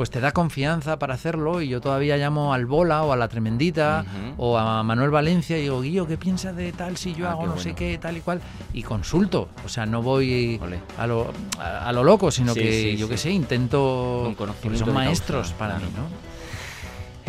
pues 0.00 0.08
te 0.08 0.20
da 0.20 0.32
confianza 0.32 0.98
para 0.98 1.12
hacerlo 1.12 1.60
y 1.60 1.68
yo 1.68 1.82
todavía 1.82 2.16
llamo 2.16 2.54
al 2.54 2.64
Bola 2.64 3.02
o 3.02 3.12
a 3.12 3.16
la 3.16 3.28
Tremendita 3.28 4.04
o 4.38 4.56
a 4.56 4.82
Manuel 4.82 5.10
Valencia 5.10 5.58
y 5.58 5.62
digo, 5.62 5.82
Guillo, 5.82 6.06
¿qué 6.06 6.16
piensa 6.16 6.54
de 6.54 6.72
tal 6.72 6.96
si 6.96 7.14
yo 7.14 7.28
ah, 7.28 7.32
hago 7.32 7.46
no 7.46 7.58
sé 7.58 7.74
qué, 7.74 7.98
tal 7.98 8.16
y 8.16 8.20
cual? 8.20 8.40
Y 8.72 8.82
consulto, 8.82 9.50
o 9.62 9.68
sea, 9.68 9.84
no 9.84 10.02
voy 10.02 10.58
a 10.96 11.06
lo, 11.06 11.30
a, 11.58 11.92
lo, 11.92 12.02
loco, 12.02 12.30
sino 12.30 12.54
que 12.54 12.96
yo 12.96 13.10
qué 13.10 13.18
sé, 13.18 13.30
intento... 13.30 14.34
son 14.74 14.94
maestros 14.94 15.52
para 15.52 15.78
mí, 15.78 15.84
¿no? 15.94 16.29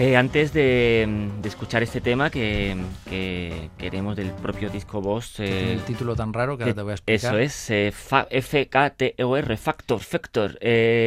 Eh, 0.01 0.17
antes 0.17 0.51
de, 0.51 1.29
escuchar 1.43 1.83
este 1.83 2.01
tema 2.01 2.31
que, 2.31 2.75
queremos 3.77 4.15
del 4.15 4.31
propio 4.31 4.71
disco 4.71 4.99
Boss. 4.99 5.39
Eh, 5.39 5.73
el 5.73 5.81
título 5.81 6.15
tan 6.15 6.33
raro 6.33 6.57
que 6.57 6.63
ahora 6.63 6.73
te 6.73 6.81
voy 6.81 6.89
a 6.89 6.93
explicar. 6.95 7.35
Eso 7.35 7.37
es, 7.37 7.69
eh, 7.69 7.93
F-K-T-O-R, 8.31 9.57
Factor, 9.57 9.99
Factor. 9.99 10.57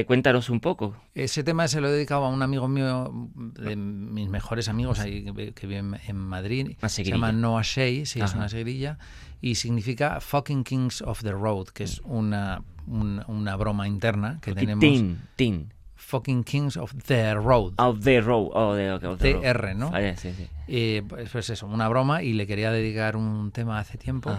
cuéntanos 0.06 0.48
un 0.48 0.60
poco. 0.60 0.94
Ese 1.12 1.42
tema 1.42 1.66
se 1.66 1.80
lo 1.80 1.88
he 1.88 1.90
dedicado 1.90 2.24
a 2.24 2.28
un 2.28 2.40
amigo 2.40 2.68
mío, 2.68 3.10
de 3.34 3.74
mis 3.74 4.28
mejores 4.28 4.68
amigos 4.68 5.00
ahí, 5.00 5.24
que 5.24 5.66
vive 5.66 5.82
en, 6.06 6.16
Madrid. 6.16 6.76
se 6.86 7.02
llama 7.02 7.32
Noah 7.32 7.62
Shea, 7.64 8.06
sí, 8.06 8.20
es 8.20 8.34
una 8.34 8.48
seguirilla. 8.48 8.98
Y 9.40 9.56
significa 9.56 10.20
Fucking 10.20 10.62
Kings 10.62 11.02
of 11.02 11.20
the 11.22 11.32
Road, 11.32 11.70
que 11.70 11.82
es 11.82 12.00
una, 12.04 12.62
una, 12.86 13.56
broma 13.56 13.88
interna 13.88 14.38
que 14.40 14.54
tenemos. 14.54 14.80
Tin, 14.80 15.18
tin 15.34 15.72
fucking 16.14 16.44
Kings 16.44 16.76
of 16.76 16.94
the 17.06 17.34
Road. 17.34 17.74
Of 17.76 18.04
the 18.04 18.20
Road, 18.20 18.50
oh, 18.52 18.74
de, 18.74 18.98
TR, 19.18 19.74
¿no? 19.74 19.90
Ah, 19.92 20.14
sí, 20.16 20.32
sí. 20.32 20.48
Y 20.68 21.00
pues, 21.00 21.28
pues, 21.30 21.50
eso, 21.50 21.66
una 21.66 21.88
broma 21.88 22.22
y 22.22 22.34
le 22.34 22.46
quería 22.46 22.70
dedicar 22.70 23.16
un 23.16 23.50
tema 23.50 23.80
hace 23.80 23.98
tiempo. 23.98 24.30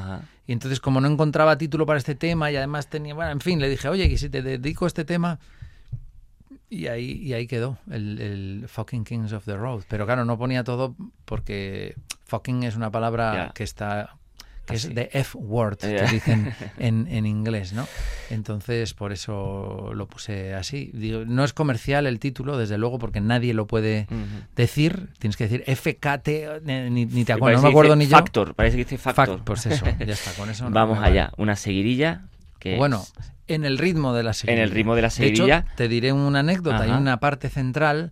Y 0.48 0.54
entonces 0.54 0.80
como 0.80 1.02
no 1.02 1.10
encontraba 1.10 1.58
título 1.58 1.86
para 1.86 1.98
este 1.98 2.16
tema 2.16 2.50
y 2.50 2.56
además 2.56 2.88
tenía, 2.88 3.14
bueno, 3.14 3.32
en 3.32 3.42
fin, 3.42 3.60
le 3.60 3.68
dije, 3.68 3.90
oye, 3.90 4.08
que 4.08 4.18
si 4.18 4.30
te 4.30 4.42
dedico 4.42 4.88
este 4.88 5.04
tema... 5.04 5.40
Y 6.68 6.88
ahí, 6.88 7.12
y 7.12 7.34
ahí 7.34 7.46
quedó, 7.46 7.78
el, 7.92 8.20
el, 8.20 8.68
fucking 8.68 9.04
Kings 9.04 9.34
of 9.34 9.46
the 9.46 9.56
Road. 9.56 9.84
Pero 9.88 10.06
claro, 10.06 10.26
no 10.26 10.38
ponía 10.38 10.64
todo 10.64 10.96
porque 11.26 11.96
fucking 12.26 12.64
es 12.64 12.76
una 12.76 12.90
palabra 12.90 13.52
que 13.54 13.64
está 13.64 14.18
que 14.66 14.76
es 14.76 14.94
the 14.94 15.10
F-word, 15.14 15.78
que 15.78 16.08
dicen 16.12 16.54
en, 16.78 17.08
en, 17.10 17.26
inglés, 17.26 17.74
¿no? 17.74 17.88
Entonces, 18.30 18.94
por 18.94 19.12
eso 19.12 19.92
lo 19.94 20.08
puse 20.08 20.54
así. 20.54 20.92
Digo, 20.94 21.24
no 21.26 21.44
es 21.44 21.54
comercial 21.54 22.08
el 22.08 22.20
título, 22.20 22.58
desde 22.58 22.78
luego, 22.78 23.00
porque 23.00 23.22
nadie 23.22 23.54
lo 23.54 23.68
puede 23.68 24.08
decir. 24.56 25.10
Tienes 25.20 25.38
que 25.38 25.48
decir 25.48 25.64
FKT, 25.66 26.64
ni, 26.64 27.06
ni 27.06 27.26
te 27.26 27.34
acuerdas, 27.34 27.62
no 27.62 27.68
me 27.68 27.72
acuerdo 27.72 27.96
ni 27.96 28.06
yo. 28.06 28.18
Factor, 28.18 28.56
parece 28.56 28.78
que 28.78 28.84
dice 28.84 28.98
Factor. 28.98 29.42
pues 29.44 29.66
eso, 29.66 29.86
ya 29.86 29.92
está, 30.14 30.32
con 30.34 30.50
eso. 30.50 30.68
Vamos 30.70 31.00
allá, 31.00 31.32
una 31.38 31.56
seguirilla. 31.56 32.24
Que 32.60 32.78
bueno, 32.78 33.06
en 33.48 33.66
el 33.66 33.78
ritmo 33.78 34.14
de 34.14 34.24
la 34.24 34.34
seguirilla. 34.34 34.64
En 34.64 34.70
el 34.70 34.76
ritmo 34.76 34.96
de 34.96 35.02
la 35.02 35.10
seguirilla. 35.10 35.66
te 35.76 35.88
diré 35.88 36.12
una 36.14 36.40
anécdota. 36.40 36.82
Hay 36.82 36.92
una 36.92 37.20
parte 37.20 37.50
central 37.50 38.12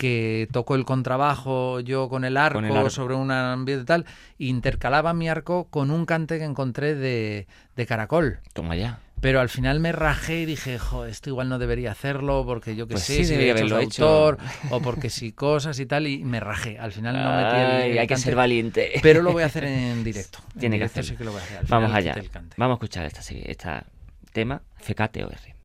que 0.00 0.48
toco 0.50 0.76
el 0.76 0.86
contrabajo 0.86 1.80
yo 1.80 2.08
con 2.08 2.24
el 2.24 2.38
arco, 2.38 2.88
sobre 2.88 3.14
un 3.14 3.30
ambiente 3.30 3.84
tal, 3.84 4.06
intercalaba 4.38 5.12
mi 5.12 5.28
arco 5.28 5.68
con 5.68 5.90
un 5.90 6.06
cante 6.06 6.38
que 6.38 6.44
encontré 6.44 6.94
de, 6.94 7.46
de 7.76 7.86
caracol. 7.86 8.38
Toma 8.54 8.76
ya. 8.76 9.00
Pero 9.20 9.40
al 9.40 9.50
final 9.50 9.78
me 9.78 9.92
rajé 9.92 10.40
y 10.40 10.46
dije, 10.46 10.78
jo, 10.78 11.04
esto 11.04 11.28
igual 11.28 11.50
no 11.50 11.58
debería 11.58 11.92
hacerlo 11.92 12.44
porque 12.46 12.76
yo 12.76 12.88
qué 12.88 12.94
pues 12.94 13.04
sé, 13.04 13.24
si 13.24 13.34
debería 13.36 13.76
autor 13.76 14.38
o 14.70 14.80
porque 14.80 15.10
si 15.10 15.32
cosas 15.32 15.78
y 15.78 15.84
tal, 15.84 16.06
y 16.06 16.24
me 16.24 16.40
rajé. 16.40 16.78
Al 16.78 16.92
final 16.92 17.22
no 17.22 17.36
metí 17.36 17.90
el, 17.90 17.98
Hay 17.98 18.06
que 18.06 18.16
ser 18.16 18.34
valiente. 18.34 18.92
Pero 19.02 19.20
lo 19.20 19.32
voy 19.32 19.42
a 19.42 19.46
hacer 19.46 19.64
en 19.64 20.02
directo. 20.04 20.38
Tiene 20.58 20.78
que 20.78 20.84
hacerlo. 20.84 21.18
que 21.18 21.24
lo 21.24 21.32
voy 21.32 21.42
a 21.42 21.44
hacer. 21.44 21.66
Vamos 21.68 21.92
allá. 21.92 22.14
Vamos 22.56 22.76
a 22.76 22.76
escuchar 22.76 23.04
esta, 23.04 23.20
esta 23.20 23.84
tema, 24.32 24.62
FKTOR. 24.78 25.59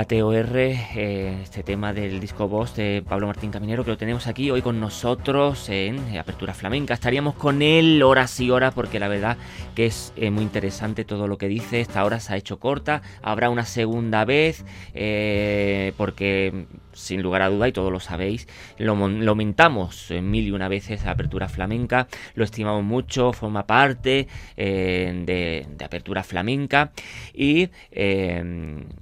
FKTOR, 0.00 0.56
eh, 0.56 1.40
este 1.42 1.62
tema 1.62 1.92
del 1.92 2.20
disco 2.20 2.48
voz 2.48 2.74
de 2.74 3.04
Pablo 3.06 3.26
Martín 3.26 3.50
Caminero, 3.50 3.84
que 3.84 3.90
lo 3.90 3.98
tenemos 3.98 4.26
aquí 4.26 4.50
hoy 4.50 4.62
con 4.62 4.80
nosotros 4.80 5.68
en 5.68 6.16
Apertura 6.16 6.54
Flamenca. 6.54 6.94
Estaríamos 6.94 7.34
con 7.34 7.60
él 7.60 8.02
horas 8.02 8.40
y 8.40 8.50
horas 8.50 8.72
porque 8.72 8.98
la 8.98 9.08
verdad 9.08 9.36
que 9.74 9.86
es 9.86 10.14
eh, 10.16 10.30
muy 10.30 10.42
interesante 10.42 11.04
todo 11.04 11.28
lo 11.28 11.36
que 11.36 11.48
dice. 11.48 11.82
Esta 11.82 12.02
hora 12.02 12.18
se 12.18 12.32
ha 12.32 12.36
hecho 12.38 12.58
corta, 12.58 13.02
habrá 13.20 13.50
una 13.50 13.66
segunda 13.66 14.24
vez 14.24 14.64
eh, 14.94 15.92
porque 15.98 16.64
sin 17.00 17.22
lugar 17.22 17.42
a 17.42 17.48
duda, 17.48 17.68
y 17.68 17.72
todos 17.72 17.92
lo 17.92 18.00
sabéis, 18.00 18.46
lo, 18.78 18.94
lo 19.08 19.34
mentamos 19.34 20.10
mil 20.22 20.46
y 20.46 20.50
una 20.50 20.68
veces 20.68 21.06
a 21.06 21.12
Apertura 21.12 21.48
Flamenca, 21.48 22.08
lo 22.34 22.44
estimamos 22.44 22.84
mucho, 22.84 23.32
forma 23.32 23.66
parte 23.66 24.28
de, 24.56 25.66
de, 25.68 25.84
Apertura 25.84 26.22
Flamenca 26.22 26.92
y 27.32 27.70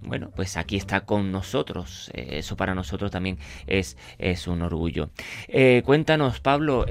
bueno, 0.03 0.31
pues 0.35 0.57
aquí 0.57 0.77
está 0.77 1.03
con 1.03 1.33
nosotros. 1.33 2.11
Eh, 2.15 2.39
eso 2.39 2.57
para 2.57 2.75
nosotros 2.75 3.11
también 3.11 3.39
es, 3.67 3.97
es 4.19 4.47
un 4.47 4.63
orgullo. 4.63 5.11
Eh, 5.49 5.83
cuéntanos, 5.85 6.41
Pablo, 6.41 6.87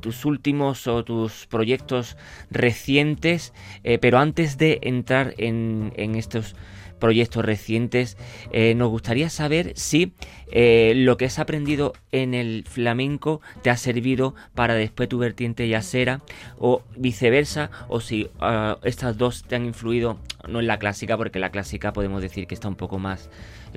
tus 0.00 0.24
últimos 0.24 0.86
o 0.86 1.04
tus 1.04 1.46
proyectos 1.46 2.16
recientes, 2.50 3.52
eh, 3.82 3.98
pero 3.98 4.18
antes 4.18 4.58
de 4.58 4.78
entrar 4.82 5.34
en, 5.38 5.92
en 5.96 6.14
estos 6.14 6.54
proyectos 6.98 7.44
recientes. 7.44 8.16
Eh, 8.52 8.74
nos 8.74 8.90
gustaría 8.90 9.30
saber 9.30 9.72
si 9.76 10.12
eh, 10.50 10.92
lo 10.96 11.16
que 11.16 11.26
has 11.26 11.38
aprendido 11.38 11.92
en 12.12 12.34
el 12.34 12.64
flamenco 12.68 13.40
te 13.62 13.70
ha 13.70 13.76
servido 13.76 14.34
para 14.54 14.74
después 14.74 15.08
tu 15.08 15.18
vertiente 15.18 15.68
yacera 15.68 16.20
o 16.58 16.82
viceversa, 16.96 17.70
o 17.88 18.00
si 18.00 18.28
ah, 18.40 18.78
estas 18.82 19.18
dos 19.18 19.44
te 19.44 19.56
han 19.56 19.64
influido, 19.64 20.18
no 20.48 20.60
en 20.60 20.66
la 20.66 20.78
clásica, 20.78 21.16
porque 21.16 21.38
la 21.38 21.50
clásica 21.50 21.92
podemos 21.92 22.22
decir 22.22 22.46
que 22.46 22.54
está 22.54 22.68
un 22.68 22.76
poco 22.76 22.98
más 22.98 23.30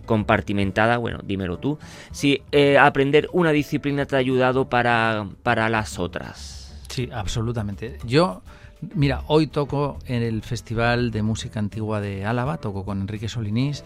compartimentada, 0.05 0.97
bueno, 0.97 1.19
dímelo 1.23 1.57
tú, 1.57 1.77
si 2.11 2.41
eh, 2.51 2.77
aprender 2.77 3.27
una 3.33 3.51
disciplina 3.51 4.05
te 4.05 4.15
ha 4.15 4.19
ayudado 4.19 4.69
para, 4.69 5.27
para 5.43 5.69
las 5.69 5.99
otras. 5.99 6.81
Sí, 6.89 7.09
absolutamente. 7.11 7.97
Yo 8.05 8.41
Mira, 8.95 9.23
hoy 9.27 9.47
toco 9.47 9.99
en 10.07 10.23
el 10.23 10.41
Festival 10.41 11.11
de 11.11 11.21
Música 11.21 11.59
Antigua 11.59 12.01
de 12.01 12.25
Álava, 12.25 12.57
toco 12.57 12.83
con 12.83 13.01
Enrique 13.01 13.29
Solinís 13.29 13.83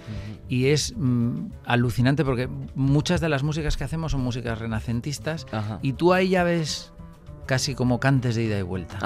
y 0.47 0.67
es 0.67 0.93
mm, 0.95 1.47
alucinante 1.65 2.23
porque 2.23 2.47
muchas 2.75 3.19
de 3.19 3.27
las 3.27 3.43
músicas 3.43 3.75
que 3.75 3.83
hacemos 3.83 4.13
son 4.13 4.21
músicas 4.21 4.57
renacentistas 4.57 5.45
y 5.81 5.93
tú 5.93 6.13
ahí 6.13 6.29
ya 6.29 6.43
ves 6.43 6.93
casi 7.45 7.75
como 7.75 7.99
cantes 7.99 8.35
de 8.35 8.45
ida 8.45 8.57
y 8.57 8.61
vuelta. 8.61 8.97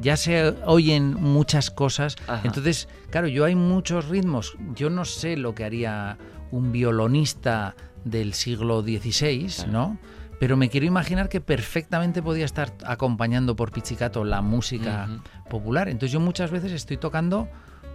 Ya 0.00 0.16
se 0.16 0.54
oyen 0.64 1.14
muchas 1.14 1.70
cosas. 1.70 2.16
Entonces, 2.44 2.88
claro, 3.10 3.26
yo 3.26 3.44
hay 3.44 3.54
muchos 3.54 4.08
ritmos. 4.08 4.56
Yo 4.74 4.90
no 4.90 5.04
sé 5.04 5.36
lo 5.36 5.54
que 5.54 5.64
haría 5.64 6.16
un 6.50 6.72
violonista 6.72 7.74
del 8.04 8.32
siglo 8.32 8.82
XVI, 8.82 9.66
¿no? 9.70 9.98
Pero 10.38 10.56
me 10.56 10.68
quiero 10.68 10.86
imaginar 10.86 11.28
que 11.28 11.40
perfectamente 11.40 12.22
podía 12.22 12.44
estar 12.44 12.72
acompañando 12.84 13.56
por 13.56 13.72
pizzicato 13.72 14.24
la 14.24 14.40
música 14.42 15.08
popular. 15.48 15.88
Entonces 15.88 16.12
yo 16.12 16.20
muchas 16.20 16.50
veces 16.50 16.72
estoy 16.72 16.96
tocando 16.96 17.48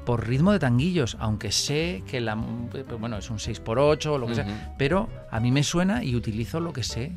por 0.05 0.27
ritmo 0.27 0.51
de 0.51 0.59
tanguillos, 0.59 1.15
aunque 1.19 1.51
sé 1.51 2.03
que 2.07 2.19
la 2.19 2.35
bueno, 2.35 3.17
es 3.17 3.29
un 3.29 3.37
6x8 3.37 4.05
o 4.07 4.17
lo 4.17 4.27
que 4.27 4.35
sea, 4.35 4.75
pero 4.77 5.09
a 5.31 5.39
mí 5.39 5.51
me 5.51 5.63
suena 5.63 6.03
y 6.03 6.15
utilizo 6.15 6.59
lo 6.59 6.73
que 6.73 6.83
sé 6.83 7.13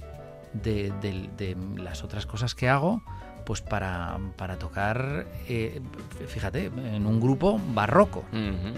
de, 0.53 0.93
de 1.01 1.57
las 1.77 2.05
otras 2.05 2.27
cosas 2.27 2.55
que 2.55 2.69
hago 2.69 3.03
pues 3.47 3.61
para, 3.61 4.19
para 4.37 4.59
tocar, 4.59 5.25
eh, 5.49 5.81
fíjate, 6.27 6.67
en 6.67 7.07
un 7.07 7.21
grupo 7.21 7.61
barroco, 7.73 8.25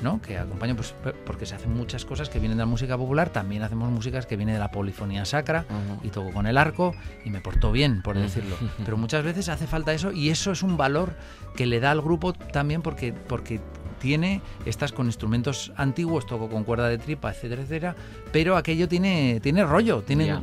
¿no? 0.03 0.21
Que 0.21 0.37
acompaña, 0.37 0.77
pues 0.77 0.95
porque 1.25 1.47
se 1.47 1.55
hacen 1.55 1.75
muchas 1.75 2.05
cosas 2.05 2.29
que 2.29 2.39
vienen 2.39 2.59
de 2.59 2.63
la 2.63 2.67
música 2.67 2.99
popular, 2.99 3.31
también 3.31 3.63
hacemos 3.63 3.91
músicas 3.91 4.27
que 4.27 4.37
vienen 4.37 4.57
de 4.57 4.61
la 4.61 4.71
polifonía 4.71 5.25
sacra 5.25 5.65
y 6.03 6.11
toco 6.11 6.33
con 6.33 6.47
el 6.47 6.59
arco 6.59 6.95
y 7.25 7.31
me 7.31 7.41
porto 7.41 7.73
bien, 7.73 8.03
por 8.03 8.19
decirlo. 8.19 8.57
Pero 8.85 8.99
muchas 8.99 9.25
veces 9.25 9.49
hace 9.49 9.67
falta 9.67 9.95
eso 9.95 10.13
y 10.13 10.29
eso 10.29 10.53
es 10.53 10.63
un 10.63 10.77
valor 10.77 11.17
que 11.57 11.65
le 11.65 11.81
da 11.81 11.91
al 11.91 12.03
grupo 12.03 12.35
también 12.35 12.83
porque, 12.83 13.15
porque 13.15 13.61
tiene, 13.99 14.41
estás 14.65 14.93
con 14.93 15.07
instrumentos 15.07 15.73
antiguos, 15.77 16.27
toco 16.27 16.49
con 16.49 16.65
cuerda 16.65 16.89
de 16.89 16.99
tripa, 16.99 17.31
etcétera, 17.31 17.63
etcétera, 17.63 17.97
pero 18.33 18.57
aquello 18.57 18.89
tiene, 18.89 19.41
tiene 19.41 19.65
rollo, 19.65 20.03
tiene, 20.03 20.39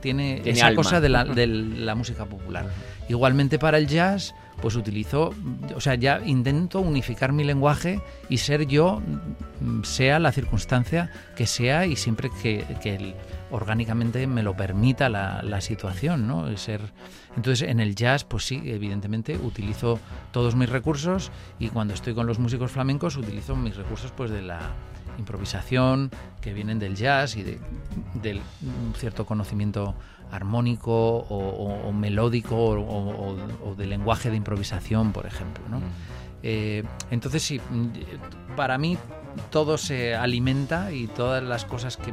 tiene, 0.00 0.42
esa 0.44 0.74
cosa 0.74 1.00
de 1.00 1.08
la, 1.08 1.24
de 1.24 1.46
la 1.46 1.94
música 1.94 2.24
popular. 2.24 2.68
Igualmente 3.08 3.58
para 3.58 3.78
el 3.78 3.86
jazz, 3.86 4.34
pues 4.60 4.76
utilizo, 4.76 5.34
o 5.74 5.80
sea, 5.80 5.94
ya 5.94 6.20
intento 6.24 6.80
unificar 6.80 7.32
mi 7.32 7.44
lenguaje 7.44 8.00
y 8.28 8.38
ser 8.38 8.66
yo, 8.66 9.02
mm, 9.60 9.82
sea 9.82 10.18
la 10.18 10.32
circunstancia 10.32 11.10
que 11.36 11.46
sea 11.46 11.86
y 11.86 11.96
siempre 11.96 12.30
que, 12.42 12.64
que 12.82 13.14
orgánicamente 13.50 14.26
me 14.26 14.42
lo 14.42 14.56
permita 14.56 15.08
la, 15.08 15.42
la 15.42 15.60
situación, 15.60 16.26
¿no? 16.26 16.56
Ser, 16.56 16.80
entonces 17.36 17.68
en 17.68 17.80
el 17.80 17.94
jazz, 17.94 18.24
pues 18.24 18.44
sí, 18.44 18.62
evidentemente 18.64 19.36
utilizo 19.36 19.98
todos 20.32 20.54
mis 20.54 20.68
recursos 20.68 21.30
y 21.58 21.68
cuando 21.68 21.94
estoy 21.94 22.14
con 22.14 22.26
los 22.26 22.38
músicos 22.38 22.70
flamencos 22.70 23.16
utilizo 23.16 23.56
mis 23.56 23.76
recursos 23.76 24.12
pues 24.12 24.30
de 24.30 24.42
la 24.42 24.60
improvisación 25.18 26.10
que 26.40 26.52
vienen 26.52 26.78
del 26.78 26.96
jazz 26.96 27.36
y 27.36 27.42
de, 27.42 27.58
del 28.14 28.40
cierto 28.96 29.26
conocimiento 29.26 29.94
armónico 30.30 31.18
o, 31.18 31.92
melódico 31.92 32.56
o, 32.56 33.74
de 33.76 33.86
lenguaje 33.86 34.30
de 34.30 34.36
improvisación, 34.36 35.12
por 35.12 35.26
ejemplo. 35.26 35.62
¿no? 35.68 35.80
Eh, 36.42 36.82
entonces 37.10 37.42
sí, 37.42 37.60
para 38.56 38.78
mí 38.78 38.98
todo 39.50 39.78
se 39.78 40.14
alimenta 40.14 40.92
y 40.92 41.06
todas 41.06 41.42
las 41.42 41.64
cosas 41.64 41.96
que 41.96 42.12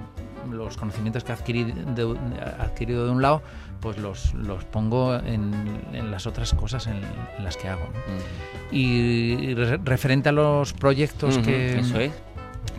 los 0.52 0.78
conocimientos 0.78 1.24
que 1.24 1.32
he 1.32 1.36
adquirido 1.36 1.74
de, 1.96 2.40
adquirido 2.60 3.06
de 3.06 3.12
un 3.12 3.22
lado, 3.22 3.42
pues 3.80 3.98
los, 3.98 4.34
los 4.34 4.64
pongo 4.66 5.16
en, 5.16 6.12
las 6.12 6.28
otras 6.28 6.54
cosas 6.54 6.88
en, 6.88 7.02
las 7.44 7.58
que 7.58 7.68
hago. 7.68 7.90
Y 8.72 9.54
referente 9.84 10.30
a 10.30 10.32
los 10.32 10.74
proyectos 10.74 11.38
que, 11.40 12.12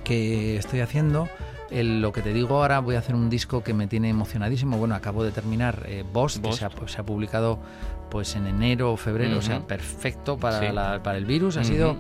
que 0.05 0.57
estoy 0.57 0.81
haciendo, 0.81 1.29
lo 1.73 2.13
que 2.13 2.23
te 2.23 2.33
digo 2.33 2.57
ahora, 2.57 2.81
voy 2.81 2.97
a 2.97 2.99
hacer 2.99 3.15
un 3.15 3.31
disco 3.31 3.63
que 3.63 3.75
me 3.75 3.87
tiene 3.87 4.09
emocionadísimo. 4.11 4.77
Bueno, 4.79 4.95
acabo 4.95 5.25
de 5.25 5.33
terminar 5.33 5.85
eh, 5.87 6.05
Boss, 6.11 6.39
que 6.39 6.53
se 6.53 6.65
ha, 6.65 7.03
publicado 7.03 7.59
pues 8.11 8.37
en 8.37 8.47
enero 8.47 8.93
o 8.93 8.97
febrero, 8.99 9.39
o 9.39 9.43
sea, 9.43 9.67
perfecto 9.67 10.37
para, 10.37 11.03
para 11.03 11.17
el 11.17 11.25
virus. 11.25 11.57
Ha 11.57 11.65
sido, 11.65 11.97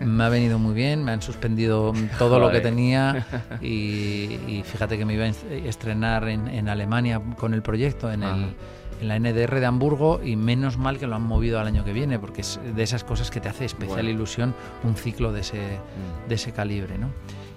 me 0.00 0.24
ha 0.24 0.28
venido 0.28 0.58
muy 0.58 0.74
bien, 0.74 1.04
me 1.04 1.12
han 1.12 1.22
suspendido 1.22 1.92
todo 2.18 2.40
lo 2.40 2.50
que 2.50 2.60
tenía 2.60 3.26
y, 3.62 4.62
fíjate 4.64 4.98
que 4.98 5.04
me 5.04 5.14
iba 5.14 5.24
a 5.24 5.28
estrenar 5.28 6.28
en, 6.28 6.68
Alemania 6.68 7.20
con 7.38 7.54
el 7.54 7.62
proyecto, 7.62 8.10
en, 8.10 8.24
el, 8.24 8.54
en 9.00 9.08
la 9.08 9.18
NDR 9.18 9.60
de 9.60 9.66
Hamburgo 9.66 10.20
y 10.24 10.36
menos 10.36 10.78
mal 10.78 10.98
que 10.98 11.06
lo 11.06 11.14
han 11.14 11.22
movido 11.22 11.60
al 11.60 11.66
año 11.66 11.84
que 11.84 11.92
viene 11.92 12.18
porque 12.18 12.40
es 12.40 12.58
de 12.74 12.82
esas 12.82 13.04
cosas 13.04 13.30
que 13.30 13.40
te 13.40 13.48
hace 13.48 13.64
especial 13.64 14.08
ilusión 14.08 14.54
un 14.82 14.96
ciclo 14.96 15.32
de 15.32 15.40
ese, 15.40 15.58
mm. 15.58 16.28
de 16.28 16.34
ese 16.34 16.52
calibre, 16.52 16.98
¿no? 16.98 17.10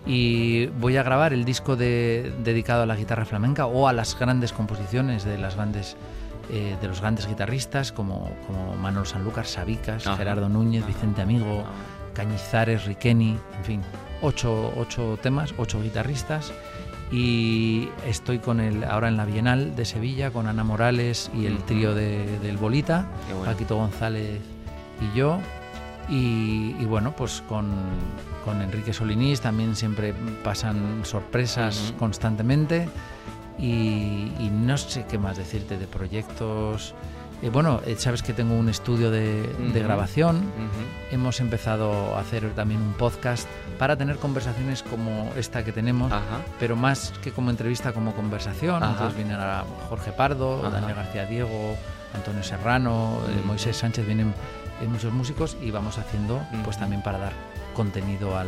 Y 0.06 0.68
voy 0.68 0.97
a 0.97 1.03
grabar 1.03 1.34
el 1.34 1.45
disco 1.45 1.76
dedicado 1.76 2.84
a 2.84 2.86
la 2.86 2.95
guitarra 2.95 3.26
flamenca 3.26 3.66
o 3.66 3.88
a 3.88 3.93
las 3.93 4.18
grandes 4.20 4.53
composiciones 4.53 5.24
de 5.26 5.38
las 5.38 5.56
grandes 5.56 5.95
eh, 6.51 6.76
de 6.80 6.88
los 6.88 7.01
grandes 7.01 7.28
guitarristas 7.28 7.91
como, 7.91 8.30
como 8.45 8.76
Manuel 8.76 9.08
Sanlúcar, 9.08 9.47
Sabicas, 9.47 10.06
Ajá. 10.06 10.18
Gerardo 10.18 10.47
Núñez, 10.47 10.86
Vicente 10.86 11.22
Amigo, 11.24 11.64
Cañizares, 12.14 12.86
Riqueni, 12.86 13.38
en 13.58 13.64
fin, 13.66 13.82
ocho, 14.22 14.72
ocho 14.78 15.18
temas, 15.22 15.56
ocho 15.58 15.82
guitarristas. 15.82 16.53
Y 17.12 17.89
estoy 18.08 18.39
con 18.39 18.60
el, 18.60 18.84
ahora 18.84 19.08
en 19.08 19.18
la 19.18 19.26
Bienal 19.26 19.76
de 19.76 19.86
Sevilla 19.86 20.32
con 20.32 20.47
Ana 20.47 20.64
Morales 20.64 21.30
y 21.36 21.45
el 21.45 21.58
trío 21.60 21.93
de- 21.95 22.39
del 22.39 22.58
Bolita, 22.58 23.06
bueno. 23.30 23.45
Paquito 23.51 23.76
González 23.78 24.39
y 25.01 25.18
yo. 25.18 25.39
Y, 26.10 26.76
y 26.80 26.86
bueno, 26.86 27.16
pues 27.16 27.41
con, 27.47 27.72
con 28.43 28.62
Enrique 28.62 28.93
Solinís 28.93 29.41
también 29.41 29.76
siempre 29.76 30.14
pasan 30.43 31.01
sorpresas 31.03 31.89
Ujú. 31.89 31.97
constantemente. 31.99 32.88
Y, 33.58 34.32
y 34.39 34.49
no 34.51 34.78
sé 34.78 35.06
qué 35.10 35.18
más 35.18 35.38
decirte 35.38 35.78
de 35.78 35.88
proyectos. 35.88 36.93
Eh, 37.41 37.49
bueno, 37.49 37.82
eh, 37.86 37.95
sabes 37.97 38.22
que 38.24 38.34
tengo 38.34 38.53
un 38.56 38.70
estudio 38.70 39.12
de, 39.12 39.43
de 39.43 39.47
Ujú. 39.80 39.80
grabación. 39.80 40.38
Ujú. 40.38 41.14
Hemos 41.16 41.39
empezado 41.39 42.16
a 42.16 42.20
hacer 42.20 42.49
también 42.53 42.82
un 42.82 42.93
podcast 42.93 43.47
para 43.80 43.95
tener 43.97 44.18
conversaciones 44.18 44.84
como 44.84 45.32
esta 45.38 45.64
que 45.64 45.72
tenemos, 45.72 46.12
Ajá. 46.12 46.41
pero 46.60 46.76
más 46.76 47.14
que 47.24 47.32
como 47.32 47.49
entrevista, 47.49 47.93
como 47.93 48.14
conversación. 48.14 48.84
Ajá. 48.84 48.91
Entonces 48.93 49.16
vienen 49.18 49.36
ahora 49.38 49.66
Jorge 49.89 50.12
Pardo. 50.12 50.70
Daniel 50.70 50.95
García 50.95 51.26
Diego, 51.26 51.76
Antonio 52.14 52.43
Serrano, 52.43 53.20
eh. 53.30 53.41
Moisés 53.45 53.76
Sánchez, 53.78 54.06
vienen 54.06 54.34
eh, 54.86 54.88
muchos 54.88 55.11
músicos 55.13 55.57
y 55.61 55.71
vamos 55.71 55.97
haciendo 55.97 56.41
pues 56.63 56.77
también 56.77 57.01
para 57.01 57.17
dar 57.17 57.33
contenido 57.75 58.38
al, 58.38 58.47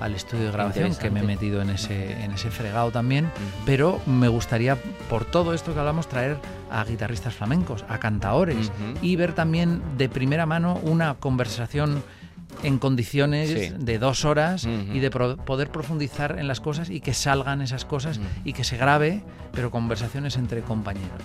al 0.00 0.14
estudio 0.14 0.44
de 0.46 0.52
grabación, 0.52 0.94
que 0.94 1.10
me 1.10 1.20
he 1.20 1.22
metido 1.24 1.62
en 1.62 1.70
ese, 1.70 2.22
en 2.24 2.32
ese 2.32 2.50
fregado 2.50 2.90
también. 2.90 3.28
Pero 3.66 4.00
me 4.06 4.28
gustaría, 4.28 4.76
por 5.08 5.24
todo 5.24 5.54
esto 5.54 5.72
que 5.74 5.80
hablamos, 5.80 6.08
traer 6.08 6.38
a 6.70 6.84
guitarristas 6.84 7.34
flamencos, 7.34 7.84
a 7.88 7.98
cantaores 7.98 8.68
Ujú. 8.68 8.98
y 9.04 9.16
ver 9.16 9.32
también 9.34 9.82
de 9.98 10.08
primera 10.08 10.46
mano 10.46 10.78
una 10.82 11.14
conversación 11.14 12.02
en 12.62 12.78
condiciones 12.78 13.48
Sí. 13.48 13.74
de 13.78 13.98
dos 13.98 14.24
horas 14.26 14.64
Ujú. 14.64 14.92
y 14.94 15.00
de 15.00 15.10
pro- 15.10 15.36
poder 15.38 15.70
profundizar 15.70 16.38
en 16.38 16.46
las 16.48 16.60
cosas 16.60 16.90
y 16.90 17.00
que 17.00 17.14
salgan 17.14 17.62
esas 17.62 17.84
cosas 17.84 18.18
Ujú. 18.18 18.26
y 18.44 18.52
que 18.52 18.62
se 18.62 18.76
grabe, 18.76 19.22
pero 19.52 19.70
conversaciones 19.70 20.36
entre 20.36 20.60
compañeros. 20.60 21.20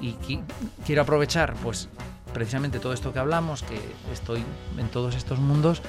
Y 0.00 0.14
qui- 0.26 0.40
quiero 0.86 1.02
aprovechar, 1.02 1.54
pues, 1.62 1.88
precisamente 2.34 2.78
todo 2.78 2.92
esto 2.92 3.14
que 3.14 3.18
hablamos, 3.18 3.62
que 3.62 3.80
estoy 4.12 4.44
en 4.76 4.88
todos 4.88 5.14
estos 5.14 5.38
mundos 5.38 5.80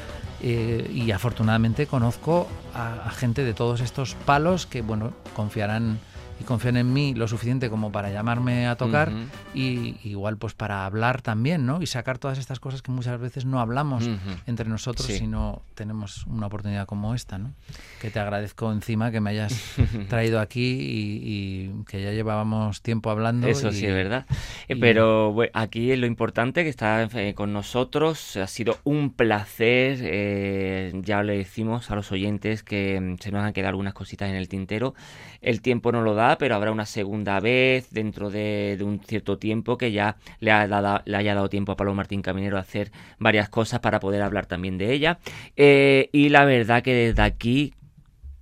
eh, 0.41 0.89
y 0.93 1.11
afortunadamente 1.11 1.87
conozco 1.87 2.47
a, 2.73 3.07
a 3.07 3.11
gente 3.11 3.43
de 3.43 3.53
todos 3.53 3.81
estos 3.81 4.15
palos 4.25 4.65
que, 4.65 4.81
bueno, 4.81 5.11
confiarán 5.35 5.99
y 6.39 6.43
confían 6.43 6.75
en 6.77 6.91
mí 6.91 7.13
lo 7.13 7.27
suficiente 7.27 7.69
como 7.69 7.91
para 7.91 8.11
llamarme 8.11 8.67
a 8.67 8.75
tocar 8.75 9.11
y 9.53 9.95
igual 10.03 10.38
pues 10.38 10.53
para 10.53 10.86
hablar 10.86 11.21
también, 11.21 11.65
¿no? 11.65 11.81
Y 11.81 11.88
sacar 11.88 12.17
todas 12.17 12.38
estas 12.38 12.59
cosas 12.59 12.81
que 12.81 12.91
muchas 12.91 13.19
veces 13.19 13.45
no 13.45 13.59
hablamos 13.61 14.09
entre 14.45 14.67
nosotros 14.67 15.07
Sí. 15.07 15.19
si 15.19 15.27
no 15.27 15.61
tenemos 15.75 16.25
una 16.27 16.47
oportunidad 16.47 16.86
como 16.88 17.15
esta, 17.15 17.38
¿no? 17.38 17.53
Que 18.01 18.09
te 18.11 18.19
agradezco 18.19 18.71
encima 18.71 19.11
que 19.11 19.21
me 19.21 19.29
hayas 19.31 19.53
traído 20.09 20.39
aquí 20.39 20.61
y, 20.61 21.21
y 21.23 21.83
que 21.88 22.01
ya 22.03 22.11
llevábamos 22.11 22.81
tiempo 22.81 23.09
hablando. 23.09 23.47
Eso 23.47 23.69
y- 23.69 23.73
sí, 23.73 23.86
es 23.86 23.93
verdad. 23.93 24.25
Eh, 24.67 24.75
y- 24.75 24.79
Pero 24.79 25.31
bueno, 25.31 25.51
aquí 25.53 25.91
es 25.91 25.99
lo 25.99 26.05
importante 26.05 26.63
que 26.63 26.69
está 26.69 27.03
eh, 27.03 27.33
con 27.33 27.53
nosotros. 27.53 28.36
Ha 28.38 28.47
sido 28.47 28.77
un 28.83 29.11
placer. 29.11 29.99
eh, 30.01 30.91
ya 31.03 31.23
le 31.23 31.38
decimos 31.38 31.91
a 31.91 31.95
los 31.95 32.11
oyentes 32.11 32.63
que 32.63 32.99
mm, 32.99 33.17
se 33.21 33.31
nos 33.31 33.43
han 33.43 33.53
quedado 33.53 33.69
algunas 33.69 33.93
cositas 33.93 34.29
en 34.29 34.36
el 34.36 34.49
tintero. 34.49 34.93
El 35.41 35.61
tiempo 35.61 35.91
no 35.91 36.01
lo 36.01 36.15
da, 36.15 36.24
pero 36.39 36.55
habrá 36.55 36.71
una 36.71 36.86
segunda 36.86 37.39
vez 37.39 37.89
dentro 37.91 38.30
de, 38.30 38.76
de 38.78 38.84
un 38.84 38.99
cierto 38.99 39.38
tiempo 39.38 39.78
que 39.78 39.91
ya 39.91 40.17
le, 40.39 40.51
ha 40.51 40.67
dado- 40.67 41.01
le 41.05 41.17
haya 41.17 41.36
dado 41.36 41.49
tiempo 41.49 41.71
a 41.71 41.78
Pablo 41.78 41.93
Martín 41.95 42.21
Caminero 42.21 42.57
a 42.57 42.61
hacer 42.61 42.91
varias 43.19 43.49
cosas 43.49 43.80
para 43.80 43.99
poder 43.99 44.21
hablar 44.21 44.45
también 44.45 44.78
de 44.78 44.91
ella. 44.93 45.19
Eh, 45.55 46.09
y 46.11 46.30
la 46.30 46.45
verdad 46.45 46.82
que 46.84 46.93
desde 46.93 47.21
aquí, 47.21 47.73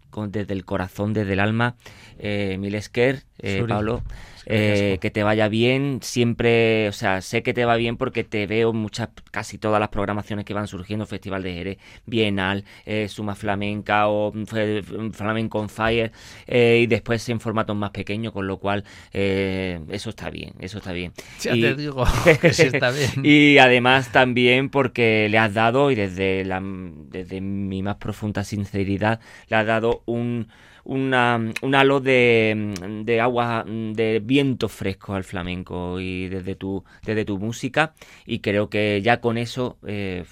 con- 0.10 0.32
desde 0.32 0.54
el 0.54 0.66
corazón, 0.66 1.14
desde 1.14 1.34
el 1.34 1.40
alma, 1.40 1.76
eh, 2.20 2.58
Milesker, 2.60 3.24
eh. 3.40 3.58
Pablo, 3.76 4.04
eh, 4.46 4.98
que 5.02 5.12
te 5.12 5.24
vaya 5.24 5.48
bien, 5.48 6.00
siempre, 6.02 6.88
o 6.90 6.92
sea, 6.92 7.22
sé 7.22 7.44
que 7.44 7.54
te 7.54 7.66
va 7.66 7.76
bien 7.76 7.98
porque 7.98 8.24
te 8.24 8.48
veo 8.48 8.74
muchas, 8.74 9.10
casi 9.32 9.58
todas 9.58 9.80
las 9.80 9.90
programaciones 9.90 10.46
que 10.46 10.54
van 10.54 10.68
surgiendo, 10.68 11.06
Festival 11.06 11.44
de 11.44 11.54
Jerez, 11.54 11.78
Bienal, 12.06 12.66
eh, 12.86 13.08
Suma 13.10 13.36
Flamenca 13.36 14.08
o 14.08 14.32
mm, 14.34 14.44
Fe- 14.46 14.84
Flamenco 15.14 15.60
on 15.60 15.70
Fire, 15.70 16.12
eh, 16.48 16.80
y 16.84 16.88
después 16.88 17.28
en 17.30 17.40
formatos 17.40 17.76
más 17.76 17.92
pequeños, 17.92 18.34
con 18.34 18.48
lo 18.48 18.58
cual 18.58 18.84
eh, 19.14 19.80
eso 19.90 20.10
está 20.10 20.30
bien, 20.30 20.54
eso 20.60 20.78
está 20.78 20.92
bien. 20.92 21.14
Ya 21.44 21.54
Y- 21.56 21.62
te 21.62 21.76
digo 21.76 22.04
que 22.42 22.54
sí 22.54 22.68
está 22.68 22.92
bien. 22.92 23.10
y 23.24 23.58
además 23.58 24.12
también 24.12 24.70
porque 24.70 25.28
le 25.30 25.38
has 25.38 25.54
dado, 25.54 25.92
y 25.92 25.96
desde, 25.96 26.46
la, 26.46 26.62
desde 26.64 27.42
mi 27.42 27.82
más 27.84 27.96
profunda 27.98 28.44
sinceridad, 28.44 29.20
le 29.50 29.56
has 29.56 29.66
dado 29.66 30.02
un, 30.06 30.48
una, 30.84 31.40
un 31.62 31.76
halo 31.76 32.00
de, 32.00 32.74
de 33.06 33.22
agua, 33.22 33.66
de 33.68 34.22
viento 34.24 34.70
fresco 34.70 35.14
al 35.14 35.24
flamenco 35.24 36.00
y 36.00 36.28
desde 36.28 36.56
tu, 36.56 36.84
desde 37.06 37.26
tu 37.26 37.40
música. 37.40 37.94
Y 38.26 38.40
creo 38.40 38.70
que 38.70 39.02
ya 39.02 39.22
con 39.22 39.38
eso 39.38 39.78
eh, 39.88 40.26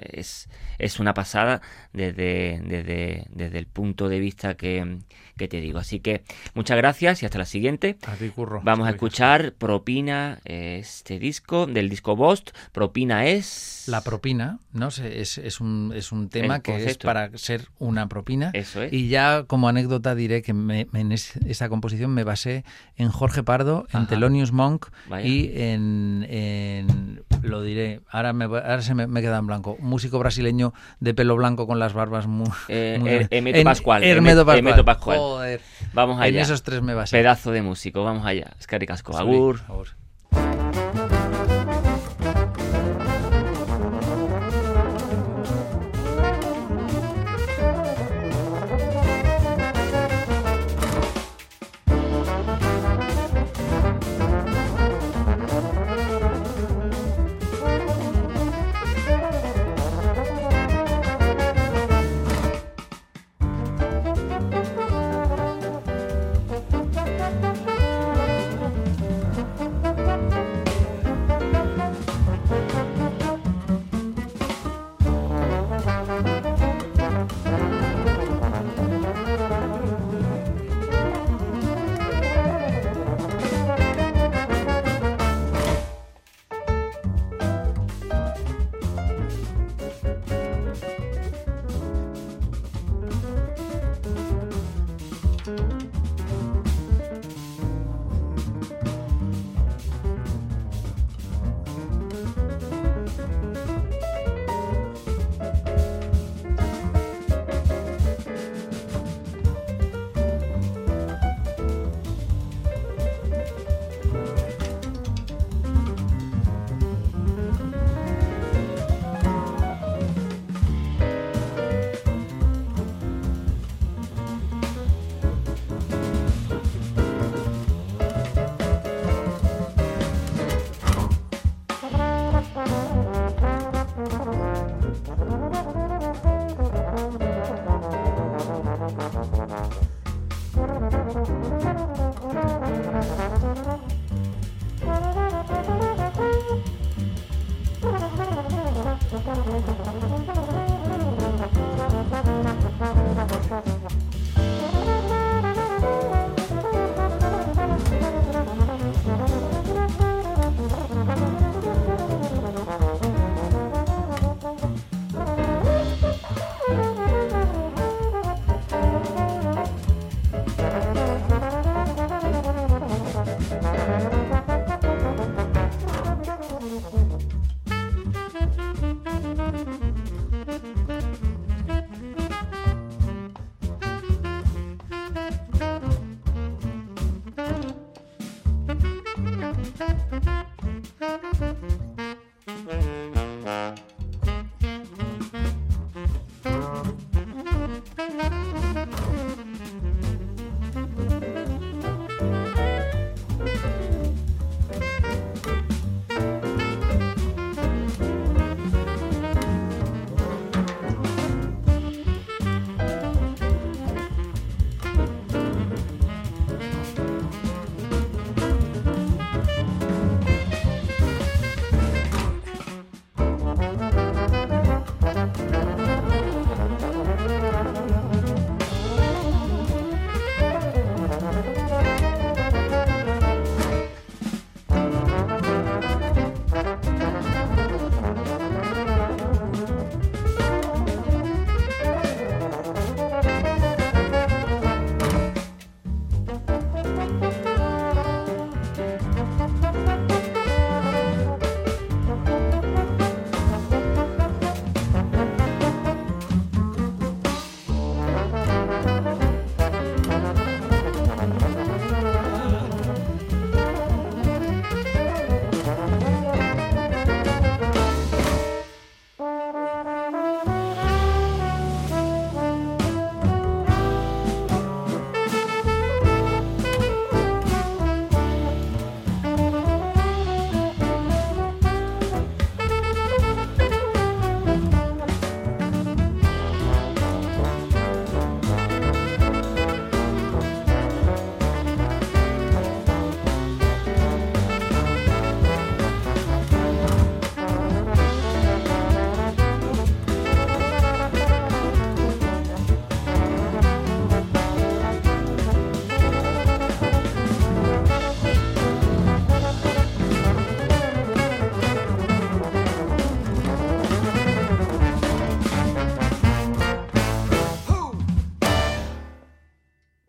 es, 0.00 0.48
es 0.78 1.00
una 1.00 1.14
pasada 1.14 1.60
desde, 1.92 2.60
desde, 2.64 3.26
desde 3.30 3.58
el 3.58 3.66
punto 3.66 4.08
de 4.08 4.18
vista 4.20 4.54
que, 4.56 4.98
que 5.36 5.48
te 5.48 5.60
digo. 5.60 5.78
Así 5.78 6.00
que 6.00 6.22
muchas 6.54 6.76
gracias 6.76 7.22
y 7.22 7.26
hasta 7.26 7.38
la 7.38 7.44
siguiente. 7.44 7.96
A 8.06 8.14
ti, 8.14 8.28
curro. 8.28 8.60
Vamos 8.64 8.86
a 8.86 8.90
escuchar 8.90 9.52
Propina, 9.54 10.38
este 10.44 11.18
disco, 11.18 11.66
del 11.66 11.88
disco 11.88 12.16
Bost. 12.16 12.50
Propina 12.72 13.26
es... 13.26 13.84
La 13.88 14.02
propina, 14.02 14.58
¿no? 14.72 14.88
Es, 14.88 15.38
es, 15.38 15.60
un, 15.60 15.92
es 15.94 16.12
un 16.12 16.28
tema 16.28 16.60
que 16.60 16.84
es 16.84 16.98
para 16.98 17.30
ser 17.38 17.68
una 17.78 18.06
propina. 18.08 18.50
Eso 18.52 18.82
es. 18.82 18.92
Y 18.92 19.08
ya 19.08 19.44
como 19.44 19.68
anécdota 19.68 20.14
diré 20.14 20.42
que 20.42 20.52
me- 20.52 20.88
en 20.92 21.12
es- 21.12 21.36
esa 21.46 21.68
composición 21.70 22.12
me 22.12 22.22
basé 22.24 22.64
en 22.96 23.08
Jorge 23.08 23.42
Pardo, 23.42 23.86
en 23.92 24.00
Ajá. 24.00 24.08
Thelonious 24.08 24.52
Monk 24.52 24.86
Vaya. 25.08 25.26
y 25.26 25.52
en, 25.56 26.26
en- 26.28 27.22
lo 27.42 27.62
diré, 27.62 28.00
ahora, 28.10 28.32
me, 28.32 28.44
ahora 28.44 28.82
se 28.82 28.94
me, 28.94 29.06
me 29.06 29.22
queda 29.22 29.38
en 29.38 29.46
blanco, 29.46 29.57
un 29.64 29.76
músico 29.80 30.18
brasileño 30.18 30.72
de 31.00 31.14
pelo 31.14 31.36
blanco 31.36 31.66
con 31.66 31.78
las 31.78 31.92
barbas 31.92 32.26
muy... 32.26 32.48
Eh, 32.68 32.96
muy 33.00 33.10
eh. 33.10 33.28
Emeto 33.30 33.58
En- 33.58 33.64
Pascual, 33.64 34.04
Hermeto 34.04 34.44
Pascual. 34.46 34.84
Pascual. 34.84 35.18
Joder. 35.18 35.60
Vamos 35.92 36.16
En 36.18 36.22
allá. 36.22 36.42
esos 36.42 36.62
tres 36.62 36.82
me 36.82 36.94
basé. 36.94 37.16
Pedazo 37.16 37.50
de 37.50 37.62
músico, 37.62 38.04
vamos 38.04 38.26
allá. 38.26 38.52
Es 38.58 38.66
que 38.66 38.78
ricasco. 38.78 39.12
Sorry. 39.12 39.34
Agur. 39.34 39.60
Agur. 39.68 39.88